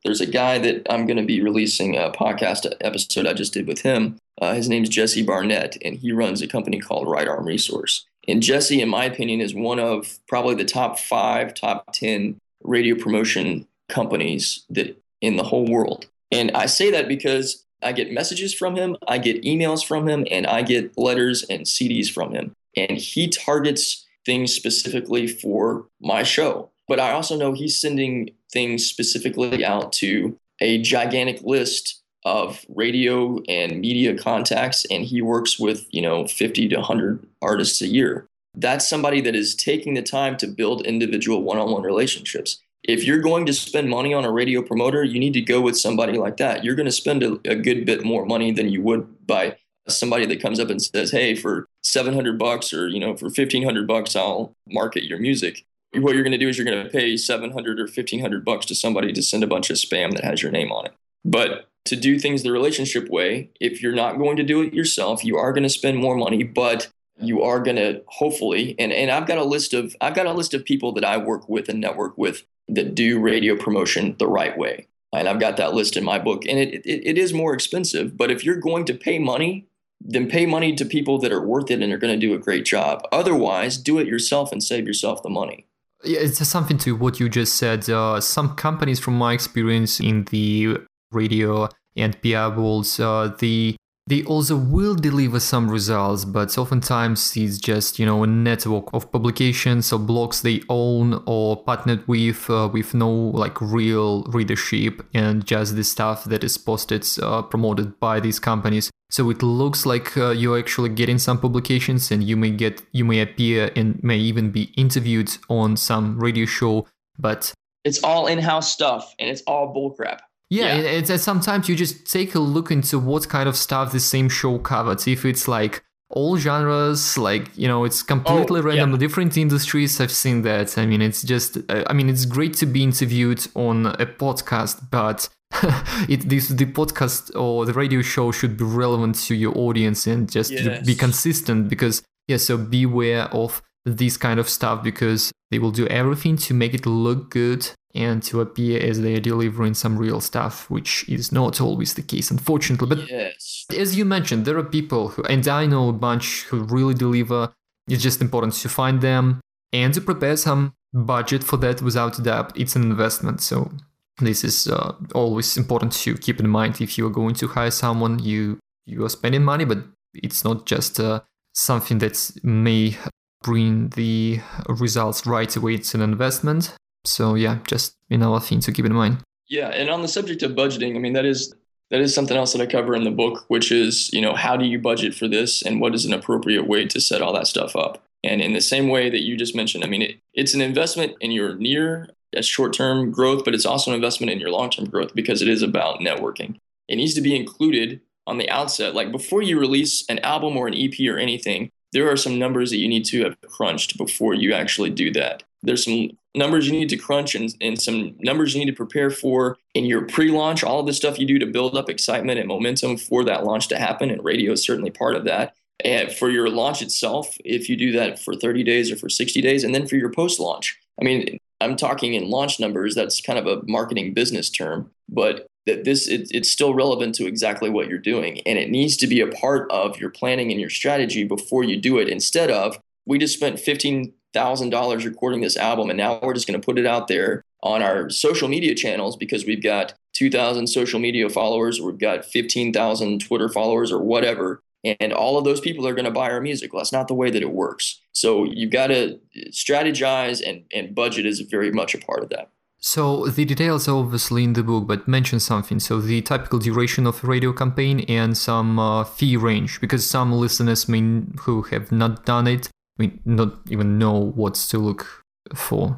there's 0.04 0.22
a 0.22 0.26
guy 0.26 0.58
that 0.60 0.92
I'm 0.92 1.06
going 1.06 1.18
to 1.18 1.26
be 1.26 1.42
releasing 1.42 1.96
a 1.96 2.12
podcast 2.12 2.72
episode 2.82 3.28
I 3.28 3.34
just 3.34 3.54
did 3.54 3.68
with 3.68 3.82
him. 3.82 4.18
Uh, 4.42 4.54
his 4.54 4.70
name's 4.70 4.90
Jesse 4.90 5.24
Barnett, 5.24 5.78
and 5.84 5.96
he 5.96 6.12
runs 6.12 6.42
a 6.42 6.48
company 6.48 6.80
called 6.80 7.10
Right 7.10 7.28
Arm 7.28 7.46
Resource. 7.46 8.06
And 8.28 8.42
Jesse, 8.42 8.82
in 8.82 8.90
my 8.90 9.06
opinion, 9.06 9.42
is 9.42 9.54
one 9.54 9.80
of 9.80 10.20
probably 10.28 10.56
the 10.56 10.66
top 10.66 11.00
five, 11.00 11.54
top 11.54 11.94
10 11.94 12.40
radio 12.64 12.96
promotion 12.96 13.68
companies 13.90 14.66
that 14.70 15.02
in 15.22 15.36
the 15.36 15.44
whole 15.44 15.66
world. 15.66 16.08
And 16.32 16.52
I 16.52 16.68
say 16.68 16.92
that 16.92 17.08
because 17.08 17.66
I 17.82 17.92
get 17.92 18.12
messages 18.12 18.54
from 18.54 18.76
him, 18.76 18.96
I 19.08 19.18
get 19.18 19.44
emails 19.44 19.86
from 19.86 20.08
him, 20.08 20.26
and 20.30 20.46
I 20.46 20.62
get 20.62 20.98
letters 20.98 21.44
and 21.50 21.62
CDs 21.62 22.10
from 22.10 22.34
him. 22.34 22.54
And 22.78 22.98
he 22.98 23.28
targets 23.28 24.06
things 24.26 24.54
specifically 24.54 25.28
for 25.28 25.88
my 26.00 26.24
show. 26.24 26.70
But 26.88 27.00
I 27.00 27.12
also 27.12 27.38
know 27.38 27.54
he's 27.54 27.80
sending 27.80 28.32
things 28.52 28.86
specifically 28.86 29.64
out 29.64 29.92
to 29.94 30.38
a 30.62 30.82
gigantic 30.82 31.42
list 31.42 32.02
of 32.26 32.66
radio 32.68 33.42
and 33.48 33.80
media 33.80 34.18
contacts 34.18 34.86
and 34.92 35.06
he 35.06 35.22
works 35.22 35.58
with 35.58 35.86
you 35.90 36.02
know 36.02 36.28
50 36.28 36.68
to 36.70 36.76
100 36.76 37.26
artists 37.42 37.82
a 37.82 37.88
year. 37.88 38.28
That's 38.56 38.90
somebody 38.90 39.22
that 39.22 39.36
is 39.36 39.56
taking 39.56 39.94
the 39.94 40.02
time 40.02 40.36
to 40.38 40.48
build 40.48 40.86
individual 40.86 41.44
one-on-one 41.44 41.84
relationships. 41.84 42.60
If 42.84 43.04
you're 43.04 43.22
going 43.22 43.46
to 43.46 43.54
spend 43.54 43.90
money 43.90 44.14
on 44.14 44.26
a 44.26 44.32
radio 44.32 44.62
promoter 44.62 45.04
you 45.04 45.20
need 45.20 45.34
to 45.34 45.42
go 45.42 45.62
with 45.62 45.78
somebody 45.78 46.18
like 46.18 46.38
that. 46.38 46.64
You're 46.64 46.76
going 46.76 46.86
to 46.86 46.92
spend 46.92 47.24
a, 47.24 47.40
a 47.46 47.56
good 47.56 47.86
bit 47.86 48.04
more 48.04 48.26
money 48.26 48.52
than 48.52 48.70
you 48.70 48.82
would 48.82 49.26
by 49.26 49.56
somebody 49.88 50.26
that 50.26 50.42
comes 50.42 50.60
up 50.60 50.70
and 50.70 50.82
says 50.82 51.12
hey 51.12 51.36
for 51.36 51.68
700 51.82 52.38
bucks 52.38 52.74
or 52.74 52.88
you 52.88 53.00
know 53.00 53.16
for 53.16 53.26
1500 53.26 53.88
bucks 53.88 54.16
i'll 54.16 54.56
market 54.68 55.04
your 55.04 55.20
music 55.20 55.66
what 55.94 56.14
you're 56.14 56.24
going 56.24 56.32
to 56.32 56.38
do 56.38 56.50
is 56.50 56.58
you're 56.58 56.66
going 56.66 56.84
to 56.84 56.90
pay 56.90 57.18
700 57.18 57.80
or 57.80 57.84
1500 57.84 58.46
bucks 58.46 58.66
to 58.68 58.76
somebody 58.76 59.12
to 59.14 59.24
send 59.24 59.44
a 59.44 59.48
bunch 59.48 59.70
of 59.70 59.78
spam 59.78 60.14
that 60.14 60.24
has 60.24 60.42
your 60.42 60.52
name 60.52 60.72
on 60.72 60.86
it. 60.86 60.94
But 61.26 61.70
to 61.86 61.96
do 61.96 62.20
things 62.20 62.44
the 62.44 62.52
relationship 62.52 63.10
way, 63.10 63.50
if 63.60 63.82
you're 63.82 63.96
not 63.96 64.18
going 64.18 64.38
to 64.38 64.44
do 64.44 64.62
it 64.62 64.74
yourself, 64.74 65.24
you 65.24 65.38
are 65.38 65.52
going 65.52 65.64
to 65.64 65.70
spend 65.70 65.98
more 65.98 66.16
money, 66.16 66.44
but 66.44 66.90
you 67.22 67.42
are 67.42 67.60
going 67.60 67.76
to 67.76 68.02
hopefully 68.08 68.76
and 68.80 68.94
and 68.94 69.12
I've 69.12 69.28
got 69.28 69.38
a 69.38 69.44
list 69.44 69.74
of 69.74 69.96
I've 70.00 70.16
got 70.16 70.26
a 70.26 70.34
list 70.34 70.54
of 70.54 70.64
people 70.64 70.94
that 70.94 71.04
I 71.04 71.18
work 71.18 71.50
with 71.50 71.68
and 71.68 71.82
network 71.82 72.18
with 72.18 72.44
that 72.70 72.96
do 72.96 73.20
radio 73.20 73.58
promotion 73.58 74.16
the 74.20 74.28
right 74.28 74.58
way. 74.58 74.88
And 75.12 75.28
I've 75.28 75.40
got 75.40 75.58
that 75.58 75.74
list 75.74 75.98
in 75.98 76.04
my 76.04 76.20
book 76.20 76.46
and 76.48 76.60
it, 76.60 76.86
it, 76.86 77.10
it 77.10 77.18
is 77.18 77.34
more 77.34 77.54
expensive, 77.54 78.16
but 78.16 78.32
if 78.32 78.46
you're 78.46 78.56
going 78.56 78.86
to 78.86 78.94
pay 78.94 79.18
money, 79.18 79.66
then 80.00 80.30
pay 80.30 80.46
money 80.46 80.76
to 80.76 80.86
people 80.86 81.18
that 81.20 81.32
are 81.32 81.46
worth 81.46 81.72
it 81.72 81.82
and 81.82 81.92
are 81.92 81.98
going 81.98 82.18
to 82.18 82.28
do 82.28 82.34
a 82.34 82.40
great 82.40 82.64
job. 82.64 83.02
Otherwise, 83.12 83.78
do 83.78 83.98
it 83.98 84.08
yourself 84.08 84.52
and 84.52 84.64
save 84.64 84.86
yourself 84.86 85.24
the 85.24 85.30
money. 85.30 85.66
It's 86.04 86.46
something 86.48 86.78
to 86.80 86.96
what 86.96 87.20
you 87.20 87.30
just 87.30 87.56
said. 87.56 87.90
Uh, 87.90 88.22
some 88.22 88.56
companies, 88.56 89.00
from 89.00 89.18
my 89.18 89.34
experience 89.34 90.00
in 90.00 90.24
the 90.26 90.78
radio 91.12 91.68
and 91.96 92.20
PR 92.22 92.50
worlds, 92.50 93.00
uh, 93.00 93.36
the 93.40 93.76
they 94.10 94.24
also 94.24 94.58
will 94.58 94.96
deliver 94.96 95.40
some 95.40 95.70
results, 95.70 96.26
but 96.26 96.58
oftentimes 96.58 97.38
it's 97.38 97.60
just 97.60 98.00
you 98.00 98.08
know 98.08 98.24
a 98.24 98.28
network 98.28 98.92
of 98.92 99.12
publications 99.12 99.94
or 99.94 100.00
blogs 100.00 100.42
they 100.42 100.62
own 100.68 101.22
or 101.28 101.64
partnered 101.64 102.08
with 102.08 102.50
uh, 102.50 102.68
with 102.74 102.96
no 102.96 103.12
like 103.12 103.62
real 103.62 104.24
readership 104.24 105.06
and 105.14 105.46
just 105.46 105.76
the 105.76 105.84
stuff 105.84 106.24
that 106.24 106.44
is 106.44 106.58
posted 106.58 107.06
uh, 107.22 107.44
promoted 107.44 108.00
by 108.00 108.20
these 108.20 108.40
companies. 108.40 108.90
So 109.12 109.30
it 109.30 109.44
looks 109.44 109.86
like 109.86 110.18
uh, 110.18 110.32
you're 110.32 110.58
actually 110.58 110.90
getting 110.90 111.20
some 111.20 111.40
publications, 111.40 112.10
and 112.10 112.24
you 112.24 112.36
may 112.36 112.50
get 112.50 112.82
you 112.92 113.06
may 113.06 113.22
appear 113.22 113.70
and 113.76 114.04
may 114.04 114.18
even 114.18 114.50
be 114.50 114.74
interviewed 114.76 115.38
on 115.50 115.78
some 115.78 116.20
radio 116.20 116.46
show, 116.46 116.88
but 117.20 117.54
it's 117.86 118.04
all 118.04 118.26
in-house 118.26 118.74
stuff 118.74 119.14
and 119.20 119.30
it's 119.30 119.44
all 119.46 119.74
bullcrap. 119.74 120.20
Yeah, 120.50 120.78
yeah. 120.78 120.90
It's, 120.90 121.24
sometimes 121.24 121.70
you 121.70 121.76
just 121.76 122.12
take 122.12 122.34
a 122.36 122.40
look 122.40 122.72
into 122.72 122.98
what 122.98 123.30
kind 123.30 123.48
of 123.48 123.56
stuff 123.56 123.92
the 123.92 124.00
same 124.00 124.30
show 124.30 124.58
covers. 124.58 125.08
If 125.08 125.26
it's 125.26 125.48
like 125.48 125.84
all 126.10 126.38
genres, 126.38 127.18
like 127.18 127.56
you 127.56 127.68
know, 127.68 127.86
it's 127.86 128.02
completely 128.02 128.62
oh, 128.62 128.64
random, 128.64 128.92
yeah. 128.92 128.98
different 128.98 129.38
industries. 129.38 130.02
I've 130.02 130.12
seen 130.12 130.42
that. 130.44 130.78
I 130.78 130.86
mean, 130.86 131.02
it's 131.02 131.22
just, 131.22 131.58
uh, 131.70 131.84
I 131.88 131.94
mean, 131.94 132.10
it's 132.10 132.26
great 132.26 132.56
to 132.56 132.66
be 132.66 132.84
interviewed 132.84 133.46
on 133.54 133.88
a 133.88 134.08
podcast, 134.08 134.90
but 134.90 135.30
it 136.10 136.28
this 136.28 136.48
the 136.48 136.66
podcast 136.66 137.36
or 137.36 137.66
the 137.66 137.74
radio 137.74 138.02
show 138.02 138.32
should 138.32 138.58
be 138.58 138.64
relevant 138.64 139.16
to 139.16 139.36
your 139.36 139.56
audience 139.56 140.08
and 140.08 140.32
just 140.32 140.52
yes. 140.52 140.86
be 140.86 140.96
consistent. 140.96 141.70
Because 141.70 142.02
yeah, 142.28 142.38
so 142.38 142.58
beware 142.58 143.26
of 143.26 143.62
this 143.86 144.18
kind 144.18 144.40
of 144.40 144.50
stuff 144.50 144.84
because 144.84 145.32
they 145.52 145.60
will 145.60 145.72
do 145.72 145.88
everything 145.88 146.38
to 146.38 146.54
make 146.54 146.74
it 146.74 146.86
look 146.86 147.30
good 147.30 147.70
and 147.96 148.22
to 148.24 148.42
appear 148.42 148.80
as 148.82 149.02
they 149.02 149.16
are 149.16 149.20
delivering 149.20 149.74
some 149.74 149.98
real 149.98 150.22
stuff, 150.22 150.70
which 150.70 151.08
is 151.10 151.32
not 151.32 151.60
always 151.60 151.96
the 151.96 152.02
case, 152.02 152.30
unfortunately. 152.30 152.88
But 152.88 153.10
yes. 153.10 153.66
as 153.76 153.96
you 153.96 154.06
mentioned, 154.06 154.46
there 154.46 154.58
are 154.58 154.64
people 154.64 155.10
who, 155.10 155.24
and 155.24 155.48
I 155.48 155.66
know 155.66 155.90
a 155.90 155.94
bunch 155.94 156.44
who 156.44 156.64
really 156.64 156.94
deliver. 156.94 157.52
It's 157.88 158.04
just 158.04 158.22
important 158.22 158.54
to 158.54 158.70
find 158.70 159.02
them 159.02 159.42
and 159.74 159.94
to 159.96 160.02
prepare 160.02 160.38
some 160.38 160.74
budget 160.94 161.44
for 161.44 161.58
that 161.58 161.82
without 161.82 162.20
a 162.20 162.22
doubt. 162.22 162.56
It's 162.56 162.76
an 162.76 162.84
investment. 162.84 163.42
So 163.42 163.72
this 164.20 164.44
is 164.44 164.68
uh, 164.68 164.94
always 165.14 165.58
important 165.58 165.94
to 165.94 166.18
keep 166.18 166.40
in 166.40 166.50
mind 166.50 166.82
if 166.82 166.98
you 166.98 167.08
are 167.08 167.12
going 167.12 167.36
to 167.36 167.48
hire 167.48 167.72
someone 167.72 168.20
you 168.20 168.60
you 168.86 169.04
are 169.06 169.10
spending 169.10 169.44
money 169.44 169.66
but 169.66 169.80
it's 170.14 170.44
not 170.44 170.66
just 170.66 171.00
uh, 171.00 171.22
something 171.54 172.00
that 172.00 172.32
may 172.44 172.98
bring 173.44 173.90
the 173.90 174.40
results 174.68 175.26
right 175.26 175.56
away 175.56 175.76
it's 175.76 175.94
an 175.94 176.02
investment 176.02 176.76
so 177.06 177.36
yeah 177.36 177.60
just 177.68 177.96
another 178.10 178.40
thing 178.40 178.60
to 178.60 178.72
keep 178.72 178.86
in 178.86 178.94
mind 178.94 179.18
yeah 179.48 179.70
and 179.70 179.90
on 179.90 180.02
the 180.02 180.08
subject 180.08 180.44
of 180.44 180.52
budgeting 180.52 180.96
i 180.96 181.00
mean 181.00 181.14
that 181.14 181.26
is 181.26 181.54
that 181.92 182.02
is 182.02 182.14
something 182.14 182.38
else 182.38 182.54
that 182.54 182.62
i 182.62 182.66
cover 182.66 182.96
in 182.96 183.04
the 183.04 183.12
book 183.12 183.46
which 183.48 183.72
is 183.72 184.12
you 184.14 184.22
know 184.22 184.36
how 184.36 184.56
do 184.56 184.66
you 184.66 184.80
budget 184.80 185.14
for 185.14 185.28
this 185.28 185.62
and 185.62 185.82
what 185.82 185.96
is 185.96 186.06
an 186.06 186.14
appropriate 186.14 186.68
way 186.68 186.86
to 186.86 187.00
set 187.00 187.22
all 187.22 187.34
that 187.34 187.48
stuff 187.48 187.76
up 187.76 188.04
and 188.24 188.42
in 188.42 188.54
the 188.54 188.62
same 188.62 188.90
way 188.90 189.10
that 189.10 189.22
you 189.22 189.38
just 189.38 189.56
mentioned 189.56 189.84
i 189.84 189.88
mean 189.88 190.02
it, 190.02 190.20
it's 190.34 190.54
an 190.54 190.62
investment 190.62 191.16
in 191.22 191.32
your 191.32 191.56
near 191.56 192.04
uh, 192.04 192.14
as 192.34 192.46
short 192.46 192.74
term 192.74 193.12
growth, 193.12 193.44
but 193.46 193.54
it's 193.56 193.66
also 193.66 193.92
an 193.92 193.96
investment 193.96 194.32
in 194.32 194.40
your 194.40 194.52
long 194.52 194.70
term 194.70 194.86
growth 194.86 195.14
because 195.16 195.42
it 195.42 195.48
is 195.48 195.62
about 195.62 196.00
networking. 196.00 196.58
It 196.88 196.96
needs 196.96 197.14
to 197.16 197.22
be 197.22 197.36
included 197.36 198.02
on 198.28 198.38
the 198.38 198.50
outset. 198.50 198.96
Like 198.96 199.12
before 199.12 199.42
you 199.42 199.60
release 199.60 200.06
an 200.10 200.20
album 200.20 200.58
or 200.58 200.68
an 200.68 200.76
EP 200.76 200.94
or 201.08 201.18
anything, 201.18 201.72
there 201.92 202.10
are 202.10 202.18
some 202.18 202.38
numbers 202.38 202.70
that 202.70 202.78
you 202.78 202.88
need 202.88 203.06
to 203.06 203.24
have 203.24 203.42
crunched 203.42 203.98
before 203.98 204.34
you 204.34 204.54
actually 204.54 204.92
do 204.92 205.12
that. 205.14 205.44
There's 205.64 205.84
some 205.84 206.12
numbers 206.36 206.68
you 206.68 206.74
need 206.74 206.90
to 206.90 206.98
crunch 206.98 207.36
and, 207.36 207.54
and 207.62 207.82
some 207.82 208.16
numbers 208.20 208.54
you 208.54 208.60
need 208.60 208.72
to 208.72 208.76
prepare 208.76 209.10
for 209.10 209.58
in 209.74 209.86
your 209.86 210.06
pre 210.06 210.30
launch, 210.32 210.64
all 210.64 210.80
of 210.80 210.86
the 210.86 210.94
stuff 210.94 211.20
you 211.20 211.28
do 211.28 211.40
to 211.40 211.46
build 211.46 211.76
up 211.76 211.90
excitement 211.90 212.40
and 212.40 212.48
momentum 212.48 212.98
for 212.98 213.24
that 213.24 213.44
launch 213.44 213.68
to 213.70 213.78
happen. 213.78 214.10
And 214.10 214.24
radio 214.24 214.54
is 214.54 214.64
certainly 214.64 214.92
part 214.92 215.16
of 215.16 215.26
that. 215.26 215.54
And 215.84 216.12
for 216.12 216.30
your 216.30 216.50
launch 216.50 216.82
itself, 216.82 217.38
if 217.46 217.70
you 217.70 217.78
do 217.78 217.92
that 217.94 218.20
for 218.20 218.36
30 218.36 218.64
days 218.64 218.92
or 218.92 218.98
for 218.98 219.10
60 219.10 219.42
days, 219.42 219.64
and 219.64 219.74
then 219.74 219.88
for 219.88 219.96
your 219.96 220.12
post 220.12 220.40
launch. 220.40 220.78
I 221.00 221.06
mean, 221.06 221.40
I'm 221.62 221.76
talking 221.76 222.14
in 222.14 222.30
launch 222.30 222.60
numbers. 222.60 222.96
That's 222.96 223.22
kind 223.22 223.40
of 223.40 223.48
a 223.48 223.62
marketing 223.68 224.14
business 224.14 224.50
term, 224.50 224.92
but 225.08 225.48
that 225.66 225.84
this 225.84 226.08
it, 226.08 226.28
it's 226.32 226.50
still 226.50 226.74
relevant 226.74 227.16
to 227.16 227.28
exactly 227.28 227.70
what 227.70 227.88
you're 227.88 227.98
doing, 227.98 228.42
and 228.42 228.58
it 228.58 228.70
needs 228.70 228.98
to 228.98 229.08
be 229.08 229.22
a 229.22 229.28
part 229.28 229.70
of 229.72 230.00
your 230.00 230.10
planning 230.10 230.52
and 230.52 230.60
your 230.60 230.70
strategy 230.70 231.24
before 231.24 231.64
you 231.64 231.78
do 231.78 231.98
it. 231.98 232.10
Instead 232.10 232.50
of 232.50 232.80
we 233.06 233.18
just 233.18 233.36
spent 233.36 233.60
fifteen 233.60 234.14
thousand 234.34 234.70
dollars 234.70 235.06
recording 235.06 235.42
this 235.42 235.58
album, 235.58 235.90
and 235.90 235.98
now 235.98 236.20
we're 236.22 236.34
just 236.34 236.48
going 236.48 236.60
to 236.60 236.66
put 236.66 236.80
it 236.80 236.86
out 236.86 237.08
there 237.08 237.44
on 237.62 237.82
our 237.82 238.10
social 238.10 238.48
media 238.48 238.74
channels 238.74 239.18
because 239.18 239.46
we've 239.46 239.64
got 239.64 239.94
2,000 240.14 240.68
social 240.68 241.00
media 241.00 241.30
followers, 241.30 241.80
or 241.80 241.92
we've 241.92 242.00
got 242.00 242.26
15,000 242.26 243.20
Twitter 243.20 243.50
followers, 243.50 243.92
or 243.92 244.02
whatever 244.02 244.64
and 244.84 245.12
all 245.12 245.38
of 245.38 245.44
those 245.44 245.60
people 245.60 245.86
are 245.88 245.94
going 245.94 246.06
to 246.06 246.12
buy 246.12 246.30
our 246.30 246.42
music. 246.42 246.74
Well, 246.74 246.80
that's 246.80 246.94
not 246.94 247.08
the 247.08 247.14
way 247.14 247.30
that 247.30 247.42
it 247.42 247.52
works. 247.52 248.00
So 248.14 248.46
you've 248.46 248.72
got 248.72 248.88
to 248.88 249.20
strategize, 249.50 250.42
and, 250.46 250.64
and 250.74 250.96
budget 250.96 251.26
is 251.26 251.42
very 251.42 251.72
much 251.72 251.94
a 251.94 251.98
part 251.98 252.24
of 252.24 252.30
that. 252.30 252.50
So 252.82 253.28
the 253.28 253.44
details 253.44 253.90
are 253.90 253.98
obviously 253.98 254.46
in 254.46 254.54
the 254.54 254.64
book, 254.64 254.88
but 254.88 255.06
mention 255.06 255.42
something. 255.42 255.82
So 255.82 256.00
the 256.00 256.22
typical 256.22 256.60
duration 256.60 257.06
of 257.08 257.22
a 257.24 257.28
radio 257.28 257.52
campaign 257.52 258.06
and 258.08 258.38
some 258.38 258.80
uh, 258.80 259.04
fee 259.04 259.36
range, 259.36 259.82
because 259.82 260.10
some 260.10 260.32
listeners 260.32 260.88
may 260.88 261.24
who 261.42 261.64
have 261.64 261.92
not 261.92 262.26
done 262.26 262.48
it 262.48 262.70
may 263.00 263.14
not 263.26 263.54
even 263.70 263.98
know 263.98 264.32
what's 264.36 264.68
to 264.68 264.78
look 264.78 265.24
for. 265.56 265.98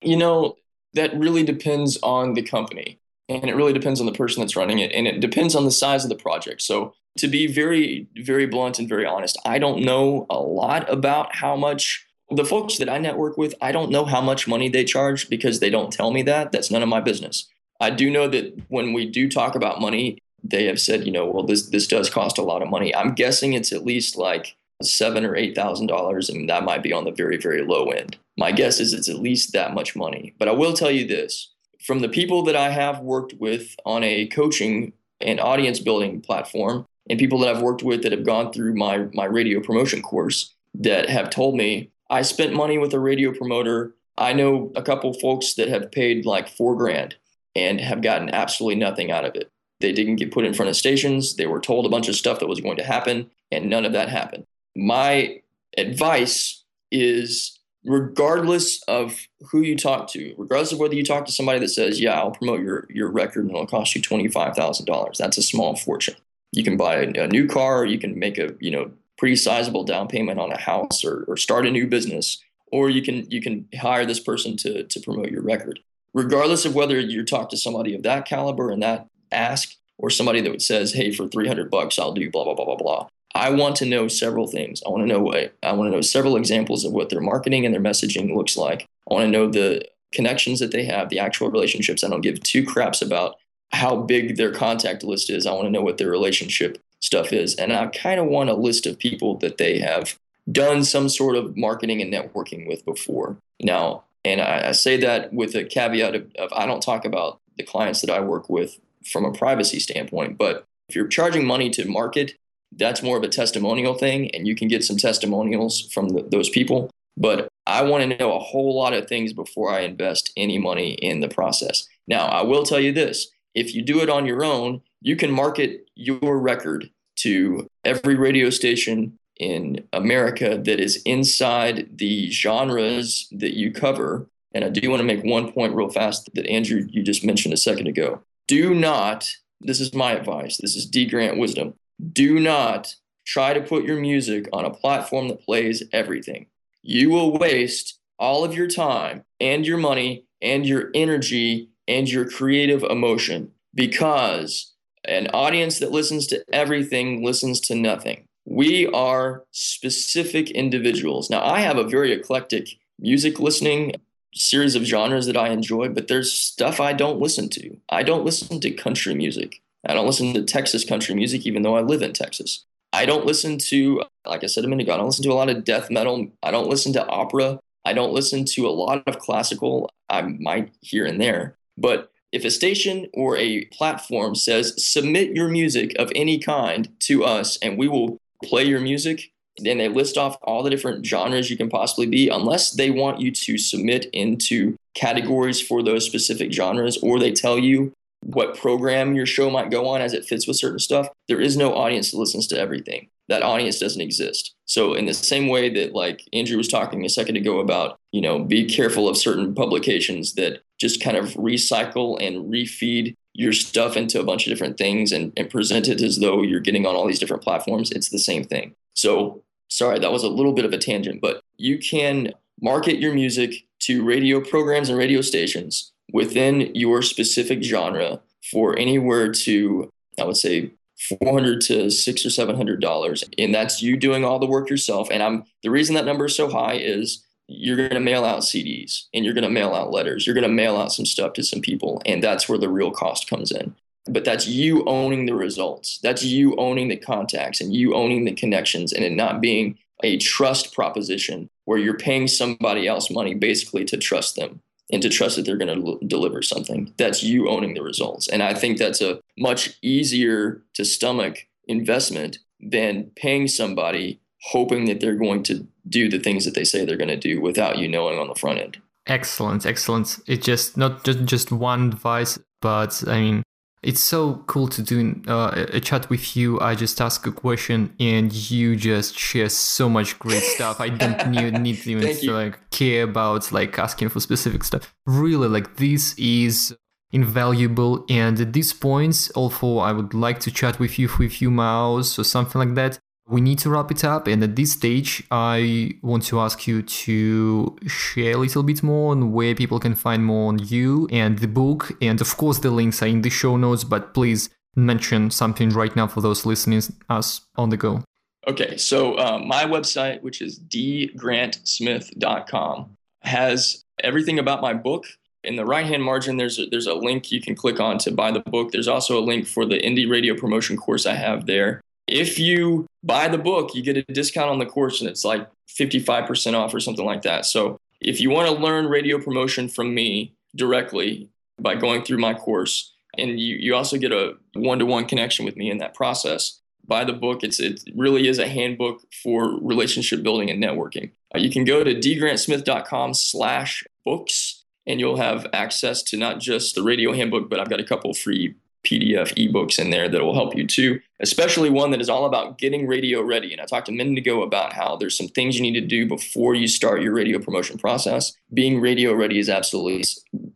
You 0.00 0.16
know, 0.16 0.56
that 0.94 1.14
really 1.18 1.42
depends 1.42 1.98
on 2.02 2.34
the 2.34 2.42
company, 2.42 3.00
and 3.28 3.44
it 3.44 3.56
really 3.56 3.72
depends 3.72 4.00
on 4.00 4.06
the 4.06 4.12
person 4.12 4.40
that's 4.40 4.56
running 4.56 4.78
it, 4.78 4.92
and 4.92 5.06
it 5.06 5.20
depends 5.20 5.54
on 5.54 5.64
the 5.64 5.70
size 5.70 6.04
of 6.04 6.08
the 6.08 6.16
project. 6.16 6.62
So 6.62 6.94
to 7.18 7.28
be 7.28 7.46
very, 7.46 8.06
very 8.16 8.46
blunt 8.46 8.78
and 8.78 8.88
very 8.88 9.04
honest, 9.04 9.38
I 9.44 9.58
don't 9.58 9.82
know 9.82 10.26
a 10.30 10.38
lot 10.38 10.90
about 10.90 11.34
how 11.34 11.56
much 11.56 12.06
the 12.30 12.44
folks 12.44 12.78
that 12.78 12.88
I 12.88 12.98
network 12.98 13.36
with, 13.36 13.54
I 13.60 13.72
don't 13.72 13.90
know 13.90 14.04
how 14.04 14.20
much 14.20 14.46
money 14.46 14.68
they 14.68 14.84
charge 14.84 15.28
because 15.28 15.60
they 15.60 15.70
don't 15.70 15.92
tell 15.92 16.10
me 16.10 16.22
that. 16.24 16.52
That's 16.52 16.70
none 16.70 16.82
of 16.82 16.88
my 16.88 17.00
business. 17.00 17.48
I 17.80 17.90
do 17.90 18.10
know 18.10 18.28
that 18.28 18.60
when 18.68 18.92
we 18.92 19.06
do 19.06 19.28
talk 19.28 19.54
about 19.54 19.80
money, 19.80 20.18
they 20.44 20.64
have 20.66 20.80
said, 20.80 21.06
you 21.06 21.12
know, 21.12 21.26
well, 21.26 21.44
this 21.44 21.68
this 21.70 21.86
does 21.86 22.10
cost 22.10 22.38
a 22.38 22.42
lot 22.42 22.62
of 22.62 22.68
money. 22.68 22.94
I'm 22.94 23.14
guessing 23.14 23.54
it's 23.54 23.72
at 23.72 23.84
least 23.84 24.16
like 24.16 24.56
seven 24.82 25.24
or 25.24 25.36
eight 25.36 25.54
thousand 25.54 25.86
dollars, 25.86 26.28
and 26.28 26.48
that 26.48 26.64
might 26.64 26.82
be 26.82 26.92
on 26.92 27.04
the 27.04 27.10
very, 27.10 27.36
very 27.36 27.62
low 27.64 27.86
end. 27.90 28.16
My 28.36 28.52
guess 28.52 28.80
is 28.80 28.92
it's 28.92 29.08
at 29.08 29.18
least 29.18 29.52
that 29.52 29.74
much 29.74 29.96
money. 29.96 30.34
But 30.38 30.48
I 30.48 30.52
will 30.52 30.72
tell 30.72 30.90
you 30.90 31.06
this: 31.06 31.52
from 31.80 32.00
the 32.00 32.08
people 32.08 32.42
that 32.44 32.56
I 32.56 32.70
have 32.70 33.00
worked 33.00 33.34
with 33.34 33.74
on 33.84 34.04
a 34.04 34.26
coaching 34.28 34.92
and 35.20 35.40
audience 35.40 35.80
building 35.80 36.20
platform, 36.20 36.86
and 37.10 37.18
people 37.18 37.38
that 37.40 37.54
I've 37.54 37.62
worked 37.62 37.82
with 37.82 38.02
that 38.02 38.12
have 38.12 38.24
gone 38.24 38.52
through 38.52 38.74
my 38.74 39.06
my 39.12 39.24
radio 39.24 39.60
promotion 39.60 40.02
course 40.02 40.54
that 40.74 41.08
have 41.08 41.30
told 41.30 41.56
me 41.56 41.90
I 42.10 42.22
spent 42.22 42.54
money 42.54 42.78
with 42.78 42.94
a 42.94 43.00
radio 43.00 43.32
promoter. 43.32 43.94
I 44.16 44.32
know 44.32 44.72
a 44.74 44.82
couple 44.82 45.12
folks 45.14 45.54
that 45.54 45.68
have 45.68 45.92
paid 45.92 46.26
like 46.26 46.48
four 46.48 46.74
grand 46.76 47.16
and 47.54 47.80
have 47.80 48.02
gotten 48.02 48.30
absolutely 48.30 48.76
nothing 48.76 49.10
out 49.10 49.24
of 49.24 49.34
it. 49.34 49.50
They 49.80 49.92
didn't 49.92 50.16
get 50.16 50.32
put 50.32 50.44
in 50.44 50.54
front 50.54 50.70
of 50.70 50.76
stations. 50.76 51.36
They 51.36 51.46
were 51.46 51.60
told 51.60 51.86
a 51.86 51.88
bunch 51.88 52.08
of 52.08 52.16
stuff 52.16 52.40
that 52.40 52.48
was 52.48 52.60
going 52.60 52.76
to 52.78 52.84
happen, 52.84 53.30
and 53.52 53.70
none 53.70 53.84
of 53.84 53.92
that 53.92 54.08
happened. 54.08 54.44
My 54.78 55.40
advice 55.76 56.64
is 56.90 57.58
regardless 57.84 58.82
of 58.84 59.26
who 59.50 59.60
you 59.60 59.76
talk 59.76 60.08
to, 60.12 60.34
regardless 60.38 60.72
of 60.72 60.78
whether 60.78 60.94
you 60.94 61.04
talk 61.04 61.26
to 61.26 61.32
somebody 61.32 61.58
that 61.58 61.68
says, 61.68 62.00
Yeah, 62.00 62.18
I'll 62.18 62.30
promote 62.30 62.60
your, 62.60 62.86
your 62.88 63.10
record 63.10 63.44
and 63.44 63.50
it'll 63.50 63.66
cost 63.66 63.94
you 63.94 64.00
$25,000, 64.00 65.16
that's 65.16 65.38
a 65.38 65.42
small 65.42 65.76
fortune 65.76 66.16
you 66.52 66.64
can 66.64 66.76
buy 66.76 66.96
a, 66.96 67.24
a 67.24 67.28
new 67.28 67.46
car, 67.46 67.84
you 67.84 67.98
can 67.98 68.18
make 68.18 68.38
a 68.38 68.54
you 68.60 68.70
know 68.70 68.90
pretty 69.16 69.36
sizable 69.36 69.84
down 69.84 70.08
payment 70.08 70.38
on 70.38 70.52
a 70.52 70.60
house 70.60 71.04
or, 71.04 71.24
or 71.28 71.36
start 71.36 71.66
a 71.66 71.70
new 71.70 71.86
business, 71.86 72.42
or 72.72 72.90
you 72.90 73.02
can 73.02 73.30
you 73.30 73.40
can 73.40 73.68
hire 73.80 74.06
this 74.06 74.20
person 74.20 74.56
to 74.58 74.84
to 74.84 75.00
promote 75.00 75.30
your 75.30 75.42
record. 75.42 75.80
Regardless 76.14 76.64
of 76.64 76.74
whether 76.74 76.98
you 76.98 77.24
talk 77.24 77.50
to 77.50 77.56
somebody 77.56 77.94
of 77.94 78.02
that 78.02 78.24
caliber 78.24 78.70
and 78.70 78.82
that 78.82 79.06
ask, 79.30 79.74
or 79.98 80.10
somebody 80.10 80.40
that 80.40 80.62
says, 80.62 80.94
"Hey, 80.94 81.12
for 81.12 81.28
three 81.28 81.48
hundred 81.48 81.70
bucks, 81.70 81.98
I'll 81.98 82.12
do 82.12 82.30
blah 82.30 82.44
blah 82.44 82.54
blah 82.54 82.64
blah 82.64 82.76
blah." 82.76 83.08
I 83.34 83.50
want 83.50 83.76
to 83.76 83.86
know 83.86 84.08
several 84.08 84.46
things. 84.46 84.82
I 84.84 84.90
want 84.90 85.02
to 85.02 85.12
know 85.12 85.20
what 85.20 85.54
I 85.62 85.72
want 85.72 85.90
to 85.90 85.96
know 85.96 86.00
several 86.00 86.36
examples 86.36 86.84
of 86.84 86.92
what 86.92 87.10
their 87.10 87.20
marketing 87.20 87.64
and 87.64 87.74
their 87.74 87.80
messaging 87.80 88.34
looks 88.34 88.56
like. 88.56 88.88
I 89.10 89.14
want 89.14 89.24
to 89.26 89.30
know 89.30 89.48
the 89.50 89.84
connections 90.12 90.60
that 90.60 90.72
they 90.72 90.84
have, 90.84 91.08
the 91.08 91.18
actual 91.18 91.50
relationships. 91.50 92.02
I 92.02 92.08
don't 92.08 92.22
give 92.22 92.42
two 92.42 92.64
craps 92.64 93.02
about 93.02 93.36
how 93.70 93.96
big 93.96 94.36
their 94.36 94.52
contact 94.52 95.04
list 95.04 95.28
is. 95.30 95.46
I 95.46 95.52
want 95.52 95.66
to 95.66 95.70
know 95.70 95.82
what 95.82 95.98
their 95.98 96.10
relationship 96.10 96.78
stuff 97.00 97.32
is. 97.32 97.54
And 97.54 97.72
I 97.72 97.86
kind 97.88 98.18
of 98.18 98.26
want 98.26 98.50
a 98.50 98.54
list 98.54 98.86
of 98.86 98.98
people 98.98 99.36
that 99.38 99.58
they 99.58 99.78
have 99.78 100.18
done 100.50 100.82
some 100.84 101.08
sort 101.08 101.36
of 101.36 101.56
marketing 101.56 102.00
and 102.00 102.12
networking 102.12 102.66
with 102.66 102.84
before. 102.84 103.36
Now, 103.60 104.04
and 104.24 104.40
I, 104.40 104.68
I 104.68 104.72
say 104.72 104.96
that 104.98 105.32
with 105.32 105.54
a 105.54 105.64
caveat 105.64 106.14
of, 106.14 106.32
of 106.38 106.52
I 106.52 106.66
don't 106.66 106.82
talk 106.82 107.04
about 107.04 107.40
the 107.56 107.62
clients 107.62 108.00
that 108.00 108.10
I 108.10 108.20
work 108.20 108.48
with 108.48 108.78
from 109.04 109.24
a 109.24 109.32
privacy 109.32 109.78
standpoint, 109.78 110.38
but 110.38 110.64
if 110.88 110.96
you're 110.96 111.06
charging 111.06 111.46
money 111.46 111.70
to 111.70 111.84
market, 111.84 112.34
that's 112.76 113.02
more 113.02 113.16
of 113.16 113.22
a 113.22 113.28
testimonial 113.28 113.94
thing, 113.94 114.30
and 114.34 114.46
you 114.46 114.54
can 114.54 114.68
get 114.68 114.84
some 114.84 114.96
testimonials 114.96 115.90
from 115.92 116.10
the, 116.10 116.22
those 116.22 116.48
people. 116.48 116.90
But 117.16 117.48
I 117.66 117.82
want 117.82 118.08
to 118.08 118.16
know 118.16 118.34
a 118.34 118.38
whole 118.38 118.76
lot 118.76 118.94
of 118.94 119.08
things 119.08 119.32
before 119.32 119.70
I 119.72 119.80
invest 119.80 120.32
any 120.36 120.58
money 120.58 120.92
in 120.92 121.20
the 121.20 121.28
process. 121.28 121.86
Now, 122.06 122.26
I 122.26 122.42
will 122.42 122.62
tell 122.62 122.80
you 122.80 122.92
this 122.92 123.28
if 123.54 123.74
you 123.74 123.82
do 123.82 124.00
it 124.00 124.08
on 124.08 124.26
your 124.26 124.44
own, 124.44 124.82
you 125.00 125.16
can 125.16 125.30
market 125.30 125.88
your 125.94 126.38
record 126.38 126.90
to 127.16 127.68
every 127.84 128.14
radio 128.14 128.50
station 128.50 129.18
in 129.38 129.84
America 129.92 130.60
that 130.64 130.80
is 130.80 131.02
inside 131.04 131.88
the 131.96 132.30
genres 132.30 133.28
that 133.32 133.56
you 133.56 133.72
cover. 133.72 134.28
And 134.54 134.64
I 134.64 134.68
do 134.68 134.88
want 134.90 135.00
to 135.00 135.04
make 135.04 135.24
one 135.24 135.52
point 135.52 135.74
real 135.74 135.90
fast 135.90 136.30
that 136.34 136.46
Andrew, 136.46 136.86
you 136.88 137.02
just 137.02 137.24
mentioned 137.24 137.54
a 137.54 137.58
second 137.58 137.86
ago. 137.86 138.22
Do 138.46 138.74
not, 138.74 139.30
this 139.60 139.80
is 139.80 139.94
my 139.94 140.12
advice, 140.12 140.56
this 140.56 140.74
is 140.74 140.86
D 140.86 141.06
Grant 141.06 141.38
wisdom. 141.38 141.74
Do 142.12 142.38
not 142.40 142.94
try 143.26 143.52
to 143.52 143.60
put 143.60 143.84
your 143.84 144.00
music 144.00 144.48
on 144.52 144.64
a 144.64 144.70
platform 144.70 145.28
that 145.28 145.44
plays 145.44 145.82
everything. 145.92 146.46
You 146.82 147.10
will 147.10 147.36
waste 147.36 147.98
all 148.18 148.44
of 148.44 148.54
your 148.54 148.68
time 148.68 149.24
and 149.40 149.66
your 149.66 149.78
money 149.78 150.24
and 150.40 150.66
your 150.66 150.90
energy 150.94 151.70
and 151.86 152.10
your 152.10 152.28
creative 152.28 152.82
emotion 152.82 153.52
because 153.74 154.72
an 155.04 155.28
audience 155.28 155.78
that 155.78 155.92
listens 155.92 156.26
to 156.28 156.44
everything 156.52 157.24
listens 157.24 157.60
to 157.60 157.74
nothing. 157.74 158.24
We 158.44 158.86
are 158.88 159.44
specific 159.50 160.50
individuals. 160.50 161.30
Now, 161.30 161.44
I 161.44 161.60
have 161.60 161.76
a 161.76 161.88
very 161.88 162.12
eclectic 162.12 162.68
music 162.98 163.38
listening 163.38 163.92
series 164.34 164.74
of 164.74 164.84
genres 164.84 165.26
that 165.26 165.36
I 165.36 165.48
enjoy, 165.48 165.88
but 165.88 166.08
there's 166.08 166.32
stuff 166.32 166.80
I 166.80 166.92
don't 166.92 167.20
listen 167.20 167.48
to. 167.50 167.76
I 167.88 168.02
don't 168.02 168.24
listen 168.24 168.60
to 168.60 168.70
country 168.70 169.14
music. 169.14 169.62
I 169.88 169.94
don't 169.94 170.06
listen 170.06 170.34
to 170.34 170.42
Texas 170.42 170.84
country 170.84 171.14
music, 171.14 171.46
even 171.46 171.62
though 171.62 171.76
I 171.76 171.80
live 171.80 172.02
in 172.02 172.12
Texas. 172.12 172.64
I 172.92 173.06
don't 173.06 173.26
listen 173.26 173.58
to, 173.68 174.02
like 174.26 174.44
I 174.44 174.46
said 174.46 174.64
a 174.64 174.68
minute 174.68 174.84
ago, 174.84 174.94
I 174.94 174.96
don't 174.98 175.06
listen 175.06 175.24
to 175.24 175.32
a 175.32 175.34
lot 175.34 175.48
of 175.48 175.64
death 175.64 175.90
metal. 175.90 176.28
I 176.42 176.50
don't 176.50 176.68
listen 176.68 176.92
to 176.94 177.06
opera. 177.06 177.58
I 177.84 177.94
don't 177.94 178.12
listen 178.12 178.44
to 178.44 178.66
a 178.66 178.70
lot 178.70 179.02
of 179.06 179.18
classical. 179.18 179.90
I 180.08 180.22
might 180.22 180.72
here 180.82 181.06
and 181.06 181.20
there. 181.20 181.56
But 181.76 182.10
if 182.32 182.44
a 182.44 182.50
station 182.50 183.08
or 183.14 183.36
a 183.36 183.64
platform 183.66 184.34
says, 184.34 184.74
submit 184.76 185.34
your 185.34 185.48
music 185.48 185.94
of 185.98 186.12
any 186.14 186.38
kind 186.38 186.88
to 187.00 187.24
us 187.24 187.56
and 187.62 187.78
we 187.78 187.88
will 187.88 188.18
play 188.44 188.64
your 188.64 188.80
music, 188.80 189.30
then 189.58 189.78
they 189.78 189.88
list 189.88 190.16
off 190.16 190.36
all 190.42 190.62
the 190.62 190.70
different 190.70 191.04
genres 191.04 191.50
you 191.50 191.56
can 191.56 191.68
possibly 191.68 192.06
be, 192.06 192.28
unless 192.28 192.72
they 192.72 192.90
want 192.90 193.20
you 193.20 193.30
to 193.30 193.58
submit 193.58 194.06
into 194.12 194.76
categories 194.94 195.60
for 195.60 195.82
those 195.82 196.04
specific 196.04 196.52
genres 196.52 196.98
or 196.98 197.18
they 197.18 197.32
tell 197.32 197.58
you 197.58 197.92
what 198.20 198.56
program 198.56 199.14
your 199.14 199.26
show 199.26 199.50
might 199.50 199.70
go 199.70 199.86
on 199.88 200.00
as 200.00 200.12
it 200.12 200.24
fits 200.24 200.46
with 200.46 200.56
certain 200.56 200.78
stuff, 200.78 201.08
there 201.28 201.40
is 201.40 201.56
no 201.56 201.74
audience 201.74 202.10
that 202.10 202.18
listens 202.18 202.46
to 202.48 202.58
everything. 202.58 203.08
That 203.28 203.42
audience 203.42 203.78
doesn't 203.78 204.00
exist. 204.00 204.54
So 204.64 204.94
in 204.94 205.06
the 205.06 205.14
same 205.14 205.48
way 205.48 205.68
that 205.74 205.94
like 205.94 206.22
Andrew 206.32 206.56
was 206.56 206.68
talking 206.68 207.04
a 207.04 207.10
second 207.10 207.36
ago 207.36 207.60
about, 207.60 207.98
you 208.12 208.20
know, 208.20 208.38
be 208.38 208.64
careful 208.64 209.08
of 209.08 209.16
certain 209.16 209.54
publications 209.54 210.34
that 210.34 210.60
just 210.78 211.02
kind 211.02 211.16
of 211.16 211.26
recycle 211.34 212.20
and 212.20 212.50
refeed 212.50 213.14
your 213.34 213.52
stuff 213.52 213.96
into 213.96 214.20
a 214.20 214.24
bunch 214.24 214.46
of 214.46 214.50
different 214.50 214.78
things 214.78 215.12
and, 215.12 215.32
and 215.36 215.50
present 215.50 215.88
it 215.88 216.00
as 216.00 216.18
though 216.18 216.42
you're 216.42 216.60
getting 216.60 216.86
on 216.86 216.96
all 216.96 217.06
these 217.06 217.20
different 217.20 217.42
platforms, 217.42 217.90
it's 217.92 218.08
the 218.08 218.18
same 218.18 218.44
thing. 218.44 218.74
So 218.94 219.42
sorry, 219.68 219.98
that 220.00 220.12
was 220.12 220.24
a 220.24 220.28
little 220.28 220.52
bit 220.52 220.64
of 220.64 220.72
a 220.72 220.78
tangent, 220.78 221.20
but 221.20 221.42
you 221.56 221.78
can 221.78 222.32
market 222.60 222.98
your 222.98 223.14
music 223.14 223.54
to 223.80 224.04
radio 224.04 224.40
programs 224.40 224.88
and 224.88 224.98
radio 224.98 225.20
stations 225.20 225.92
within 226.12 226.74
your 226.74 227.02
specific 227.02 227.62
genre 227.62 228.20
for 228.50 228.78
anywhere 228.78 229.32
to, 229.32 229.90
I 230.20 230.24
would 230.24 230.36
say, 230.36 230.72
400 231.20 231.60
to 231.62 231.90
six 231.90 232.26
or 232.26 232.30
seven 232.30 232.56
hundred 232.56 232.80
dollars. 232.80 233.22
And 233.38 233.54
that's 233.54 233.82
you 233.82 233.96
doing 233.96 234.24
all 234.24 234.38
the 234.38 234.46
work 234.46 234.68
yourself. 234.68 235.08
And 235.10 235.22
i'm 235.22 235.44
the 235.62 235.70
reason 235.70 235.94
that 235.94 236.04
number 236.04 236.26
is 236.26 236.34
so 236.34 236.48
high 236.48 236.74
is 236.74 237.24
you're 237.46 237.76
going 237.76 237.90
to 237.90 238.00
mail 238.00 238.24
out 238.24 238.40
cds 238.40 239.04
and 239.14 239.24
you're 239.24 239.34
going 239.34 239.44
to 239.44 239.50
mail 239.50 239.74
out 239.74 239.90
letters. 239.90 240.26
You're 240.26 240.34
going 240.34 240.42
to 240.42 240.52
mail 240.52 240.76
out 240.76 240.92
some 240.92 241.06
stuff 241.06 241.34
to 241.34 241.42
some 241.42 241.60
people. 241.60 242.02
And 242.04 242.22
that's 242.22 242.48
where 242.48 242.58
the 242.58 242.68
real 242.68 242.90
cost 242.90 243.30
comes 243.30 243.52
in. 243.52 243.74
But 244.10 244.24
that's 244.24 244.48
you 244.48 244.84
owning 244.86 245.26
the 245.26 245.34
results. 245.34 245.98
That's 246.02 246.24
you 246.24 246.56
owning 246.56 246.88
the 246.88 246.96
contacts 246.96 247.60
and 247.60 247.74
you 247.74 247.94
owning 247.94 248.24
the 248.24 248.34
connections 248.34 248.92
and 248.92 249.04
it 249.04 249.12
not 249.12 249.40
being 249.40 249.78
a 250.02 250.16
trust 250.18 250.74
proposition 250.74 251.48
where 251.64 251.78
you're 251.78 251.96
paying 251.96 252.26
somebody 252.26 252.86
else 252.86 253.10
money 253.10 253.34
basically 253.34 253.84
to 253.84 253.96
trust 253.96 254.36
them 254.36 254.60
and 254.90 255.02
to 255.02 255.08
trust 255.08 255.36
that 255.36 255.44
they're 255.44 255.56
going 255.56 255.74
to 255.74 255.86
l- 255.86 255.98
deliver 256.06 256.42
something. 256.42 256.92
That's 256.96 257.22
you 257.22 257.48
owning 257.48 257.74
the 257.74 257.82
results. 257.82 258.28
And 258.28 258.42
I 258.42 258.54
think 258.54 258.78
that's 258.78 259.00
a 259.00 259.20
much 259.36 259.78
easier 259.82 260.62
to 260.74 260.84
stomach 260.84 261.46
investment 261.66 262.38
than 262.60 263.10
paying 263.16 263.48
somebody 263.48 264.20
hoping 264.42 264.86
that 264.86 265.00
they're 265.00 265.14
going 265.14 265.42
to 265.44 265.66
do 265.88 266.08
the 266.08 266.18
things 266.18 266.44
that 266.44 266.54
they 266.54 266.64
say 266.64 266.84
they're 266.84 266.96
going 266.96 267.08
to 267.08 267.16
do 267.16 267.40
without 267.40 267.78
you 267.78 267.88
knowing 267.88 268.18
on 268.18 268.28
the 268.28 268.34
front 268.34 268.60
end. 268.60 268.78
Excellent, 269.06 269.64
excellent. 269.64 270.18
It's 270.26 270.44
just 270.44 270.76
not 270.76 271.02
just 271.02 271.24
just 271.24 271.50
one 271.50 271.88
advice, 271.88 272.38
but 272.60 273.02
I 273.06 273.20
mean, 273.20 273.42
it's 273.82 274.00
so 274.00 274.42
cool 274.46 274.68
to 274.68 274.82
do 274.82 275.22
uh, 275.28 275.66
a 275.72 275.80
chat 275.80 276.10
with 276.10 276.36
you. 276.36 276.60
I 276.60 276.74
just 276.74 277.00
ask 277.00 277.26
a 277.26 277.32
question 277.32 277.94
and 278.00 278.32
you 278.32 278.76
just 278.76 279.16
share 279.16 279.48
so 279.48 279.88
much 279.88 280.18
great 280.18 280.42
stuff. 280.54 280.80
I 280.80 280.88
don't 280.88 281.30
need, 281.30 281.60
need 281.60 281.86
even 281.86 282.16
to 282.16 282.32
like 282.32 282.70
care 282.70 283.04
about 283.04 283.52
like 283.52 283.78
asking 283.78 284.08
for 284.08 284.20
specific 284.20 284.64
stuff. 284.64 284.94
Really, 285.06 285.48
like 285.48 285.76
this 285.76 286.14
is 286.18 286.76
invaluable. 287.12 288.04
And 288.08 288.38
at 288.40 288.52
this 288.52 288.72
point, 288.72 289.30
also, 289.34 289.78
I 289.78 289.92
would 289.92 290.14
like 290.14 290.40
to 290.40 290.50
chat 290.50 290.78
with 290.78 290.98
you 290.98 291.08
for 291.08 291.24
a 291.24 291.28
few 291.28 291.50
miles 291.50 292.18
or 292.18 292.24
something 292.24 292.58
like 292.58 292.74
that, 292.74 292.98
we 293.28 293.40
need 293.40 293.58
to 293.60 293.70
wrap 293.70 293.90
it 293.90 294.04
up. 294.04 294.26
And 294.26 294.42
at 294.42 294.56
this 294.56 294.72
stage, 294.72 295.22
I 295.30 295.94
want 296.02 296.24
to 296.24 296.40
ask 296.40 296.66
you 296.66 296.82
to 296.82 297.76
share 297.86 298.32
a 298.32 298.38
little 298.38 298.62
bit 298.62 298.82
more 298.82 299.12
on 299.12 299.32
where 299.32 299.54
people 299.54 299.78
can 299.78 299.94
find 299.94 300.24
more 300.24 300.48
on 300.48 300.58
you 300.58 301.08
and 301.12 301.38
the 301.38 301.48
book. 301.48 301.92
And 302.00 302.18
of 302.20 302.36
course, 302.36 302.58
the 302.60 302.70
links 302.70 303.02
are 303.02 303.06
in 303.06 303.22
the 303.22 303.30
show 303.30 303.56
notes, 303.56 303.84
but 303.84 304.14
please 304.14 304.50
mention 304.74 305.30
something 305.30 305.70
right 305.70 305.94
now 305.94 306.06
for 306.06 306.22
those 306.22 306.46
listening 306.46 306.82
us 307.08 307.42
on 307.56 307.70
the 307.70 307.76
go. 307.76 308.02
Okay, 308.46 308.76
so 308.78 309.18
uh, 309.18 309.38
my 309.38 309.64
website, 309.64 310.22
which 310.22 310.40
is 310.40 310.60
dgrantsmith.com, 310.60 312.96
has 313.22 313.84
everything 314.02 314.38
about 314.38 314.62
my 314.62 314.72
book. 314.72 315.04
In 315.44 315.56
the 315.56 315.66
right 315.66 315.86
hand 315.86 316.02
margin, 316.02 316.38
there's 316.38 316.58
a, 316.58 316.64
there's 316.66 316.86
a 316.86 316.94
link 316.94 317.30
you 317.30 317.42
can 317.42 317.54
click 317.54 317.78
on 317.78 317.98
to 317.98 318.10
buy 318.10 318.30
the 318.30 318.40
book. 318.40 318.72
There's 318.72 318.88
also 318.88 319.18
a 319.18 319.24
link 319.24 319.46
for 319.46 319.66
the 319.66 319.76
indie 319.76 320.10
radio 320.10 320.34
promotion 320.34 320.78
course 320.78 321.04
I 321.04 321.12
have 321.14 321.44
there. 321.46 321.82
If 322.08 322.38
you 322.38 322.86
buy 323.02 323.28
the 323.28 323.38
book, 323.38 323.74
you 323.74 323.82
get 323.82 323.96
a 323.96 324.02
discount 324.02 324.50
on 324.50 324.58
the 324.58 324.66
course 324.66 325.00
and 325.00 325.08
it's 325.08 325.24
like 325.24 325.48
55% 325.68 326.54
off 326.54 326.74
or 326.74 326.80
something 326.80 327.04
like 327.04 327.22
that. 327.22 327.46
So 327.46 327.78
if 328.00 328.20
you 328.20 328.30
want 328.30 328.48
to 328.48 328.54
learn 328.54 328.86
radio 328.86 329.18
promotion 329.18 329.68
from 329.68 329.94
me 329.94 330.34
directly 330.56 331.28
by 331.60 331.74
going 331.74 332.02
through 332.02 332.18
my 332.18 332.34
course, 332.34 332.92
and 333.16 333.38
you, 333.38 333.56
you 333.56 333.74
also 333.74 333.98
get 333.98 334.12
a 334.12 334.34
one-to-one 334.54 335.06
connection 335.06 335.44
with 335.44 335.56
me 335.56 335.70
in 335.70 335.78
that 335.78 335.94
process, 335.94 336.60
buy 336.86 337.04
the 337.04 337.12
book. 337.12 337.42
It's 337.42 337.60
it 337.60 337.82
really 337.94 338.28
is 338.28 338.38
a 338.38 338.48
handbook 338.48 339.02
for 339.22 339.58
relationship 339.60 340.22
building 340.22 340.50
and 340.50 340.62
networking. 340.62 341.10
Uh, 341.34 341.38
you 341.38 341.50
can 341.50 341.64
go 341.64 341.84
to 341.84 341.94
dgrantsmith.com 341.94 343.14
slash 343.14 343.84
books 344.04 344.64
and 344.86 344.98
you'll 344.98 345.18
have 345.18 345.46
access 345.52 346.02
to 346.02 346.16
not 346.16 346.40
just 346.40 346.74
the 346.74 346.82
radio 346.82 347.12
handbook, 347.12 347.50
but 347.50 347.60
I've 347.60 347.68
got 347.68 347.80
a 347.80 347.84
couple 347.84 348.14
free 348.14 348.54
PDF 348.86 349.34
ebooks 349.34 349.78
in 349.78 349.90
there 349.90 350.08
that 350.08 350.22
will 350.22 350.34
help 350.34 350.56
you 350.56 350.66
too, 350.66 351.00
especially 351.20 351.70
one 351.70 351.90
that 351.90 352.00
is 352.00 352.08
all 352.08 352.26
about 352.26 352.58
getting 352.58 352.86
radio 352.86 353.20
ready. 353.22 353.52
And 353.52 353.60
I 353.60 353.64
talked 353.64 353.88
a 353.88 353.92
minute 353.92 354.18
ago 354.18 354.42
about 354.42 354.72
how 354.72 354.96
there's 354.96 355.16
some 355.16 355.28
things 355.28 355.56
you 355.56 355.62
need 355.62 355.80
to 355.80 355.86
do 355.86 356.06
before 356.06 356.54
you 356.54 356.68
start 356.68 357.02
your 357.02 357.12
radio 357.12 357.38
promotion 357.38 357.78
process. 357.78 358.32
Being 358.52 358.80
radio 358.80 359.12
ready 359.12 359.38
is 359.38 359.48
absolutely, 359.48 360.04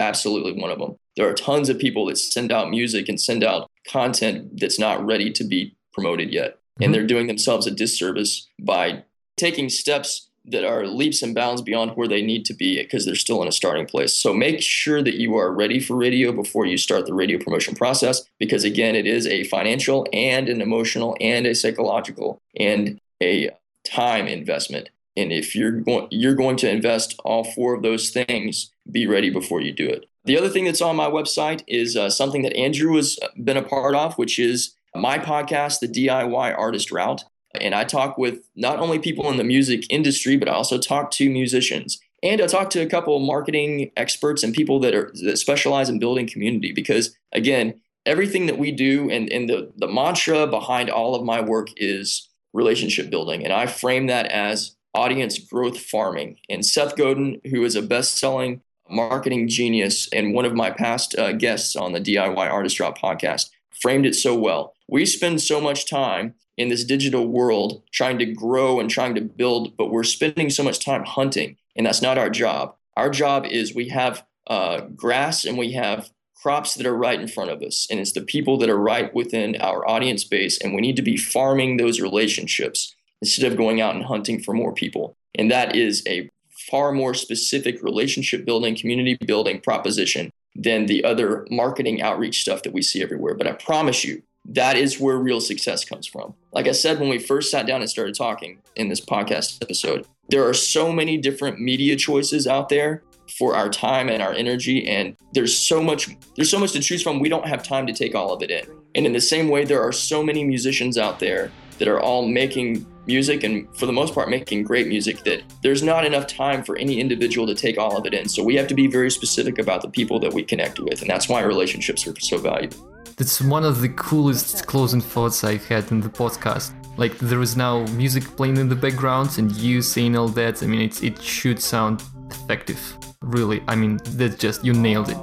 absolutely 0.01 0.61
one 0.61 0.70
of 0.70 0.79
them. 0.79 0.97
There 1.16 1.29
are 1.29 1.35
tons 1.35 1.68
of 1.68 1.79
people 1.79 2.07
that 2.07 2.16
send 2.16 2.53
out 2.53 2.70
music 2.70 3.09
and 3.09 3.20
send 3.20 3.45
out 3.45 3.70
content 3.87 4.61
that's 4.61 4.79
not 4.79 5.05
ready 5.05 5.31
to 5.33 5.45
be 5.45 5.77
promoted 5.93 6.33
yet. 6.33 6.55
Mm-hmm. 6.55 6.85
And 6.85 6.95
they're 6.95 7.07
doing 7.07 7.27
themselves 7.27 7.66
a 7.66 7.70
disservice 7.70 8.49
by 8.61 9.05
taking 9.37 9.68
steps 9.68 10.31
that 10.45 10.64
are 10.64 10.86
leaps 10.86 11.22
and 11.22 11.34
bounds 11.34 11.62
beyond 11.62 11.93
where 11.93 12.09
they 12.09 12.22
need 12.22 12.45
to 12.47 12.55
be 12.55 12.82
because 12.82 13.07
they're 13.07 13.14
still 13.14 13.43
in 13.43 13.49
a 13.49 13.53
starting 13.53 13.86
place. 13.86 14.14
So 14.14 14.34
make 14.34 14.61
sure 14.61 15.03
that 15.03 15.14
you 15.14 15.36
are 15.36 15.53
ready 15.53 15.78
for 15.78 15.97
radio 15.97 16.32
before 16.32 16.66
you 16.66 16.76
start 16.76 17.07
the 17.07 17.14
radio 17.14 17.38
promotion 17.38 17.74
process 17.74 18.24
because 18.38 18.64
again 18.64 18.97
it 18.97 19.07
is 19.07 19.26
a 19.26 19.45
financial 19.45 20.07
and 20.12 20.49
an 20.49 20.61
emotional 20.61 21.16
and 21.20 21.47
a 21.47 21.55
psychological 21.55 22.40
and 22.59 23.01
a 23.22 23.51
time 23.84 24.26
investment. 24.26 24.88
And 25.16 25.32
if 25.32 25.55
you're 25.55 25.72
going 25.72 26.09
you're 26.11 26.34
going 26.34 26.57
to 26.57 26.70
invest 26.70 27.20
all 27.24 27.45
four 27.45 27.74
of 27.74 27.82
those 27.82 28.11
things, 28.11 28.72
be 28.90 29.07
ready 29.07 29.30
before 29.30 29.61
you 29.61 29.72
do 29.72 29.88
it. 29.88 30.07
The 30.24 30.38
other 30.38 30.49
thing 30.49 30.64
that's 30.64 30.80
on 30.80 30.97
my 30.97 31.07
website 31.07 31.62
is 31.66 31.97
uh, 31.97 32.09
something 32.09 32.43
that 32.43 32.57
Andrew 32.57 32.97
has 32.97 33.18
been 33.43 33.57
a 33.57 33.62
part 33.62 33.95
of, 33.95 34.16
which 34.18 34.38
is 34.38 34.74
my 34.95 35.18
podcast, 35.18 35.80
The 35.80 35.88
DIY 35.88 36.57
Artist 36.57 36.93
Route. 36.93 37.24
And 37.61 37.75
I 37.75 37.85
talk 37.85 38.19
with 38.19 38.41
not 38.57 38.79
only 38.79 38.99
people 38.99 39.31
in 39.31 39.37
the 39.37 39.45
music 39.45 39.85
industry, 39.91 40.37
but 40.37 40.49
I 40.49 40.53
also 40.53 40.79
talk 40.79 41.11
to 41.13 41.31
musicians. 41.31 42.01
And 42.23 42.41
I 42.41 42.47
talk 42.47 42.71
to 42.71 42.81
a 42.81 42.87
couple 42.87 43.17
of 43.17 43.23
marketing 43.23 43.91
experts 43.97 44.43
and 44.43 44.55
people 44.55 44.79
that 44.81 44.95
are 44.95 45.13
that 45.25 45.39
specialize 45.39 45.89
in 45.89 45.99
building 45.99 46.27
community 46.27 46.73
because 46.73 47.17
again, 47.33 47.81
everything 48.07 48.47
that 48.47 48.59
we 48.59 48.71
do 48.71 49.11
and, 49.11 49.31
and 49.31 49.49
the, 49.49 49.73
the 49.77 49.89
mantra 49.89 50.47
behind 50.47 50.91
all 50.91 51.15
of 51.15 51.25
my 51.25 51.41
work 51.41 51.69
is 51.77 52.29
relationship 52.53 53.11
building. 53.11 53.45
And 53.45 53.53
I 53.53 53.67
frame 53.67 54.07
that 54.07 54.27
as 54.27 54.77
audience 54.95 55.39
growth 55.39 55.79
farming. 55.79 56.39
And 56.49 56.65
Seth 56.65 56.97
Godin, 56.97 57.41
who 57.51 57.65
is 57.65 57.77
a 57.77 57.83
best-selling 57.83 58.61
marketing 58.91 59.49
genius 59.49 60.09
and 60.13 60.35
one 60.35 60.45
of 60.45 60.55
my 60.55 60.71
past 60.71 61.19
uh, 61.19 61.33
guests 61.33 61.75
on 61.77 61.93
the 61.93 62.01
DIY 62.01 62.37
Artist 62.37 62.79
Route 62.79 62.99
podcast, 62.99 63.51
framed 63.81 64.07
it 64.07 64.15
so 64.15 64.37
well. 64.37 64.75
We 64.89 65.07
spend 65.07 65.41
so 65.41 65.61
much 65.61 65.89
time 65.89 66.35
in 66.57 66.69
this 66.69 66.85
digital 66.85 67.27
world 67.27 67.83
trying 67.93 68.19
to 68.19 68.27
grow 68.27 68.79
and 68.79 68.91
trying 68.91 69.15
to 69.15 69.21
build, 69.21 69.77
but 69.77 69.91
we're 69.91 70.05
spending 70.05 70.51
so 70.51 70.63
much 70.63 70.85
time 70.85 71.05
hunting, 71.05 71.57
and 71.77 71.87
that's 71.87 72.03
not 72.03 72.19
our 72.19 72.31
job. 72.31 72.75
Our 72.97 73.11
job 73.11 73.47
is 73.47 73.75
we 73.75 73.89
have 73.89 74.25
uh, 74.47 74.83
grass 74.95 75.45
and 75.45 75.57
we 75.57 75.73
have 75.73 76.11
crops 76.43 76.75
that 76.75 76.87
are 76.87 76.97
right 76.97 77.21
in 77.21 77.29
front 77.29 77.51
of 77.51 77.63
us, 77.63 77.87
and 77.91 78.01
it's 78.01 78.13
the 78.13 78.21
people 78.21 78.59
that 78.59 78.69
are 78.69 78.79
right 78.79 79.15
within 79.15 79.57
our 79.61 79.89
audience 79.89 80.25
base, 80.25 80.61
and 80.61 80.75
we 80.75 80.81
need 80.81 80.97
to 80.97 81.03
be 81.03 81.17
farming 81.17 81.77
those 81.77 82.01
relationships 82.01 82.95
instead 83.21 83.51
of 83.51 83.57
going 83.57 83.81
out 83.81 83.95
and 83.95 84.05
hunting 84.05 84.43
for 84.43 84.53
more 84.53 84.75
people. 84.75 85.17
And 85.37 85.51
that 85.51 85.77
is 85.77 86.03
a 86.07 86.29
far 86.71 86.93
more 86.93 87.15
specific 87.15 87.83
relationship 87.83 88.45
building, 88.45 88.77
community 88.77 89.17
building 89.27 89.61
proposition 89.61 90.31
than 90.55 90.87
the 90.87 91.05
other 91.05 91.47
marketing 91.51 92.03
outreach 92.03 92.43
stuff 92.43 92.63
that 92.63 92.73
we 92.73 92.83
see 92.83 93.03
everywhere. 93.03 93.35
But 93.35 93.47
I 93.47 93.53
promise 93.53 94.05
you, 94.05 94.23
that 94.45 94.76
is 94.76 94.99
where 94.99 95.16
real 95.16 95.40
success 95.40 95.84
comes 95.84 96.07
from. 96.07 96.34
Like 96.53 96.66
I 96.66 96.72
said, 96.72 96.99
when 96.99 97.09
we 97.09 97.18
first 97.18 97.51
sat 97.51 97.66
down 97.66 97.80
and 97.80 97.88
started 97.88 98.14
talking 98.14 98.61
in 98.76 98.88
this 98.88 99.01
podcast 99.01 99.62
episode, 99.62 100.07
there 100.28 100.47
are 100.49 100.55
so 100.55 100.93
many 100.93 101.16
different 101.16 101.61
media 101.61 101.97
choices 101.97 102.47
out 102.47 102.68
there 102.68 103.03
for 103.38 103.55
our 103.55 103.68
time 103.68 104.09
and 104.09 104.22
our 104.22 104.32
energy 104.32 104.86
and 104.86 105.16
there's 105.32 105.57
so 105.57 105.82
much 105.82 106.11
there's 106.36 106.51
so 106.51 106.59
much 106.59 106.72
to 106.72 106.80
choose 106.80 107.03
from 107.03 107.18
we 107.18 107.28
don't 107.28 107.47
have 107.47 107.62
time 107.62 107.86
to 107.86 107.93
take 107.93 108.14
all 108.14 108.32
of 108.32 108.43
it 108.43 108.51
in 108.51 108.66
and 108.95 109.07
in 109.07 109.12
the 109.12 109.20
same 109.20 109.49
way 109.49 109.64
there 109.64 109.80
are 109.80 109.93
so 109.93 110.22
many 110.22 110.45
musicians 110.45 110.99
out 110.99 111.18
there 111.18 111.51
that 111.78 111.88
are 111.88 112.01
all 112.01 112.26
making 112.26 112.84
music 113.07 113.43
and 113.43 113.66
for 113.76 113.86
the 113.86 113.93
most 113.93 114.14
part 114.14 114.28
making 114.28 114.62
great 114.62 114.86
music 114.86 115.24
that 115.24 115.43
there's 115.62 115.82
not 115.82 116.05
enough 116.05 116.26
time 116.26 116.62
for 116.62 116.76
any 116.76 117.01
individual 117.01 117.47
to 117.47 117.55
take 117.55 117.78
all 117.78 117.97
of 117.97 118.07
it 118.07 118.14
in. 118.14 118.28
So 118.28 118.43
we 118.43 118.55
have 118.57 118.68
to 118.68 118.74
be 118.74 118.86
very 118.86 119.11
specific 119.11 119.59
about 119.59 119.82
the 119.82 119.88
people 119.88 120.20
that 120.20 120.32
we 120.32 120.43
connect 120.45 120.78
with. 120.78 121.01
And 121.01 121.11
that's 121.11 121.28
why 121.28 121.43
relationships 121.43 122.07
are 122.07 122.14
so 122.20 122.38
valuable. 122.38 122.91
That's 123.17 123.41
one 123.41 123.65
of 123.65 123.81
the 123.81 123.89
coolest 123.91 124.67
closing 124.67 125.01
thoughts 125.01 125.45
I've 125.45 125.65
had 125.67 125.91
in 125.91 126.01
the 126.01 126.09
podcast. 126.09 126.73
Like 126.97 127.19
there 127.19 127.41
is 127.41 127.57
now 127.57 127.85
music 127.93 128.25
playing 128.37 128.57
in 128.57 128.69
the 128.69 128.77
background 128.77 129.39
and 129.39 129.51
you 129.53 129.83
saying 129.83 130.17
all 130.17 130.29
that. 130.29 130.63
I 130.63 130.67
mean, 130.67 130.81
it, 130.81 131.03
it 131.03 131.23
should 131.23 131.61
sound 131.61 132.03
effective. 132.31 132.81
Really, 133.23 133.63
I 133.69 133.75
mean, 133.77 133.99
that 134.17 134.39
just, 134.39 134.65
you 134.65 134.73
nailed 134.73 135.11
it. 135.11 135.19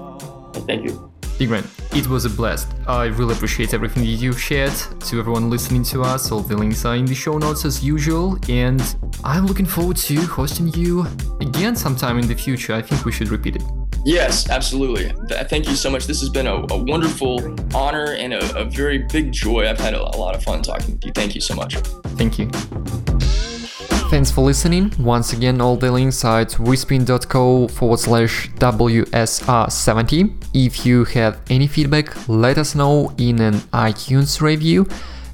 Thank 0.65 0.85
you. 0.85 1.11
D 1.37 1.45
Grant, 1.45 1.65
it 1.93 2.07
was 2.07 2.25
a 2.25 2.29
blast. 2.29 2.67
I 2.85 3.05
really 3.05 3.33
appreciate 3.33 3.73
everything 3.73 4.03
that 4.03 4.09
you've 4.09 4.41
shared. 4.41 4.73
To 5.07 5.19
everyone 5.19 5.49
listening 5.49 5.83
to 5.83 6.01
us, 6.01 6.31
all 6.31 6.41
the 6.41 6.57
links 6.57 6.83
are 6.83 6.95
in 6.95 7.05
the 7.05 7.15
show 7.15 7.37
notes 7.37 7.63
as 7.63 7.81
usual, 7.83 8.37
and 8.49 8.81
I'm 9.23 9.45
looking 9.45 9.65
forward 9.65 9.95
to 9.97 10.15
hosting 10.21 10.67
you 10.73 11.07
again 11.39 11.77
sometime 11.77 12.19
in 12.19 12.27
the 12.27 12.35
future. 12.35 12.73
I 12.73 12.81
think 12.81 13.05
we 13.05 13.13
should 13.13 13.29
repeat 13.29 13.55
it. 13.55 13.63
Yes, 14.05 14.49
absolutely. 14.49 15.11
Thank 15.45 15.67
you 15.67 15.75
so 15.75 15.89
much. 15.89 16.07
This 16.07 16.19
has 16.21 16.29
been 16.29 16.47
a, 16.47 16.65
a 16.69 16.77
wonderful 16.77 17.55
honor 17.75 18.13
and 18.13 18.33
a, 18.33 18.57
a, 18.57 18.65
very 18.65 18.99
big 18.99 19.31
joy. 19.31 19.67
I've 19.67 19.79
had 19.79 19.93
a, 19.93 20.01
a 20.01 20.15
lot 20.17 20.35
of 20.35 20.43
fun 20.43 20.61
talking 20.61 20.93
with 20.95 21.05
you. 21.05 21.11
Thank 21.11 21.35
you 21.35 21.41
so 21.41 21.53
much. 21.55 21.75
Thank 22.17 22.39
you. 22.39 22.49
Thanks 24.09 24.31
for 24.31 24.41
listening. 24.41 24.91
Once 24.97 25.33
again, 25.33 25.61
all 25.61 25.75
the 25.75 25.91
links 25.91 26.25
are 26.25 26.39
at 26.39 26.49
wispin.co 26.53 27.67
forward 27.67 27.99
slash 27.99 28.49
WSR70. 28.55 30.33
If 30.55 30.83
you 30.83 31.05
have 31.05 31.39
any 31.49 31.67
feedback, 31.67 32.27
let 32.27 32.57
us 32.57 32.73
know 32.73 33.13
in 33.19 33.39
an 33.39 33.55
iTunes 33.71 34.41
review. 34.41 34.87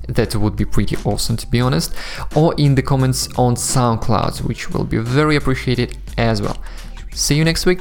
That 0.09 0.35
would 0.35 0.57
be 0.57 0.65
pretty 0.65 0.97
awesome 1.05 1.37
to 1.37 1.47
be 1.47 1.61
honest. 1.61 1.95
Or 2.35 2.53
in 2.57 2.75
the 2.75 2.81
comments 2.81 3.29
on 3.37 3.55
SoundCloud, 3.55 4.41
which 4.41 4.69
will 4.71 4.83
be 4.83 4.97
very 4.97 5.37
appreciated 5.37 5.97
as 6.17 6.41
well. 6.41 6.57
See 7.13 7.35
you 7.35 7.45
next 7.45 7.65
week. 7.65 7.79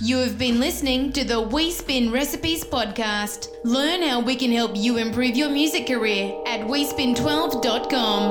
You 0.00 0.18
have 0.18 0.38
been 0.38 0.60
listening 0.60 1.12
to 1.14 1.24
the 1.24 1.40
We 1.40 1.72
Spin 1.72 2.12
Recipes 2.12 2.62
podcast. 2.62 3.48
Learn 3.64 4.00
how 4.00 4.20
we 4.20 4.36
can 4.36 4.52
help 4.52 4.76
you 4.76 4.96
improve 4.96 5.36
your 5.36 5.50
music 5.50 5.88
career 5.88 6.40
at 6.46 6.60
WeSpin12.com. 6.60 8.30